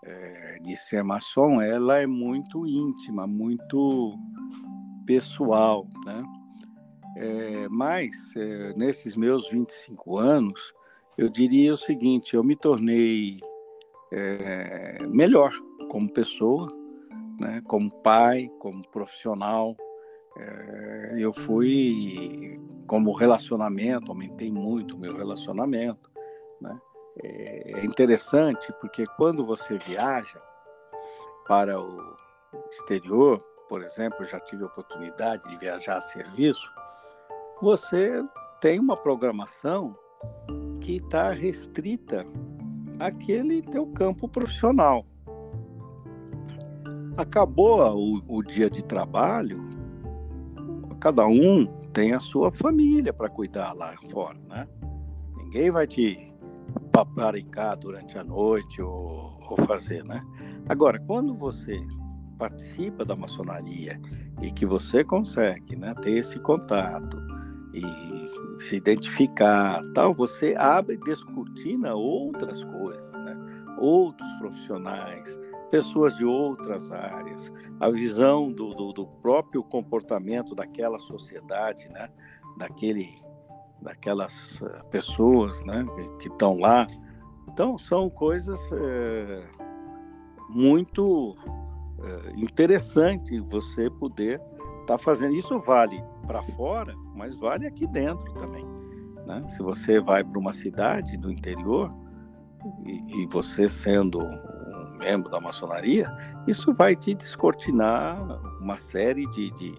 é, 0.04 0.58
de 0.60 0.76
ser 0.76 1.04
maçom, 1.04 1.60
ela 1.60 1.98
é 1.98 2.06
muito 2.06 2.66
íntima, 2.66 3.28
muito 3.28 4.18
pessoal, 5.06 5.86
né? 6.04 6.24
É, 7.16 7.68
mas, 7.68 8.10
é, 8.36 8.72
nesses 8.76 9.16
meus 9.16 9.50
25 9.50 10.18
anos, 10.18 10.72
eu 11.16 11.28
diria 11.28 11.72
o 11.72 11.76
seguinte: 11.76 12.34
eu 12.34 12.44
me 12.44 12.56
tornei 12.56 13.40
é, 14.12 14.98
melhor 15.06 15.52
como 15.90 16.12
pessoa, 16.12 16.68
né, 17.38 17.62
como 17.66 17.90
pai, 18.02 18.50
como 18.58 18.86
profissional. 18.88 19.76
É, 20.38 21.14
eu 21.18 21.32
fui, 21.32 22.56
como 22.86 23.12
relacionamento, 23.12 24.12
aumentei 24.12 24.50
muito 24.50 24.96
o 24.96 24.98
meu 24.98 25.16
relacionamento. 25.16 26.10
Né? 26.60 26.78
É, 27.22 27.80
é 27.80 27.84
interessante 27.84 28.72
porque 28.80 29.04
quando 29.16 29.44
você 29.44 29.76
viaja 29.78 30.40
para 31.46 31.80
o 31.80 32.16
exterior, 32.70 33.44
por 33.68 33.82
exemplo, 33.82 34.24
já 34.24 34.38
tive 34.40 34.62
a 34.62 34.66
oportunidade 34.66 35.48
de 35.48 35.56
viajar 35.56 35.96
a 35.96 36.00
serviço, 36.00 36.70
você 37.60 38.22
tem 38.60 38.78
uma 38.78 38.96
programação 38.96 39.96
que 40.80 40.96
está 40.96 41.30
restrita 41.30 42.24
àquele 42.98 43.62
teu 43.62 43.86
campo 43.86 44.28
profissional. 44.28 45.04
Acabou 47.16 47.96
o, 47.96 48.38
o 48.38 48.42
dia 48.42 48.70
de 48.70 48.82
trabalho, 48.82 49.62
cada 50.98 51.26
um 51.26 51.66
tem 51.92 52.12
a 52.12 52.20
sua 52.20 52.50
família 52.50 53.12
para 53.12 53.28
cuidar 53.28 53.72
lá 53.72 53.94
fora, 54.10 54.38
né? 54.48 54.66
Ninguém 55.36 55.70
vai 55.70 55.86
te 55.86 56.16
paparicar 56.92 57.78
durante 57.78 58.16
a 58.16 58.24
noite 58.24 58.80
ou, 58.80 59.38
ou 59.48 59.56
fazer, 59.66 60.04
né? 60.04 60.22
Agora, 60.68 60.98
quando 61.00 61.34
você 61.34 61.78
participa 62.38 63.04
da 63.04 63.16
maçonaria 63.16 64.00
e 64.40 64.50
que 64.50 64.64
você 64.64 65.04
consegue 65.04 65.76
né, 65.76 65.94
ter 66.00 66.12
esse 66.12 66.38
contato, 66.38 67.18
e 67.72 68.62
se 68.62 68.76
identificar, 68.76 69.80
tal, 69.94 70.12
você 70.12 70.54
abre 70.58 70.96
e 70.96 71.04
descortina 71.04 71.94
outras 71.94 72.62
coisas, 72.64 73.12
né? 73.12 73.36
outros 73.78 74.28
profissionais, 74.38 75.38
pessoas 75.70 76.16
de 76.16 76.24
outras 76.24 76.90
áreas, 76.90 77.52
a 77.78 77.90
visão 77.90 78.52
do, 78.52 78.74
do, 78.74 78.92
do 78.92 79.06
próprio 79.06 79.62
comportamento 79.62 80.54
daquela 80.54 80.98
sociedade, 80.98 81.88
né? 81.88 82.08
daquele, 82.58 83.08
daquelas 83.80 84.60
eh, 84.62 84.82
pessoas 84.90 85.64
né? 85.64 85.86
que 86.20 86.28
estão 86.28 86.58
lá. 86.58 86.86
Então, 87.48 87.78
são 87.78 88.10
coisas 88.10 88.60
é, 88.72 89.42
muito 90.48 91.36
é, 92.02 92.32
interessantes 92.40 93.40
você 93.48 93.90
poder 93.90 94.40
estar 94.90 94.98
tá 94.98 94.98
fazendo. 94.98 95.34
Isso 95.34 95.58
vale 95.60 96.02
para 96.26 96.42
fora, 96.42 96.94
mas 97.14 97.36
vale 97.36 97.66
aqui 97.66 97.86
dentro 97.86 98.32
também. 98.34 98.64
Né? 99.26 99.46
Se 99.48 99.62
você 99.62 100.00
vai 100.00 100.24
para 100.24 100.38
uma 100.38 100.52
cidade 100.52 101.16
do 101.16 101.30
interior 101.30 101.90
e, 102.84 103.22
e, 103.22 103.26
você 103.26 103.68
sendo 103.68 104.20
um 104.20 104.98
membro 104.98 105.30
da 105.30 105.40
maçonaria, 105.40 106.06
isso 106.46 106.74
vai 106.74 106.94
te 106.94 107.14
descortinar 107.14 108.20
uma 108.60 108.76
série 108.76 109.26
de, 109.30 109.50
de, 109.52 109.74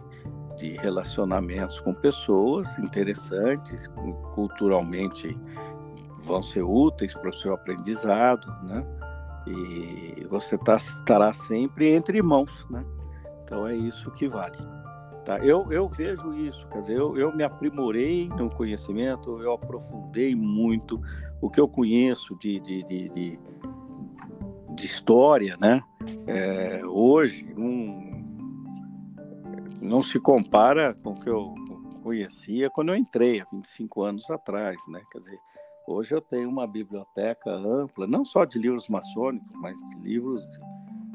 de 0.58 0.72
relacionamentos 0.78 1.80
com 1.82 1.94
pessoas 1.94 2.68
interessantes, 2.80 3.88
culturalmente 4.34 5.38
vão 6.24 6.42
ser 6.42 6.64
úteis 6.64 7.14
para 7.14 7.30
o 7.30 7.34
seu 7.34 7.54
aprendizado, 7.54 8.48
né? 8.64 8.86
E 9.48 10.26
você 10.30 10.56
tá, 10.56 10.76
estará 10.76 11.34
sempre 11.34 11.90
entre 11.90 12.18
irmãos, 12.18 12.68
né? 12.70 12.86
Então 13.44 13.68
é 13.68 13.76
isso 13.76 14.12
que 14.12 14.28
vale. 14.28 14.81
Tá? 15.26 15.38
Eu, 15.40 15.72
eu 15.72 15.88
vejo 15.88 16.34
isso, 16.34 16.68
quer 16.68 16.80
dizer, 16.80 16.98
eu, 16.98 17.16
eu 17.16 17.32
me 17.36 17.44
aprimorei 17.44 18.28
no 18.30 18.50
conhecimento, 18.50 19.40
eu 19.40 19.54
aprofundei 19.54 20.36
muito 20.36 21.00
o 21.40 21.50
que 21.50 21.60
eu 21.60 21.68
conheço 21.68 22.36
de, 22.38 22.60
de, 22.60 22.84
de, 22.84 23.10
de, 23.10 23.40
de 24.76 24.86
história, 24.86 25.56
né? 25.60 25.82
É, 26.26 26.82
hoje 26.86 27.54
não, 27.56 28.12
não 29.80 30.02
se 30.02 30.20
compara 30.20 30.96
com 30.96 31.12
o 31.12 31.20
que 31.20 31.30
eu 31.30 31.54
conhecia 32.02 32.70
quando 32.72 32.90
eu 32.90 32.96
entrei 32.96 33.42
há 33.42 33.48
25 33.52 34.04
anos 34.04 34.30
atrás, 34.32 34.78
né? 34.88 35.02
Quer 35.12 35.20
dizer, 35.20 35.40
hoje 35.88 36.16
eu 36.16 36.22
tenho 36.22 36.50
uma 36.50 36.66
biblioteca 36.66 37.52
ampla, 37.52 38.08
não 38.08 38.26
só 38.26 38.44
de 38.44 38.58
livros 38.58 38.88
maçônicos, 38.88 39.48
mas 39.60 39.78
de 39.86 40.00
livros 40.00 40.50
de 40.50 40.60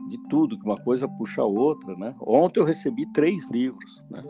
de 0.08 0.18
tudo, 0.28 0.56
que 0.56 0.64
uma 0.64 0.76
coisa 0.76 1.08
puxa 1.08 1.42
a 1.42 1.46
outra, 1.46 1.94
né? 1.96 2.14
Ontem 2.20 2.60
eu 2.60 2.64
recebi 2.64 3.10
três 3.12 3.48
livros, 3.50 4.04
né? 4.10 4.24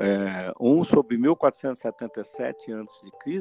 É, 0.00 0.52
um 0.60 0.84
sobre 0.84 1.16
1477 1.16 2.72
a.C., 2.72 3.40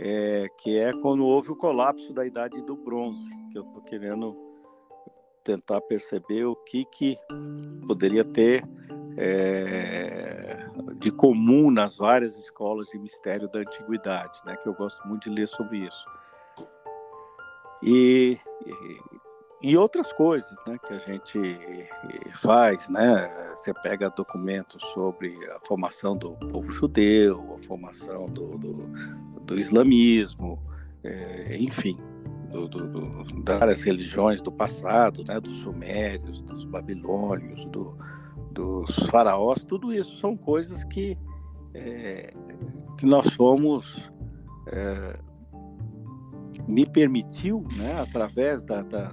é, 0.00 0.48
que 0.58 0.78
é 0.78 0.92
quando 0.92 1.24
houve 1.26 1.50
o 1.50 1.56
colapso 1.56 2.12
da 2.12 2.24
Idade 2.24 2.62
do 2.62 2.76
Bronze, 2.76 3.28
que 3.50 3.58
eu 3.58 3.62
estou 3.62 3.82
querendo 3.82 4.36
tentar 5.42 5.80
perceber 5.80 6.44
o 6.44 6.54
que, 6.54 6.84
que 6.84 7.16
poderia 7.86 8.24
ter 8.24 8.62
é, 9.16 10.68
de 10.96 11.10
comum 11.10 11.70
nas 11.70 11.96
várias 11.96 12.36
escolas 12.36 12.86
de 12.88 12.98
mistério 12.98 13.48
da 13.48 13.60
antiguidade, 13.60 14.40
né? 14.44 14.56
Que 14.56 14.68
eu 14.68 14.74
gosto 14.74 15.06
muito 15.06 15.28
de 15.28 15.36
ler 15.36 15.48
sobre 15.48 15.78
isso. 15.78 16.04
E, 17.82 18.38
e 18.66 19.00
outras 19.76 20.12
coisas 20.12 20.56
né, 20.66 20.78
que 20.86 20.92
a 20.92 20.98
gente 20.98 21.88
faz, 22.34 22.88
né? 22.88 23.28
Você 23.50 23.74
pega 23.74 24.08
documentos 24.08 24.82
sobre 24.92 25.34
a 25.50 25.58
formação 25.66 26.16
do 26.16 26.36
povo 26.36 26.70
judeu, 26.70 27.56
a 27.58 27.66
formação 27.66 28.26
do, 28.26 28.56
do, 28.56 28.74
do 29.42 29.58
islamismo, 29.58 30.62
é, 31.02 31.56
enfim, 31.58 31.98
do, 32.50 32.68
do, 32.68 33.42
das 33.42 33.82
religiões 33.82 34.40
do 34.40 34.52
passado, 34.52 35.24
né? 35.24 35.40
Dos 35.40 35.56
sumérios, 35.60 36.40
dos 36.42 36.64
babilônios, 36.64 37.66
dos 38.52 38.96
faraós, 39.10 39.64
tudo 39.64 39.92
isso 39.92 40.18
são 40.18 40.36
coisas 40.36 40.84
que, 40.84 41.18
é, 41.74 42.32
que 42.96 43.06
nós 43.06 43.28
fomos 43.34 44.12
é, 44.68 45.18
me 46.68 46.84
permitiu, 46.84 47.64
né, 47.76 48.00
através 48.00 48.62
da, 48.62 48.82
da, 48.82 49.10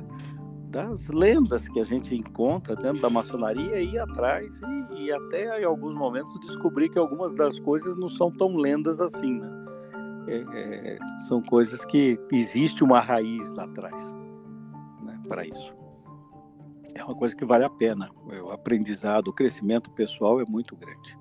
das 0.76 1.08
lendas 1.08 1.70
que 1.70 1.80
a 1.80 1.86
gente 1.86 2.14
encontra 2.14 2.76
dentro 2.76 3.02
da 3.02 3.10
maçonaria 3.10 3.80
ir 3.80 3.98
atrás 3.98 4.54
e, 4.92 5.06
e, 5.06 5.12
até 5.12 5.62
em 5.62 5.64
alguns 5.64 5.96
momentos 5.96 6.38
descobrir 6.42 6.90
que 6.90 7.00
algumas 7.00 7.34
das 7.34 7.58
coisas 7.60 7.98
não 7.98 8.10
são 8.10 8.30
tão 8.30 8.58
lendas 8.58 9.00
assim, 9.00 9.40
né? 9.40 9.66
É, 10.28 10.44
é, 10.50 10.98
são 11.30 11.42
coisas 11.42 11.86
que 11.86 12.20
existe 12.30 12.84
uma 12.84 13.00
raiz 13.00 13.50
lá 13.54 13.64
atrás 13.64 13.96
né, 15.02 15.18
para 15.30 15.48
isso. 15.48 15.74
É 16.94 17.02
uma 17.06 17.16
coisa 17.16 17.34
que 17.34 17.46
vale 17.46 17.64
a 17.64 17.70
pena. 17.70 18.10
O 18.44 18.50
aprendizado, 18.50 19.30
o 19.30 19.34
crescimento 19.34 19.90
pessoal 19.92 20.42
é 20.42 20.46
muito 20.46 20.76
grande. 20.76 21.18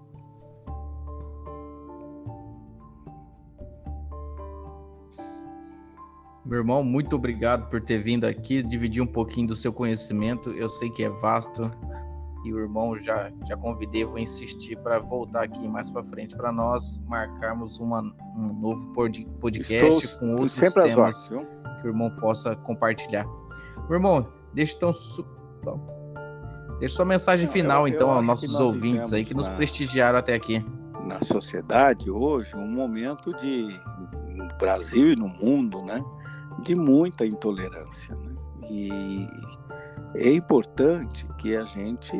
Meu 6.44 6.58
irmão, 6.58 6.84
muito 6.84 7.16
obrigado 7.16 7.70
por 7.70 7.80
ter 7.80 7.98
vindo 7.98 8.24
aqui, 8.24 8.62
dividir 8.62 9.02
um 9.02 9.06
pouquinho 9.06 9.48
do 9.48 9.56
seu 9.56 9.72
conhecimento. 9.72 10.50
Eu 10.50 10.68
sei 10.68 10.90
que 10.90 11.02
é 11.02 11.08
vasto 11.08 11.70
e 12.44 12.52
o 12.52 12.58
irmão 12.58 12.98
já 12.98 13.32
já 13.48 13.56
convidei, 13.56 14.04
vou 14.04 14.18
insistir 14.18 14.76
para 14.76 14.98
voltar 14.98 15.44
aqui 15.44 15.66
mais 15.66 15.88
para 15.88 16.04
frente 16.04 16.36
para 16.36 16.52
nós 16.52 17.00
marcarmos 17.06 17.78
uma, 17.78 18.02
um 18.36 18.52
novo 18.60 18.92
podcast 19.40 20.04
Estou 20.04 20.18
com 20.18 20.36
outros 20.36 20.74
temas 20.74 21.28
que 21.28 21.86
o 21.86 21.88
irmão 21.88 22.10
possa 22.16 22.54
compartilhar. 22.54 23.24
Meu 23.88 23.94
irmão, 23.94 24.28
deixa 24.52 24.76
então 24.76 24.92
deixa 26.78 26.96
sua 26.96 27.06
mensagem 27.06 27.48
final 27.48 27.88
eu, 27.88 27.94
então 27.94 28.08
eu 28.08 28.16
aos 28.16 28.26
nossos 28.26 28.52
ouvintes 28.52 29.14
aí 29.14 29.24
que 29.24 29.32
nos 29.32 29.48
prestigiaram 29.48 30.18
até 30.18 30.34
aqui. 30.34 30.62
Na 31.06 31.20
sociedade 31.20 32.10
hoje, 32.10 32.54
um 32.56 32.66
momento 32.66 33.34
de 33.34 33.78
no 34.28 34.48
Brasil 34.58 35.12
e 35.12 35.16
no 35.16 35.28
mundo, 35.28 35.82
né? 35.82 36.02
De 36.62 36.74
muita 36.74 37.26
intolerância. 37.26 38.14
Né? 38.16 38.36
E 38.70 39.28
é 40.14 40.30
importante 40.30 41.26
que 41.38 41.56
a 41.56 41.64
gente 41.64 42.16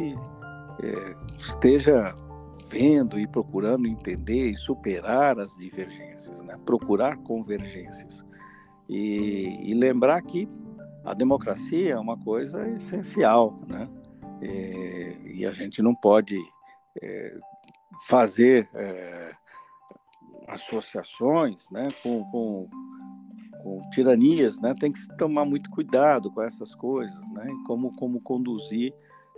é, 0.82 1.16
esteja 1.38 2.14
vendo 2.68 3.18
e 3.18 3.26
procurando 3.26 3.86
entender 3.86 4.50
e 4.50 4.54
superar 4.54 5.38
as 5.38 5.56
divergências, 5.56 6.42
né? 6.44 6.56
procurar 6.64 7.16
convergências. 7.18 8.24
E, 8.88 9.70
e, 9.70 9.74
lembrar 9.74 10.20
que 10.22 10.46
a 11.04 11.14
democracia 11.14 11.94
é 11.94 11.98
uma 11.98 12.18
coisa 12.18 12.68
essencial, 12.68 13.58
né? 13.66 13.88
É, 14.42 15.16
e 15.24 15.46
a 15.46 15.52
gente 15.52 15.80
não 15.80 15.94
pode 15.94 16.36
é, 17.02 17.34
fazer 18.06 18.68
é, 18.74 19.32
associações 20.48 21.68
né, 21.70 21.88
com, 22.02 22.22
com 22.30 22.68
com 23.64 23.80
tiranias, 23.90 24.60
né? 24.60 24.74
Tem 24.78 24.92
que 24.92 25.00
tomar 25.16 25.46
muito 25.46 25.70
cuidado 25.70 26.30
com 26.30 26.42
essas 26.42 26.74
coisas, 26.74 27.18
né? 27.32 27.46
Como 27.66 27.90
como 27.96 28.20
conduzir 28.20 28.92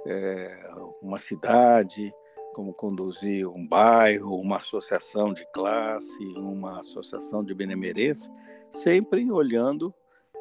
é, 0.04 0.58
uma 1.00 1.18
cidade, 1.18 2.12
como 2.52 2.74
conduzir 2.74 3.46
um 3.46 3.66
bairro, 3.66 4.40
uma 4.40 4.56
associação 4.56 5.32
de 5.32 5.46
classe, 5.52 6.24
uma 6.36 6.80
associação 6.80 7.44
de 7.44 7.54
benemerência, 7.54 8.32
sempre 8.70 9.30
olhando 9.30 9.94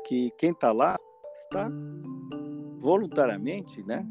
que 0.05 0.31
quem 0.37 0.51
está 0.51 0.71
lá 0.71 0.97
está 1.35 1.69
voluntariamente, 2.79 3.83
né, 3.83 4.05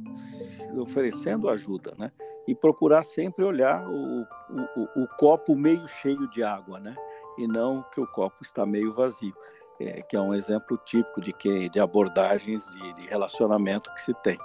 oferecendo 0.76 1.48
ajuda, 1.48 1.94
né, 1.96 2.12
e 2.46 2.54
procurar 2.54 3.04
sempre 3.04 3.44
olhar 3.44 3.88
o, 3.88 4.22
o, 4.22 5.02
o 5.02 5.08
copo 5.18 5.54
meio 5.54 5.86
cheio 5.88 6.28
de 6.30 6.42
água, 6.42 6.78
né, 6.80 6.94
e 7.38 7.46
não 7.46 7.82
que 7.94 8.00
o 8.00 8.06
copo 8.06 8.42
está 8.42 8.66
meio 8.66 8.92
vazio 8.92 9.34
é, 9.80 10.02
que 10.02 10.16
é 10.16 10.20
um 10.20 10.34
exemplo 10.34 10.78
típico 10.84 11.20
de 11.20 11.32
que 11.32 11.68
de 11.68 11.80
abordagens 11.80 12.66
de, 12.66 12.94
de 12.94 13.08
relacionamento 13.08 13.92
que 13.94 14.02
se 14.02 14.14
tem. 14.22 14.38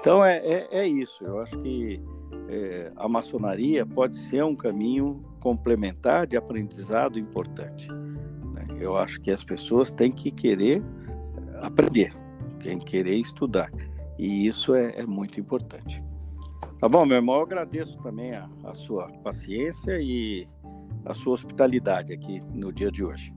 Então 0.00 0.24
é, 0.24 0.38
é, 0.38 0.68
é 0.70 0.86
isso. 0.86 1.24
Eu 1.24 1.40
acho 1.40 1.58
que 1.60 2.00
é, 2.48 2.92
a 2.96 3.08
maçonaria 3.08 3.86
pode 3.86 4.16
ser 4.28 4.44
um 4.44 4.54
caminho 4.54 5.24
complementar 5.40 6.26
de 6.26 6.36
aprendizado 6.36 7.18
importante. 7.18 7.88
Né? 8.52 8.66
Eu 8.78 8.96
acho 8.96 9.20
que 9.20 9.30
as 9.30 9.42
pessoas 9.42 9.90
têm 9.90 10.12
que 10.12 10.30
querer 10.30 10.82
aprender, 11.62 12.12
têm 12.62 12.78
que 12.78 12.84
querer 12.84 13.16
estudar. 13.16 13.70
E 14.18 14.46
isso 14.46 14.74
é, 14.74 15.00
é 15.00 15.06
muito 15.06 15.40
importante. 15.40 16.04
Tá 16.78 16.88
bom, 16.88 17.04
meu 17.06 17.16
irmão, 17.16 17.36
eu 17.36 17.42
agradeço 17.42 17.96
também 18.02 18.34
a, 18.34 18.48
a 18.64 18.74
sua 18.74 19.08
paciência 19.22 19.98
e 20.00 20.46
a 21.04 21.14
sua 21.14 21.34
hospitalidade 21.34 22.12
aqui 22.12 22.40
no 22.52 22.72
dia 22.72 22.90
de 22.90 23.04
hoje. 23.04 23.32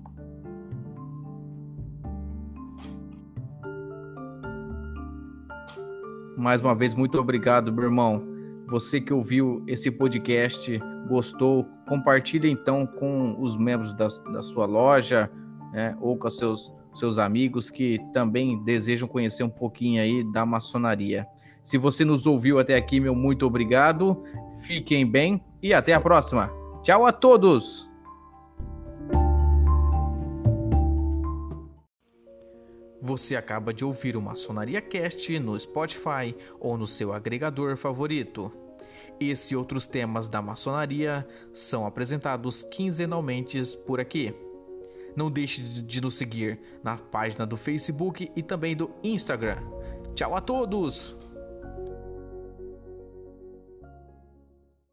Mais 6.38 6.62
uma 6.62 6.76
vez, 6.76 6.94
muito 6.94 7.20
obrigado, 7.20 7.74
meu 7.74 7.86
irmão. 7.86 8.24
Você 8.68 9.02
que 9.02 9.12
ouviu 9.12 9.64
esse 9.66 9.90
podcast, 9.90 10.80
gostou, 11.08 11.66
compartilhe 11.88 12.52
então 12.52 12.86
com 12.86 13.36
os 13.42 13.58
membros 13.58 13.94
da, 13.96 14.08
da 14.32 14.44
sua 14.44 14.66
loja 14.66 15.32
né, 15.74 15.98
ou 16.00 16.16
com 16.16 16.30
seus, 16.30 16.72
seus 16.94 17.18
amigos 17.18 17.72
que 17.72 18.00
também 18.14 18.64
desejam 18.64 19.08
conhecer 19.08 19.44
um 19.44 19.50
pouquinho 19.50 20.00
aí 20.00 20.24
da 20.32 20.46
maçonaria. 20.46 21.26
Se 21.64 21.78
você 21.78 22.06
nos 22.06 22.28
ouviu 22.28 22.60
até 22.60 22.76
aqui, 22.76 23.00
meu 23.00 23.16
muito 23.16 23.46
obrigado. 23.46 24.24
Fiquem 24.62 25.10
bem 25.10 25.44
e 25.62 25.74
até 25.74 25.94
a 25.94 26.00
próxima. 26.00 26.52
Tchau 26.84 27.06
a 27.06 27.12
todos! 27.12 27.87
Você 33.08 33.38
acaba 33.38 33.74
de 33.74 33.86
ouvir 33.86 34.18
o 34.18 34.22
Maçonaria 34.22 34.82
Cast 34.82 35.40
no 35.40 35.58
Spotify 35.58 36.36
ou 36.60 36.78
no 36.78 36.86
seu 36.86 37.14
agregador 37.14 37.78
favorito. 37.78 38.52
Esse 39.18 39.54
e 39.54 39.58
outros 39.58 39.88
temas 39.88 40.28
da 40.28 40.42
maçonaria 40.42 41.26
são 41.54 41.88
apresentados 41.88 42.64
quinzenalmente 42.64 43.62
por 43.88 44.02
aqui. 44.02 44.34
Não 45.16 45.32
deixe 45.32 45.62
de 45.62 46.02
nos 46.02 46.16
seguir 46.16 46.60
na 46.84 46.98
página 46.98 47.46
do 47.46 47.56
Facebook 47.56 48.30
e 48.36 48.44
também 48.44 48.76
do 48.76 48.90
Instagram. 49.02 49.60
Tchau 50.14 50.36
a 50.36 50.42
todos! 50.42 51.27